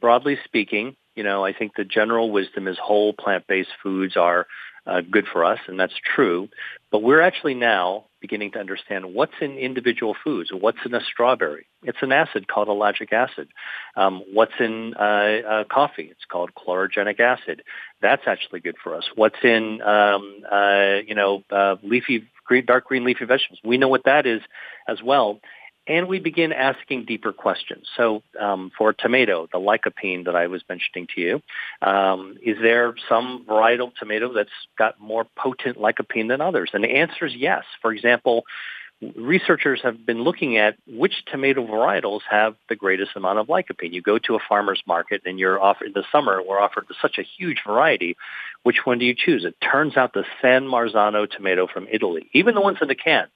Broadly 0.00 0.38
speaking, 0.44 0.96
you 1.14 1.22
know, 1.22 1.44
I 1.44 1.52
think 1.52 1.76
the 1.76 1.84
general 1.84 2.30
wisdom 2.30 2.66
is 2.66 2.76
whole 2.78 3.12
plant-based 3.12 3.70
foods 3.82 4.16
are 4.16 4.46
uh, 4.86 5.00
good 5.00 5.26
for 5.26 5.44
us, 5.44 5.60
and 5.66 5.78
that's 5.78 5.94
true. 6.14 6.48
But 6.90 7.02
we're 7.02 7.20
actually 7.20 7.54
now 7.54 8.04
beginning 8.24 8.52
to 8.52 8.58
understand 8.58 9.12
what's 9.12 9.34
in 9.42 9.58
individual 9.58 10.16
foods. 10.24 10.48
What's 10.50 10.78
in 10.86 10.94
a 10.94 11.00
strawberry? 11.02 11.66
It's 11.82 11.98
an 12.00 12.10
acid 12.10 12.48
called 12.48 12.68
ellagic 12.68 13.12
acid. 13.12 13.48
Um, 13.96 14.22
what's 14.32 14.54
in 14.58 14.94
uh, 14.98 15.02
uh, 15.46 15.64
coffee? 15.64 16.08
It's 16.10 16.24
called 16.26 16.52
chlorogenic 16.54 17.20
acid. 17.20 17.62
That's 18.00 18.22
actually 18.26 18.60
good 18.60 18.76
for 18.82 18.94
us. 18.94 19.04
What's 19.14 19.36
in 19.44 19.82
um, 19.82 20.42
uh, 20.50 21.00
you 21.06 21.14
know 21.14 21.42
uh, 21.50 21.76
leafy 21.82 22.26
green, 22.46 22.64
dark 22.64 22.86
green 22.86 23.04
leafy 23.04 23.26
vegetables? 23.26 23.60
We 23.62 23.76
know 23.76 23.88
what 23.88 24.04
that 24.04 24.24
is 24.24 24.40
as 24.88 25.02
well 25.02 25.40
and 25.86 26.08
we 26.08 26.18
begin 26.18 26.52
asking 26.52 27.04
deeper 27.04 27.32
questions. 27.32 27.86
So 27.96 28.22
um, 28.40 28.70
for 28.76 28.92
tomato, 28.92 29.48
the 29.52 29.58
lycopene 29.58 30.24
that 30.24 30.36
I 30.36 30.46
was 30.46 30.62
mentioning 30.68 31.08
to 31.14 31.20
you, 31.20 31.42
um, 31.82 32.36
is 32.42 32.56
there 32.60 32.94
some 33.08 33.44
varietal 33.48 33.94
tomato 33.94 34.32
that's 34.32 34.48
got 34.78 35.00
more 35.00 35.26
potent 35.36 35.78
lycopene 35.78 36.28
than 36.28 36.40
others? 36.40 36.70
And 36.72 36.82
the 36.82 36.88
answer 36.88 37.26
is 37.26 37.34
yes. 37.34 37.64
For 37.82 37.92
example, 37.92 38.44
researchers 39.16 39.80
have 39.82 40.06
been 40.06 40.22
looking 40.22 40.56
at 40.56 40.76
which 40.86 41.24
tomato 41.26 41.66
varietals 41.66 42.20
have 42.30 42.56
the 42.68 42.76
greatest 42.76 43.10
amount 43.16 43.38
of 43.38 43.48
lycopene. 43.48 43.92
You 43.92 44.02
go 44.02 44.18
to 44.18 44.36
a 44.36 44.38
farmer's 44.48 44.82
market 44.86 45.22
and 45.24 45.38
you're 45.38 45.60
offered 45.60 45.88
in 45.88 45.92
the 45.92 46.04
summer, 46.10 46.42
we're 46.42 46.60
offered 46.60 46.86
such 47.02 47.18
a 47.18 47.22
huge 47.22 47.58
variety. 47.66 48.16
Which 48.62 48.78
one 48.84 48.98
do 48.98 49.04
you 49.04 49.14
choose? 49.16 49.44
It 49.44 49.56
turns 49.60 49.96
out 49.96 50.14
the 50.14 50.24
San 50.40 50.62
Marzano 50.62 51.28
tomato 51.30 51.66
from 51.66 51.86
Italy, 51.90 52.30
even 52.32 52.54
the 52.54 52.60
ones 52.60 52.78
in 52.80 52.88
the 52.88 52.94
can, 52.94 53.26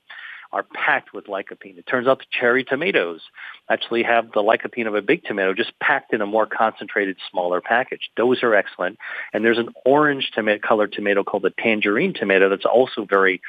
are 0.52 0.62
packed 0.62 1.12
with 1.12 1.26
lycopene. 1.26 1.76
It 1.76 1.86
turns 1.86 2.06
out 2.06 2.20
the 2.20 2.24
cherry 2.30 2.64
tomatoes 2.64 3.20
actually 3.70 4.02
have 4.02 4.32
the 4.32 4.40
lycopene 4.40 4.86
of 4.86 4.94
a 4.94 5.02
big 5.02 5.24
tomato 5.24 5.52
just 5.52 5.78
packed 5.78 6.14
in 6.14 6.22
a 6.22 6.26
more 6.26 6.46
concentrated, 6.46 7.18
smaller 7.30 7.60
package. 7.60 8.10
Those 8.16 8.42
are 8.42 8.54
excellent. 8.54 8.98
And 9.32 9.44
there's 9.44 9.58
an 9.58 9.68
orange 9.84 10.30
tomato, 10.34 10.66
colored 10.66 10.92
tomato 10.92 11.22
called 11.22 11.42
the 11.42 11.52
tangerine 11.58 12.14
tomato 12.14 12.48
that's 12.48 12.64
also 12.64 13.04
very 13.04 13.42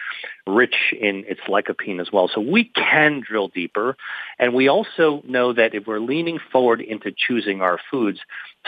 rich 0.46 0.76
in 1.00 1.24
its 1.28 1.42
lycopene 1.48 2.02
as 2.02 2.12
well. 2.12 2.30
So 2.34 2.42
we 2.42 2.66
can 2.66 3.24
drill 3.26 3.48
deeper. 3.48 3.96
And 4.38 4.54
we 4.54 4.68
also 4.68 5.22
know 5.26 5.54
that 5.54 5.74
if 5.74 5.88
we're 5.88 6.00
leaning 6.00 6.40
forward 6.52 6.82
into 6.82 7.14
choosing 7.16 7.62
our 7.62 7.80
foods, 7.90 8.20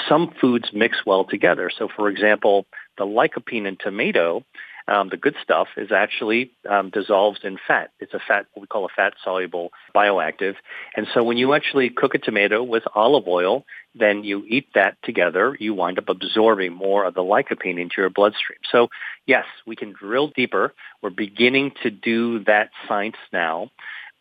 some 0.08 0.34
foods 0.40 0.70
mix 0.74 1.00
well 1.06 1.26
together. 1.26 1.70
So 1.78 1.90
for 1.94 2.08
example, 2.10 2.66
the 2.98 3.06
lycopene 3.06 3.68
in 3.68 3.78
tomato 3.78 4.44
um, 4.88 5.10
the 5.10 5.18
good 5.18 5.36
stuff 5.44 5.68
is 5.78 5.92
actually 5.92 6.52
um, 6.70 6.90
dissolved 6.90 7.42
in 7.44 7.58
fat. 7.68 7.92
It's 8.00 8.14
a 8.14 8.20
fat, 8.20 8.46
what 8.54 8.62
we 8.62 8.68
call 8.68 8.86
a 8.86 8.90
fat 8.96 9.14
soluble 9.24 9.72
bioactive. 9.96 10.56
And 10.96 11.08
so 11.14 11.24
when 11.24 11.38
you 11.38 11.54
actually 11.54 11.90
cook 11.90 12.16
a 12.16 12.20
tomato 12.20 12.64
with 12.64 12.84
olive 12.96 13.28
oil, 13.28 13.66
then 13.94 14.24
you 14.24 14.46
eat 14.48 14.68
that 14.74 14.98
together, 15.04 15.58
you 15.60 15.74
wind 15.74 15.98
up 15.98 16.10
absorbing 16.10 16.74
more 16.74 17.06
of 17.06 17.14
the 17.14 17.22
lycopene 17.22 17.80
into 17.80 17.96
your 17.98 18.10
bloodstream. 18.10 18.60
So 18.72 18.88
yes, 19.26 19.46
we 19.66 19.76
can 19.76 19.94
drill 19.94 20.32
deeper. 20.36 20.74
We're 21.02 21.10
beginning 21.10 21.74
to 21.84 21.90
do 21.90 22.44
that 22.46 22.70
science 22.88 23.18
now. 23.34 23.70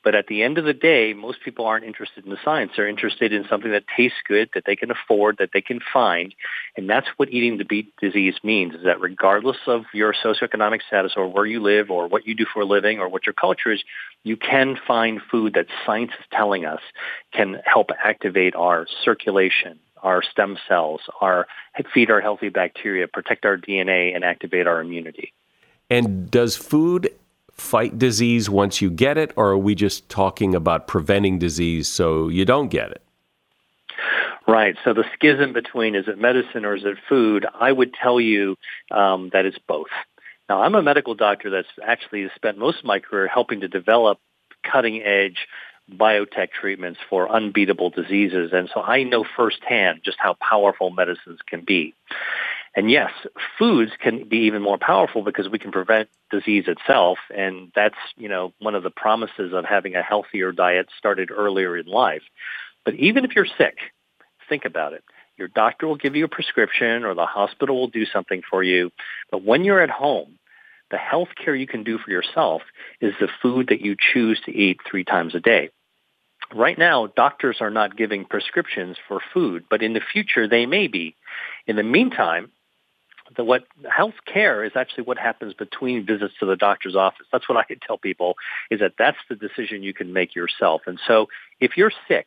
But 0.03 0.15
at 0.15 0.29
the 0.29 0.43
end 0.43 0.57
of 0.57 0.65
the 0.65 0.73
day, 0.73 1.13
most 1.13 1.43
people 1.45 1.67
aren't 1.67 1.85
interested 1.85 2.25
in 2.25 2.31
the 2.31 2.39
science. 2.45 2.73
They're 2.75 2.89
interested 2.89 3.33
in 3.33 3.45
something 3.49 3.71
that 3.71 3.85
tastes 3.95 4.19
good, 4.27 4.49
that 4.55 4.65
they 4.65 4.77
can 4.77 4.91
afford, 4.91 5.37
that 5.39 5.51
they 5.53 5.61
can 5.61 5.81
find. 5.93 6.35
And 6.77 6.89
that's 6.89 7.07
what 7.19 7.29
eating 7.31 7.59
to 7.59 7.65
beat 7.67 7.93
disease 8.01 8.35
means, 8.43 8.75
is 8.75 8.85
that 8.85 9.01
regardless 9.01 9.59
of 9.67 9.85
your 9.93 10.15
socioeconomic 10.15 10.81
status 10.87 11.13
or 11.17 11.29
where 11.29 11.45
you 11.45 11.61
live 11.61 11.91
or 11.91 12.09
what 12.09 12.27
you 12.27 12.35
do 12.35 12.47
for 12.53 12.63
a 12.63 12.65
living 12.65 12.99
or 12.99 13.09
what 13.09 13.27
your 13.27 13.35
culture 13.35 13.73
is, 13.73 13.83
you 14.25 14.37
can 14.37 14.79
find 14.87 15.21
food 15.31 15.55
that 15.55 15.67
science 15.85 16.13
is 16.19 16.27
telling 16.33 16.65
us 16.65 16.81
can 17.33 17.61
help 17.65 17.91
activate 18.03 18.55
our 18.55 18.87
circulation, 19.05 19.79
our 20.03 20.23
stem 20.23 20.57
cells, 20.67 21.03
our 21.21 21.47
feed 21.93 22.11
our 22.11 22.21
healthy 22.21 22.49
bacteria, 22.49 23.07
protect 23.07 23.45
our 23.45 23.59
DNA, 23.59 24.15
and 24.15 24.25
activate 24.25 24.67
our 24.67 24.81
immunity. 24.81 25.33
And 25.91 26.31
does 26.31 26.57
food 26.57 27.13
fight 27.61 27.99
disease 27.99 28.49
once 28.51 28.81
you 28.81 28.91
get 28.91 29.19
it, 29.19 29.33
or 29.37 29.51
are 29.51 29.59
we 29.59 29.75
just 29.75 30.09
talking 30.09 30.55
about 30.55 30.89
preventing 30.89 31.39
disease 31.39 31.87
so 31.87 32.29
you 32.29 32.45
don't 32.45 32.69
get 32.69 32.91
it? 32.91 33.03
Right. 34.49 34.75
So 34.85 34.95
the 34.95 35.05
schism 35.15 35.53
between 35.53 35.95
is 35.95 36.09
it 36.09 36.19
medicine 36.19 36.65
or 36.65 36.75
is 36.75 36.85
it 36.85 36.97
food? 37.09 37.47
I 37.55 37.71
would 37.71 37.95
tell 37.95 38.21
you 38.21 38.57
um, 38.91 39.31
that 39.33 39.45
it's 39.45 39.59
both. 39.69 39.91
Now, 40.49 40.63
I'm 40.63 40.75
a 40.75 40.83
medical 40.83 41.15
doctor 41.15 41.51
that's 41.51 41.69
actually 41.81 42.29
spent 42.35 42.59
most 42.59 42.79
of 42.79 42.85
my 42.85 42.99
career 42.99 43.29
helping 43.29 43.61
to 43.61 43.69
develop 43.69 44.19
cutting 44.65 45.03
edge 45.03 45.47
biotech 45.93 46.51
treatments 46.51 46.99
for 47.09 47.31
unbeatable 47.31 47.91
diseases. 47.91 48.51
And 48.53 48.69
so 48.75 48.81
I 48.81 49.05
know 49.05 49.25
firsthand 49.37 50.01
just 50.05 50.19
how 50.19 50.35
powerful 50.41 50.91
medicines 50.91 51.39
can 51.47 51.65
be. 51.65 51.95
And 52.77 52.91
yes, 52.91 53.11
foods 53.59 53.91
can 54.01 54.29
be 54.29 54.39
even 54.39 54.63
more 54.63 54.79
powerful 54.79 55.23
because 55.23 55.49
we 55.49 55.59
can 55.59 55.73
prevent 55.73 56.09
disease 56.31 56.65
itself. 56.69 57.19
And 57.37 57.73
that's, 57.75 57.97
you 58.17 58.29
know, 58.29 58.53
one 58.61 58.77
of 58.77 58.85
the 58.85 58.91
promises 58.91 59.53
of 59.53 59.65
having 59.65 59.97
a 59.97 60.03
healthier 60.03 60.53
diet 60.53 60.89
started 60.97 61.31
earlier 61.31 61.77
in 61.77 61.87
life. 61.87 62.23
But 62.85 62.95
even 62.95 63.25
if 63.25 63.35
you're 63.35 63.47
sick, 63.59 63.79
think 64.49 64.65
about 64.65 64.93
it. 64.93 65.03
Your 65.37 65.49
doctor 65.49 65.89
will 65.89 65.97
give 65.97 66.15
you 66.15 66.27
a 66.27 66.29
prescription 66.29 67.05
or 67.05 67.15
the 67.15 67.27
hospital 67.27 67.81
will 67.81 67.89
do 67.89 68.07
something 68.07 68.43
for 68.49 68.63
you. 68.63 68.91
But 69.31 69.43
when 69.43 69.65
you're 69.65 69.81
at 69.81 69.91
home, 69.91 70.39
the 70.91 70.99
health 70.99 71.29
care 71.43 71.55
you 71.55 71.67
can 71.67 71.83
do 71.83 71.99
for 71.99 72.11
yourself 72.11 72.63
is 73.01 73.15
the 73.21 73.29
food 73.43 73.69
that 73.69 73.81
you 73.81 73.97
choose 74.13 74.41
to 74.45 74.53
eat 74.53 74.81
three 74.89 75.05
times 75.05 75.35
a 75.35 75.41
day. 75.41 75.71
Right 76.55 76.77
now, 76.77 77.07
doctors 77.07 77.59
are 77.61 77.71
not 77.71 77.97
giving 77.97 78.25
prescriptions 78.25 78.97
for 79.07 79.21
food, 79.33 79.65
but 79.71 79.83
in 79.83 79.93
the 79.93 80.01
future 80.01 80.49
they 80.49 80.67
may 80.67 80.89
be. 80.89 81.15
In 81.67 81.77
the 81.77 81.83
meantime, 81.85 82.51
the 83.37 83.45
what 83.45 83.65
health 83.91 84.15
care 84.27 84.65
is 84.65 84.73
actually 84.75 85.05
what 85.05 85.19
happens 85.19 85.55
between 85.55 86.05
visits 86.07 86.35
to 86.41 86.47
the 86.47 86.57
doctor's 86.57 86.97
office. 86.97 87.27
That's 87.33 87.49
what 87.49 87.59
I 87.59 87.65
can 87.65 87.79
tell 87.87 87.99
people 87.99 88.35
is 88.71 88.81
that 88.81 88.95
that's 88.99 89.19
the 89.29 89.37
decision 89.37 89.83
you 89.83 89.95
can 89.95 90.13
make 90.13 90.35
yourself. 90.35 90.83
And 90.87 90.99
so 91.07 91.29
if 91.61 91.77
you're 91.77 91.93
sick, 92.09 92.27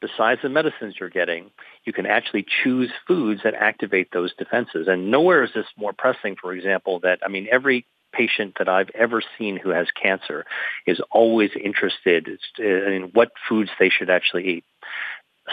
besides 0.00 0.40
the 0.42 0.48
medicines 0.48 0.94
you're 0.98 1.10
getting, 1.10 1.50
you 1.84 1.92
can 1.92 2.06
actually 2.06 2.46
choose 2.62 2.90
foods 3.06 3.42
that 3.44 3.54
activate 3.54 4.12
those 4.12 4.34
defenses. 4.34 4.86
And 4.88 5.10
nowhere 5.10 5.44
is 5.44 5.50
this 5.54 5.66
more 5.76 5.92
pressing, 5.92 6.36
for 6.40 6.52
example, 6.52 7.00
that, 7.00 7.18
I 7.24 7.28
mean, 7.28 7.48
every 7.50 7.84
patient 8.12 8.54
that 8.58 8.68
I've 8.68 8.90
ever 8.94 9.22
seen 9.38 9.58
who 9.58 9.70
has 9.70 9.88
cancer 9.90 10.46
is 10.86 11.00
always 11.10 11.50
interested 11.62 12.28
in 12.58 13.10
what 13.12 13.32
foods 13.48 13.70
they 13.78 13.90
should 13.90 14.08
actually 14.08 14.48
eat 14.48 14.64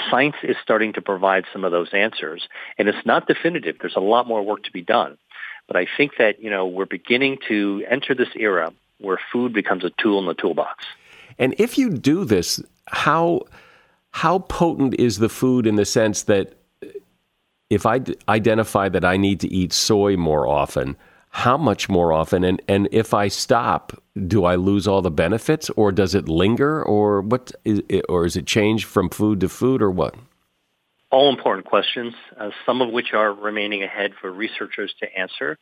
science 0.10 0.36
is 0.44 0.56
starting 0.62 0.94
to 0.94 1.02
provide 1.02 1.46
some 1.52 1.64
of 1.64 1.72
those 1.72 1.94
answers. 1.94 2.48
And 2.78 2.88
it's 2.88 3.06
not 3.06 3.28
definitive. 3.28 3.78
There's 3.80 3.96
a 3.96 4.02
lot 4.02 4.28
more 4.28 4.42
work 4.42 4.64
to 4.64 4.72
be 4.72 4.82
done. 4.82 5.18
But 5.68 5.78
I 5.78 5.88
think 5.98 6.14
that, 6.18 6.42
you 6.42 6.50
know, 6.50 6.68
we're 6.68 6.86
beginning 6.86 7.40
to 7.48 7.84
enter 7.90 8.14
this 8.14 8.30
era 8.36 8.72
where 9.00 9.20
food 9.32 9.54
becomes 9.54 9.84
a 9.84 9.90
tool 10.02 10.20
in 10.20 10.26
the 10.26 10.34
toolbox. 10.34 10.86
And 11.38 11.56
if 11.58 11.78
you 11.78 11.90
do 11.90 12.24
this, 12.26 12.62
how 12.88 13.42
how 14.12 14.40
potent 14.40 14.94
is 14.96 15.18
the 15.18 15.28
food 15.28 15.68
in 15.68 15.76
the 15.76 15.86
sense 15.86 16.24
that 16.24 16.54
if 17.70 17.86
I 17.86 17.98
d- 17.98 18.16
identify 18.30 18.88
that 18.90 19.04
I 19.04 19.18
need 19.18 19.42
to 19.42 19.52
eat 19.52 19.74
soy 19.74 20.16
more 20.16 20.48
often, 20.48 20.96
how 21.36 21.58
much 21.58 21.90
more 21.90 22.14
often? 22.14 22.46
And 22.46 22.62
and 22.70 22.88
if 22.94 23.14
I 23.14 23.28
stop 23.28 24.02
do 24.28 24.46
I 24.46 24.56
lose 24.56 24.88
all 24.88 25.02
the 25.02 25.12
benefits 25.12 25.70
or 25.72 25.92
does 25.92 26.16
it 26.16 26.30
linger 26.30 26.82
or 26.82 27.20
what 27.20 27.52
is 27.66 27.82
it, 27.90 28.06
or 28.08 28.26
is 28.26 28.38
it 28.38 28.48
change 28.48 28.86
from 28.86 29.10
food 29.10 29.42
to 29.42 29.50
food 29.50 29.82
or 29.82 29.92
what? 29.92 30.16
All 31.12 31.30
important 31.30 31.66
questions 31.66 32.14
uh, 32.40 32.52
some 32.66 32.82
of 32.82 32.90
which 32.90 33.14
are 33.14 33.34
remaining 33.34 33.84
ahead 33.84 34.14
for 34.22 34.32
researchers 34.32 34.96
to 35.02 35.18
answer. 35.18 35.58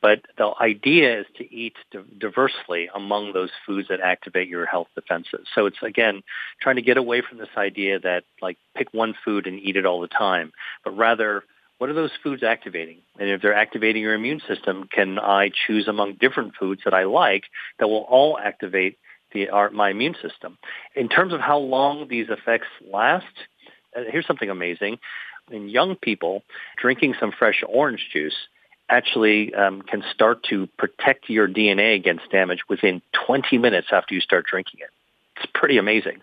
But 0.00 0.20
the 0.38 0.52
idea 0.60 1.20
is 1.20 1.26
to 1.38 1.52
eat 1.52 1.74
diversely 2.18 2.88
among 2.94 3.32
those 3.32 3.50
foods 3.66 3.88
that 3.88 4.00
activate 4.00 4.46
your 4.46 4.64
health 4.64 4.88
defenses. 4.94 5.48
So 5.56 5.66
it's 5.66 5.82
again 5.82 6.22
trying 6.60 6.76
to 6.76 6.82
get 6.82 6.98
away 6.98 7.20
from 7.28 7.38
this 7.38 7.54
idea 7.56 7.98
that 7.98 8.22
like 8.40 8.58
pick 8.76 8.94
one 8.94 9.14
food 9.24 9.48
and 9.48 9.58
eat 9.58 9.76
it 9.76 9.86
all 9.86 10.00
the 10.00 10.06
time, 10.06 10.52
but 10.84 10.96
rather 10.96 11.42
what 11.78 11.90
are 11.90 11.94
those 11.94 12.10
foods 12.22 12.42
activating? 12.42 12.98
And 13.18 13.28
if 13.28 13.42
they're 13.42 13.54
activating 13.54 14.02
your 14.02 14.14
immune 14.14 14.40
system, 14.48 14.88
can 14.90 15.18
I 15.18 15.50
choose 15.66 15.88
among 15.88 16.14
different 16.14 16.54
foods 16.58 16.82
that 16.84 16.94
I 16.94 17.04
like 17.04 17.44
that 17.78 17.88
will 17.88 18.06
all 18.08 18.38
activate 18.38 18.98
the, 19.32 19.50
our, 19.50 19.70
my 19.70 19.90
immune 19.90 20.14
system? 20.22 20.58
In 20.94 21.08
terms 21.08 21.32
of 21.32 21.40
how 21.40 21.58
long 21.58 22.08
these 22.08 22.28
effects 22.30 22.68
last, 22.90 23.26
uh, 23.96 24.02
here's 24.10 24.26
something 24.26 24.50
amazing. 24.50 24.98
In 25.50 25.68
young 25.68 25.96
people, 25.96 26.42
drinking 26.80 27.14
some 27.20 27.32
fresh 27.32 27.62
orange 27.68 28.08
juice 28.12 28.36
actually 28.88 29.54
um, 29.54 29.82
can 29.82 30.02
start 30.14 30.44
to 30.44 30.68
protect 30.78 31.28
your 31.28 31.48
DNA 31.48 31.96
against 31.96 32.30
damage 32.30 32.60
within 32.68 33.02
20 33.26 33.58
minutes 33.58 33.88
after 33.90 34.14
you 34.14 34.20
start 34.20 34.46
drinking 34.46 34.80
it 34.80 34.90
it's 35.36 35.50
pretty 35.54 35.78
amazing. 35.78 36.20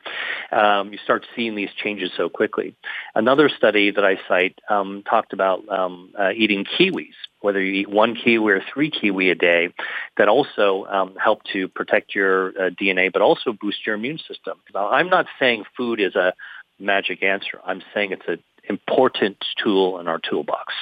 Um, 0.51 0.91
you 0.91 0.99
start 1.03 1.25
seeing 1.35 1.55
these 1.55 1.69
changes 1.71 2.11
so 2.17 2.29
quickly. 2.29 2.75
Another 3.15 3.49
study 3.49 3.91
that 3.91 4.03
I 4.03 4.17
cite 4.27 4.59
um, 4.69 5.03
talked 5.09 5.33
about 5.33 5.67
um, 5.69 6.11
uh, 6.17 6.31
eating 6.35 6.65
kiwis, 6.65 7.13
whether 7.41 7.61
you 7.61 7.73
eat 7.73 7.89
one 7.89 8.15
kiwi 8.15 8.51
or 8.51 8.61
three 8.73 8.89
kiwi 8.89 9.29
a 9.29 9.35
day, 9.35 9.69
that 10.17 10.27
also 10.27 10.85
um, 10.85 11.15
help 11.15 11.43
to 11.53 11.67
protect 11.67 12.15
your 12.15 12.49
uh, 12.49 12.69
DNA, 12.69 13.11
but 13.11 13.21
also 13.21 13.53
boost 13.53 13.85
your 13.85 13.95
immune 13.95 14.19
system. 14.27 14.59
Now, 14.73 14.89
I'm 14.89 15.09
not 15.09 15.27
saying 15.39 15.65
food 15.77 15.99
is 15.99 16.15
a 16.15 16.33
magic 16.79 17.23
answer. 17.23 17.59
I'm 17.65 17.81
saying 17.93 18.11
it's 18.11 18.27
an 18.27 18.43
important 18.67 19.37
tool 19.63 19.99
in 19.99 20.07
our 20.07 20.19
toolbox. 20.19 20.73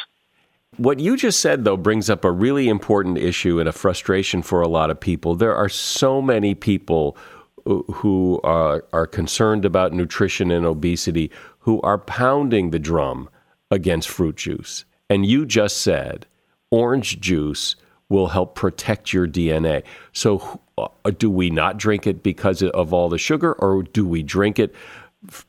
What 0.77 1.01
you 1.01 1.17
just 1.17 1.41
said, 1.41 1.65
though, 1.65 1.75
brings 1.75 2.09
up 2.09 2.23
a 2.23 2.32
really 2.32 2.69
important 2.69 3.17
issue 3.17 3.59
and 3.59 3.67
a 3.67 3.73
frustration 3.73 4.41
for 4.41 4.61
a 4.61 4.69
lot 4.69 4.89
of 4.89 5.01
people. 5.01 5.36
There 5.36 5.53
are 5.53 5.67
so 5.67 6.21
many 6.21 6.55
people 6.55 7.17
who 7.66 8.39
are, 8.43 8.86
are 8.93 9.07
concerned 9.07 9.66
about 9.66 9.93
nutrition 9.93 10.51
and 10.51 10.66
obesity 10.66 11.32
who 11.59 11.82
are 11.82 11.97
pounding 11.97 12.72
the 12.72 12.80
drum 12.80 13.30
against 13.70 14.09
fruit 14.09 14.36
juice. 14.36 14.86
And 15.09 15.26
you 15.26 15.45
just 15.45 15.78
said 15.78 16.26
orange 16.72 17.20
juice 17.20 17.76
will 18.09 18.28
help 18.28 18.55
protect 18.55 19.14
your 19.14 19.28
DNA. 19.28 19.84
So, 20.14 20.59
uh, 20.78 20.88
do 21.18 21.30
we 21.30 21.49
not 21.49 21.78
drink 21.78 22.05
it 22.07 22.24
because 22.24 22.62
of 22.62 22.93
all 22.93 23.09
the 23.09 23.18
sugar, 23.18 23.53
or 23.53 23.84
do 23.84 24.05
we 24.05 24.24
drink 24.24 24.59
it 24.59 24.76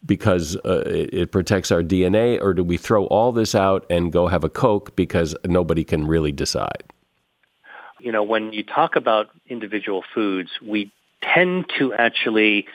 because 0.04 0.56
uh, 0.64 0.82
it 0.86 1.32
protects 1.32 1.70
our 1.70 1.82
DNA, 1.82 2.40
or 2.40 2.54
do 2.54 2.62
we 2.62 2.76
throw 2.76 3.06
all 3.06 3.32
this 3.32 3.54
out 3.54 3.86
and 3.90 4.12
go 4.12 4.28
have 4.28 4.44
a 4.44 4.48
Coke 4.48 4.94
because 4.96 5.34
nobody 5.46 5.82
can 5.82 6.06
really 6.06 6.32
decide? 6.32 6.84
You 7.98 8.12
know, 8.12 8.22
when 8.22 8.52
you 8.52 8.62
talk 8.62 8.96
about 8.96 9.30
individual 9.48 10.04
foods, 10.14 10.50
we 10.60 10.92
tend 11.22 11.70
to 11.78 11.92
actually 11.94 12.66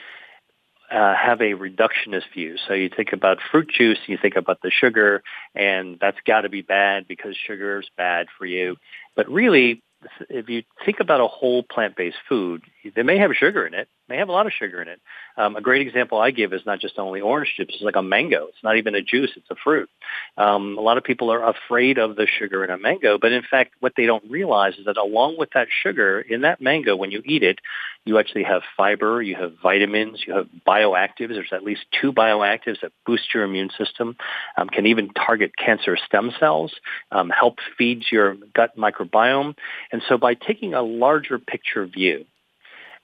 uh, 0.90 1.14
have 1.14 1.40
a 1.40 1.52
reductionist 1.52 2.32
view. 2.32 2.56
So 2.66 2.74
you 2.74 2.88
think 2.88 3.12
about 3.12 3.38
fruit 3.50 3.70
juice, 3.70 3.98
you 4.06 4.18
think 4.20 4.36
about 4.36 4.62
the 4.62 4.70
sugar, 4.70 5.22
and 5.54 5.98
that's 6.00 6.18
got 6.26 6.42
to 6.42 6.48
be 6.48 6.62
bad 6.62 7.06
because 7.06 7.36
sugar 7.36 7.80
is 7.80 7.88
bad 7.96 8.28
for 8.38 8.46
you. 8.46 8.76
But 9.14 9.28
really, 9.28 9.82
if 10.30 10.48
you 10.48 10.62
think 10.84 11.00
about 11.00 11.20
a 11.20 11.26
whole 11.26 11.62
plant-based 11.62 12.16
food, 12.28 12.62
they 12.94 13.02
may 13.02 13.18
have 13.18 13.32
sugar 13.32 13.66
in 13.66 13.74
it, 13.74 13.88
may 14.08 14.18
have 14.18 14.28
a 14.28 14.32
lot 14.32 14.46
of 14.46 14.52
sugar 14.52 14.80
in 14.80 14.88
it. 14.88 15.00
Um, 15.36 15.56
a 15.56 15.60
great 15.60 15.86
example 15.86 16.18
I 16.18 16.30
give 16.30 16.52
is 16.52 16.62
not 16.64 16.80
just 16.80 16.98
only 16.98 17.20
orange 17.20 17.52
juice; 17.56 17.66
it's 17.70 17.82
like 17.82 17.96
a 17.96 18.02
mango. 18.02 18.46
It's 18.46 18.62
not 18.62 18.76
even 18.76 18.94
a 18.94 19.02
juice; 19.02 19.30
it's 19.36 19.50
a 19.50 19.56
fruit. 19.56 19.88
Um, 20.36 20.78
a 20.78 20.80
lot 20.80 20.96
of 20.96 21.04
people 21.04 21.32
are 21.32 21.48
afraid 21.48 21.98
of 21.98 22.16
the 22.16 22.26
sugar 22.26 22.64
in 22.64 22.70
a 22.70 22.78
mango, 22.78 23.18
but 23.18 23.32
in 23.32 23.42
fact, 23.42 23.74
what 23.80 23.94
they 23.96 24.06
don't 24.06 24.24
realize 24.30 24.74
is 24.78 24.86
that 24.86 24.96
along 24.96 25.36
with 25.38 25.50
that 25.54 25.68
sugar 25.82 26.20
in 26.20 26.42
that 26.42 26.60
mango, 26.60 26.96
when 26.96 27.10
you 27.10 27.22
eat 27.24 27.42
it, 27.42 27.58
you 28.04 28.18
actually 28.18 28.44
have 28.44 28.62
fiber, 28.76 29.20
you 29.20 29.34
have 29.34 29.54
vitamins, 29.62 30.22
you 30.26 30.34
have 30.34 30.46
bioactives. 30.66 31.30
There's 31.30 31.52
at 31.52 31.64
least 31.64 31.82
two 32.00 32.12
bioactives 32.12 32.80
that 32.82 32.92
boost 33.04 33.34
your 33.34 33.42
immune 33.42 33.70
system, 33.76 34.16
um, 34.56 34.68
can 34.68 34.86
even 34.86 35.10
target 35.10 35.52
cancer 35.56 35.96
stem 36.06 36.32
cells, 36.38 36.72
um, 37.10 37.28
help 37.30 37.58
feed 37.76 38.04
your 38.10 38.36
gut 38.54 38.76
microbiome, 38.76 39.54
and 39.92 40.02
so 40.08 40.16
by 40.16 40.34
taking 40.34 40.74
a 40.74 40.82
larger 40.82 41.38
picture 41.38 41.84
view 41.86 42.24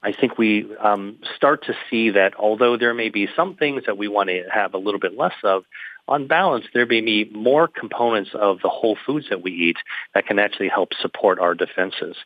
I 0.04 0.12
think 0.12 0.36
we 0.36 0.68
um, 0.76 1.18
start 1.34 1.64
to 1.64 1.74
see 1.90 2.10
that 2.10 2.34
although 2.38 2.76
there 2.76 2.92
may 2.92 3.08
be 3.08 3.26
some 3.34 3.56
things 3.56 3.84
that 3.86 3.96
we 3.96 4.06
want 4.06 4.28
to 4.28 4.44
have 4.52 4.74
a 4.74 4.78
little 4.78 5.00
bit 5.00 5.16
less 5.16 5.32
of, 5.42 5.64
on 6.06 6.26
balance, 6.26 6.66
there 6.74 6.84
may 6.84 7.00
be 7.00 7.30
more 7.32 7.66
components 7.66 8.30
of 8.34 8.58
the 8.62 8.68
whole 8.68 8.98
foods 9.06 9.26
that 9.30 9.42
we 9.42 9.50
eat 9.50 9.78
that 10.14 10.26
can 10.26 10.38
actually 10.38 10.68
help 10.68 10.90
support 11.00 11.38
our 11.38 11.54
defenses. 11.54 12.16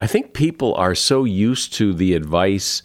I 0.00 0.08
think 0.08 0.34
people 0.34 0.74
are 0.74 0.96
so 0.96 1.22
used 1.22 1.72
to 1.74 1.94
the 1.94 2.14
advice 2.14 2.82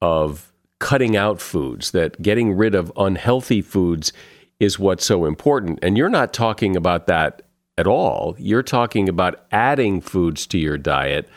of 0.00 0.52
cutting 0.78 1.14
out 1.14 1.42
foods 1.42 1.90
that 1.90 2.22
getting 2.22 2.54
rid 2.54 2.74
of 2.74 2.90
unhealthy 2.96 3.60
foods 3.60 4.10
is 4.58 4.78
what's 4.78 5.04
so 5.04 5.26
important. 5.26 5.80
And 5.82 5.98
you're 5.98 6.08
not 6.08 6.32
talking 6.32 6.76
about 6.76 7.06
that 7.08 7.42
at 7.76 7.86
all. 7.86 8.34
You're 8.38 8.62
talking 8.62 9.06
about 9.06 9.44
adding 9.52 10.00
foods 10.00 10.46
to 10.46 10.58
your 10.58 10.78
diet 10.78 11.28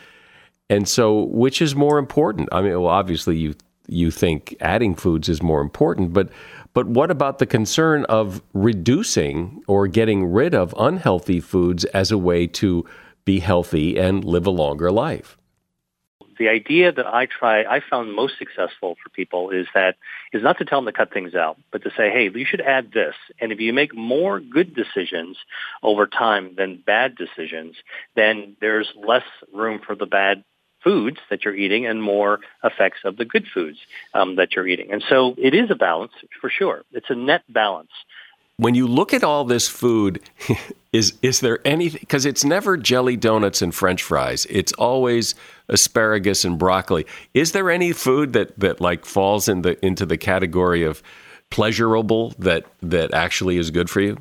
and 0.70 0.88
so, 0.88 1.24
which 1.24 1.60
is 1.60 1.74
more 1.74 1.98
important? 1.98 2.48
I 2.52 2.62
mean, 2.62 2.70
well, 2.70 2.86
obviously, 2.86 3.36
you 3.36 3.56
you 3.88 4.12
think 4.12 4.56
adding 4.60 4.94
foods 4.94 5.28
is 5.28 5.42
more 5.42 5.60
important, 5.60 6.12
but 6.12 6.30
but 6.72 6.86
what 6.86 7.10
about 7.10 7.38
the 7.38 7.46
concern 7.46 8.04
of 8.04 8.40
reducing 8.54 9.62
or 9.66 9.88
getting 9.88 10.26
rid 10.26 10.54
of 10.54 10.72
unhealthy 10.78 11.40
foods 11.40 11.84
as 11.86 12.12
a 12.12 12.18
way 12.18 12.46
to 12.46 12.84
be 13.24 13.40
healthy 13.40 13.98
and 13.98 14.24
live 14.24 14.46
a 14.46 14.50
longer 14.50 14.92
life? 14.92 15.36
The 16.38 16.48
idea 16.48 16.90
that 16.92 17.06
I 17.06 17.26
try, 17.26 17.64
I 17.64 17.80
found 17.80 18.14
most 18.14 18.38
successful 18.38 18.96
for 19.02 19.10
people 19.10 19.50
is 19.50 19.66
that 19.74 19.96
is 20.32 20.42
not 20.42 20.56
to 20.58 20.64
tell 20.64 20.78
them 20.78 20.86
to 20.86 20.96
cut 20.96 21.12
things 21.12 21.34
out, 21.34 21.58
but 21.70 21.82
to 21.82 21.90
say, 21.90 22.10
hey, 22.10 22.30
you 22.32 22.46
should 22.46 22.62
add 22.62 22.92
this. 22.92 23.14
And 23.40 23.52
if 23.52 23.60
you 23.60 23.74
make 23.74 23.94
more 23.94 24.40
good 24.40 24.74
decisions 24.74 25.36
over 25.82 26.06
time 26.06 26.54
than 26.56 26.82
bad 26.86 27.16
decisions, 27.16 27.76
then 28.14 28.56
there's 28.60 28.90
less 29.06 29.24
room 29.52 29.80
for 29.84 29.94
the 29.94 30.06
bad 30.06 30.44
foods 30.82 31.18
that 31.28 31.44
you're 31.44 31.54
eating 31.54 31.86
and 31.86 32.02
more 32.02 32.40
effects 32.64 33.00
of 33.04 33.16
the 33.16 33.24
good 33.24 33.46
foods 33.52 33.78
um, 34.14 34.36
that 34.36 34.54
you're 34.54 34.66
eating. 34.66 34.92
And 34.92 35.02
so 35.08 35.34
it 35.38 35.54
is 35.54 35.70
a 35.70 35.74
balance 35.74 36.12
for 36.40 36.50
sure. 36.50 36.82
It's 36.92 37.10
a 37.10 37.14
net 37.14 37.42
balance. 37.48 37.90
When 38.56 38.74
you 38.74 38.86
look 38.86 39.14
at 39.14 39.24
all 39.24 39.44
this 39.44 39.68
food, 39.68 40.20
is 40.92 41.14
is 41.22 41.40
there 41.40 41.60
anything? 41.64 42.00
Because 42.00 42.26
it's 42.26 42.44
never 42.44 42.76
jelly 42.76 43.16
donuts 43.16 43.62
and 43.62 43.74
French 43.74 44.02
fries. 44.02 44.46
It's 44.50 44.72
always 44.74 45.34
asparagus 45.68 46.44
and 46.44 46.58
broccoli. 46.58 47.06
Is 47.32 47.52
there 47.52 47.70
any 47.70 47.92
food 47.92 48.34
that 48.34 48.58
that 48.58 48.80
like 48.80 49.06
falls 49.06 49.48
in 49.48 49.62
the 49.62 49.82
into 49.84 50.04
the 50.04 50.18
category 50.18 50.82
of 50.82 51.02
pleasurable 51.48 52.34
that 52.38 52.66
that 52.82 53.14
actually 53.14 53.56
is 53.56 53.70
good 53.70 53.88
for 53.88 54.02
you? 54.02 54.18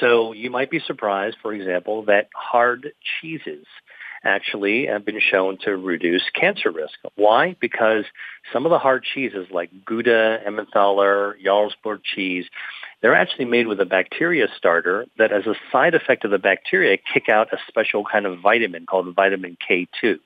So 0.00 0.32
you 0.32 0.50
might 0.50 0.70
be 0.70 0.80
surprised, 0.80 1.36
for 1.42 1.52
example, 1.52 2.04
that 2.04 2.28
hard 2.34 2.92
cheeses 3.20 3.66
actually 4.26 4.86
have 4.86 5.04
been 5.04 5.20
shown 5.20 5.58
to 5.64 5.76
reduce 5.76 6.24
cancer 6.34 6.70
risk. 6.70 6.98
Why? 7.14 7.56
Because 7.60 8.04
some 8.52 8.66
of 8.66 8.70
the 8.70 8.78
hard 8.78 9.04
cheeses 9.04 9.46
like 9.50 9.70
Gouda, 9.84 10.40
Emmentaler, 10.46 11.36
Jarlsberg 11.44 12.00
cheese, 12.02 12.46
they're 13.00 13.14
actually 13.14 13.44
made 13.44 13.66
with 13.66 13.80
a 13.80 13.84
bacteria 13.84 14.48
starter 14.56 15.06
that 15.18 15.32
as 15.32 15.46
a 15.46 15.54
side 15.70 15.94
effect 15.94 16.24
of 16.24 16.30
the 16.30 16.38
bacteria 16.38 16.98
kick 17.12 17.28
out 17.28 17.52
a 17.52 17.58
special 17.68 18.04
kind 18.04 18.26
of 18.26 18.40
vitamin 18.40 18.86
called 18.86 19.14
vitamin 19.14 19.56
K2. 19.68 20.18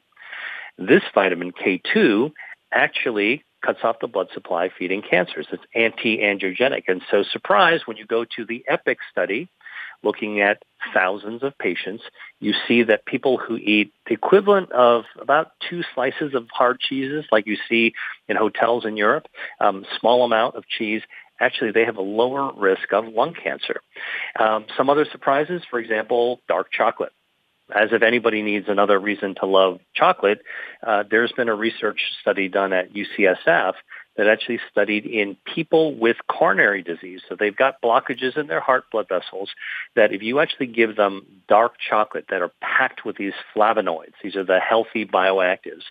This 0.78 1.02
vitamin 1.14 1.52
K2 1.52 2.32
actually 2.72 3.44
cuts 3.64 3.80
off 3.82 3.96
the 4.00 4.06
blood 4.06 4.28
supply 4.32 4.70
feeding 4.78 5.02
cancers. 5.02 5.46
It's 5.52 5.62
anti-angiogenic. 5.74 6.84
And 6.88 7.02
so 7.10 7.22
surprise, 7.22 7.80
when 7.84 7.96
you 7.96 8.06
go 8.06 8.24
to 8.24 8.44
the 8.46 8.64
EPIC 8.68 8.98
study, 9.10 9.48
looking 10.02 10.40
at 10.40 10.62
thousands 10.94 11.42
of 11.42 11.56
patients, 11.58 12.02
you 12.40 12.54
see 12.66 12.82
that 12.84 13.04
people 13.04 13.36
who 13.36 13.56
eat 13.56 13.92
the 14.06 14.14
equivalent 14.14 14.72
of 14.72 15.04
about 15.20 15.52
two 15.68 15.82
slices 15.94 16.34
of 16.34 16.48
hard 16.52 16.80
cheeses, 16.80 17.24
like 17.30 17.46
you 17.46 17.56
see 17.68 17.92
in 18.28 18.36
hotels 18.36 18.84
in 18.84 18.96
Europe, 18.96 19.26
um, 19.60 19.84
small 19.98 20.24
amount 20.24 20.56
of 20.56 20.66
cheese, 20.66 21.02
actually 21.38 21.72
they 21.72 21.84
have 21.84 21.96
a 21.96 22.02
lower 22.02 22.52
risk 22.54 22.92
of 22.92 23.06
lung 23.08 23.34
cancer. 23.34 23.80
Um, 24.38 24.66
some 24.76 24.88
other 24.88 25.06
surprises, 25.10 25.62
for 25.68 25.78
example, 25.78 26.40
dark 26.48 26.70
chocolate 26.72 27.12
as 27.74 27.90
if 27.92 28.02
anybody 28.02 28.42
needs 28.42 28.66
another 28.68 28.98
reason 28.98 29.34
to 29.36 29.46
love 29.46 29.80
chocolate, 29.94 30.42
uh, 30.86 31.04
there's 31.10 31.32
been 31.32 31.48
a 31.48 31.54
research 31.54 32.00
study 32.20 32.48
done 32.48 32.72
at 32.72 32.92
UCSF 32.92 33.74
that 34.16 34.26
actually 34.26 34.60
studied 34.70 35.06
in 35.06 35.36
people 35.54 35.94
with 35.94 36.16
coronary 36.28 36.82
disease. 36.82 37.20
So 37.28 37.36
they've 37.38 37.56
got 37.56 37.80
blockages 37.82 38.36
in 38.36 38.48
their 38.48 38.60
heart 38.60 38.84
blood 38.90 39.06
vessels 39.08 39.50
that 39.96 40.12
if 40.12 40.22
you 40.22 40.40
actually 40.40 40.66
give 40.66 40.96
them 40.96 41.24
dark 41.48 41.74
chocolate 41.78 42.26
that 42.30 42.42
are 42.42 42.52
packed 42.60 43.04
with 43.04 43.16
these 43.16 43.32
flavonoids, 43.54 44.12
these 44.22 44.36
are 44.36 44.44
the 44.44 44.60
healthy 44.60 45.06
bioactives, 45.06 45.84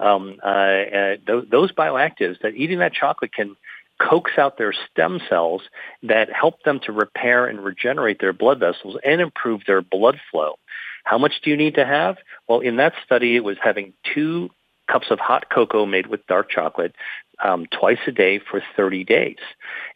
um, 0.00 0.38
uh, 0.42 0.46
uh, 0.46 1.16
th- 1.26 1.50
those 1.50 1.72
bioactives 1.72 2.40
that 2.40 2.54
eating 2.54 2.78
that 2.78 2.92
chocolate 2.92 3.32
can 3.32 3.56
coax 4.00 4.32
out 4.36 4.58
their 4.58 4.74
stem 4.90 5.20
cells 5.28 5.62
that 6.02 6.30
help 6.30 6.62
them 6.64 6.80
to 6.84 6.92
repair 6.92 7.46
and 7.46 7.64
regenerate 7.64 8.20
their 8.20 8.32
blood 8.32 8.60
vessels 8.60 8.96
and 9.04 9.20
improve 9.20 9.62
their 9.66 9.80
blood 9.80 10.18
flow. 10.30 10.58
How 11.04 11.18
much 11.18 11.40
do 11.42 11.50
you 11.50 11.56
need 11.56 11.76
to 11.76 11.86
have? 11.86 12.16
Well, 12.48 12.60
in 12.60 12.76
that 12.76 12.94
study, 13.04 13.36
it 13.36 13.44
was 13.44 13.56
having 13.62 13.92
two 14.14 14.50
cups 14.90 15.06
of 15.10 15.18
hot 15.18 15.50
cocoa 15.50 15.86
made 15.86 16.06
with 16.06 16.26
dark 16.26 16.50
chocolate 16.50 16.94
um, 17.42 17.66
twice 17.66 17.98
a 18.06 18.12
day 18.12 18.38
for 18.38 18.62
30 18.76 19.04
days. 19.04 19.36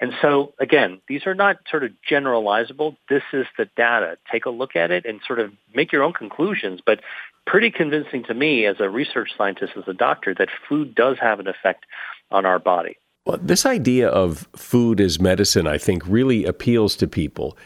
And 0.00 0.12
so, 0.20 0.52
again, 0.58 1.00
these 1.08 1.26
are 1.26 1.34
not 1.34 1.58
sort 1.70 1.84
of 1.84 1.92
generalizable. 2.08 2.96
This 3.08 3.22
is 3.32 3.46
the 3.56 3.66
data. 3.76 4.18
Take 4.30 4.46
a 4.46 4.50
look 4.50 4.76
at 4.76 4.90
it 4.90 5.06
and 5.06 5.20
sort 5.26 5.38
of 5.38 5.52
make 5.74 5.92
your 5.92 6.02
own 6.02 6.12
conclusions. 6.12 6.80
But 6.84 7.00
pretty 7.46 7.70
convincing 7.70 8.24
to 8.24 8.34
me 8.34 8.66
as 8.66 8.76
a 8.80 8.88
research 8.88 9.30
scientist, 9.36 9.72
as 9.76 9.84
a 9.86 9.94
doctor, 9.94 10.34
that 10.38 10.48
food 10.68 10.94
does 10.94 11.16
have 11.20 11.40
an 11.40 11.48
effect 11.48 11.84
on 12.30 12.44
our 12.44 12.58
body. 12.58 12.96
Well, 13.26 13.38
this 13.40 13.66
idea 13.66 14.08
of 14.08 14.48
food 14.56 15.00
as 15.00 15.20
medicine, 15.20 15.66
I 15.66 15.78
think, 15.78 16.02
really 16.06 16.44
appeals 16.44 16.96
to 16.96 17.06
people 17.06 17.56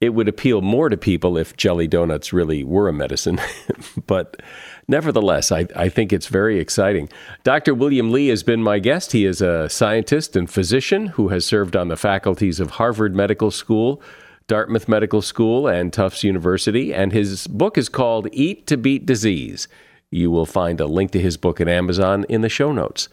it 0.00 0.10
would 0.10 0.28
appeal 0.28 0.60
more 0.60 0.88
to 0.88 0.96
people 0.96 1.38
if 1.38 1.56
jelly 1.56 1.86
donuts 1.86 2.32
really 2.32 2.64
were 2.64 2.88
a 2.88 2.92
medicine. 2.92 3.40
but 4.06 4.42
nevertheless, 4.88 5.50
I, 5.52 5.66
I, 5.74 5.88
think 5.88 6.12
it's 6.12 6.26
very 6.26 6.58
exciting. 6.58 7.08
Dr. 7.42 7.74
William 7.74 8.12
Li 8.12 8.28
has 8.28 8.42
been 8.42 8.62
my 8.62 8.78
guest. 8.78 9.12
He 9.12 9.24
is 9.24 9.40
a 9.40 9.68
scientist 9.68 10.36
and 10.36 10.50
physician 10.50 11.06
who 11.08 11.28
has 11.28 11.46
served 11.46 11.76
on 11.76 11.88
the 11.88 11.96
faculties 11.96 12.60
of 12.60 12.72
Harvard 12.72 13.14
Medical 13.14 13.50
School, 13.50 14.02
Dartmouth 14.46 14.88
Medical 14.88 15.22
School, 15.22 15.66
and 15.68 15.92
Tufts 15.92 16.24
University. 16.24 16.92
And 16.92 17.12
his 17.12 17.46
book 17.46 17.78
is 17.78 17.88
called 17.88 18.28
Eat 18.32 18.66
to 18.66 18.76
Beat 18.76 19.06
Disease. 19.06 19.68
You 20.10 20.30
will 20.30 20.46
find 20.46 20.80
a 20.80 20.86
link 20.86 21.12
to 21.12 21.20
his 21.20 21.36
book 21.36 21.60
at 21.60 21.68
Amazon 21.68 22.24
in 22.28 22.42
the 22.42 22.48
show 22.48 22.72
notes. 22.72 23.08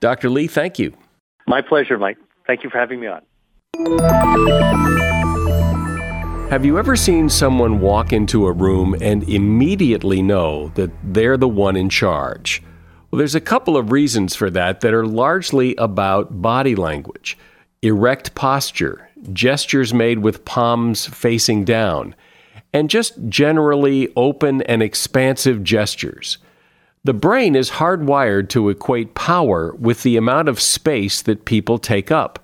Dr. 0.00 0.28
Li, 0.28 0.48
thank 0.48 0.78
you. 0.78 0.92
My 1.46 1.60
pleasure, 1.62 1.98
Mike. 1.98 2.18
Thank 2.46 2.64
you 2.64 2.70
for 2.70 2.78
having 2.78 3.00
me 3.00 3.06
on. 3.06 3.22
Have 6.52 6.66
you 6.66 6.78
ever 6.78 6.96
seen 6.96 7.30
someone 7.30 7.80
walk 7.80 8.12
into 8.12 8.46
a 8.46 8.52
room 8.52 8.94
and 9.00 9.26
immediately 9.26 10.20
know 10.20 10.68
that 10.74 10.90
they're 11.02 11.38
the 11.38 11.48
one 11.48 11.76
in 11.76 11.88
charge? 11.88 12.62
Well, 13.10 13.16
there's 13.16 13.34
a 13.34 13.40
couple 13.40 13.74
of 13.74 13.90
reasons 13.90 14.36
for 14.36 14.50
that 14.50 14.82
that 14.82 14.92
are 14.92 15.06
largely 15.06 15.74
about 15.76 16.42
body 16.42 16.74
language 16.74 17.38
erect 17.80 18.34
posture, 18.34 19.08
gestures 19.32 19.94
made 19.94 20.18
with 20.18 20.44
palms 20.44 21.06
facing 21.06 21.64
down, 21.64 22.14
and 22.74 22.90
just 22.90 23.14
generally 23.30 24.12
open 24.14 24.60
and 24.64 24.82
expansive 24.82 25.64
gestures. 25.64 26.36
The 27.02 27.14
brain 27.14 27.56
is 27.56 27.70
hardwired 27.70 28.50
to 28.50 28.68
equate 28.68 29.14
power 29.14 29.74
with 29.76 30.02
the 30.02 30.18
amount 30.18 30.50
of 30.50 30.60
space 30.60 31.22
that 31.22 31.46
people 31.46 31.78
take 31.78 32.10
up. 32.10 32.41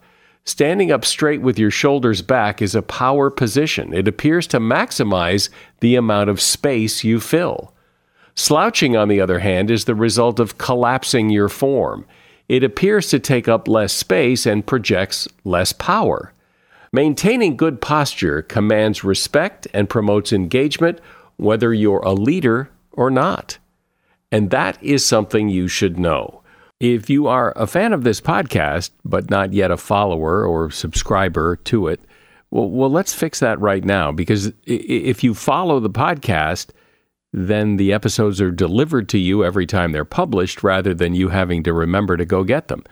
Standing 0.49 0.91
up 0.91 1.05
straight 1.05 1.43
with 1.43 1.59
your 1.59 1.71
shoulders 1.71 2.23
back 2.23 2.63
is 2.63 2.75
a 2.75 2.81
power 2.81 3.29
position. 3.29 3.93
It 3.93 4.09
appears 4.09 4.47
to 4.47 4.59
maximize 4.59 5.51
the 5.81 5.95
amount 5.95 6.31
of 6.31 6.41
space 6.41 7.05
you 7.05 7.21
fill. 7.21 7.75
Slouching, 8.35 8.97
on 8.97 9.09
the 9.09 9.21
other 9.21 9.41
hand, 9.41 9.71
is 9.71 9.85
the 9.85 9.95
result 9.95 10.41
of 10.41 10.57
collapsing 10.57 11.29
your 11.29 11.51
form. 11.51 12.07
It 12.49 12.65
appears 12.65 13.11
to 13.11 13.19
take 13.19 13.47
up 13.47 13.69
less 13.69 13.93
space 13.93 14.47
and 14.47 14.67
projects 14.67 15.29
less 15.45 15.75
power. 15.75 16.33
Maintaining 16.95 17.55
good 17.55 17.83
posture 17.83 18.41
commands 18.41 19.05
respect 19.05 19.69
and 19.75 19.91
promotes 19.91 20.33
engagement, 20.33 20.99
whether 21.37 21.75
you're 21.75 22.01
a 22.01 22.15
leader 22.15 22.71
or 22.93 23.11
not. 23.11 23.59
And 24.33 24.49
that 24.49 24.83
is 24.83 25.05
something 25.05 25.51
you 25.51 25.69
should 25.69 25.99
know. 25.99 26.41
If 26.81 27.11
you 27.11 27.27
are 27.27 27.53
a 27.57 27.67
fan 27.67 27.93
of 27.93 28.05
this 28.05 28.21
podcast, 28.21 28.91
but 29.05 29.31
not 29.31 29.53
yet 29.53 29.71
a 29.71 29.77
follower 29.77 30.47
or 30.47 30.71
subscriber 30.71 31.57
to 31.57 31.89
it, 31.89 32.01
well, 32.51 32.71
well, 32.71 32.91
let's 32.91 33.13
fix 33.13 33.41
that 33.41 33.61
right 33.61 33.85
now 33.85 34.13
because 34.13 34.53
if 34.65 35.25
you 35.25 35.35
follow 35.35 35.81
the 35.81 35.91
podcast, 35.91 36.69
then 37.33 37.77
the 37.77 37.93
episodes 37.93 38.41
are 38.41 38.51
delivered 38.51 39.09
to 39.11 39.19
you 39.19 39.45
every 39.45 39.67
time 39.67 39.93
they're 39.93 40.05
published 40.05 40.63
rather 40.63 40.95
than 40.95 41.15
you 41.15 41.29
having 41.29 41.63
to 41.65 41.73
remember 41.73 42.17
to 42.17 42.25
go 42.25 42.45
get 42.45 42.69
them. 42.69 42.85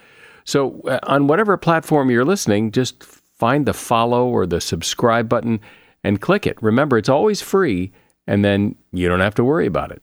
So, 0.45 0.81
uh, 0.83 0.99
on 1.05 1.27
whatever 1.27 1.57
platform 1.57 2.11
you're 2.11 2.25
listening, 2.25 2.71
just 2.71 3.03
find 3.03 3.67
the 3.67 3.75
follow 3.75 4.27
or 4.27 4.47
the 4.47 4.61
subscribe 4.61 5.29
button 5.29 5.61
and 6.05 6.21
click 6.21 6.47
it. 6.47 6.63
Remember, 6.63 6.99
it's 6.99 7.09
always 7.09 7.41
free, 7.41 7.93
and 8.27 8.45
then 8.45 8.77
you 8.93 9.09
don't 9.09 9.21
have 9.21 9.35
to 9.37 9.45
worry 9.45 9.67
about 9.67 9.91
it. 9.91 10.03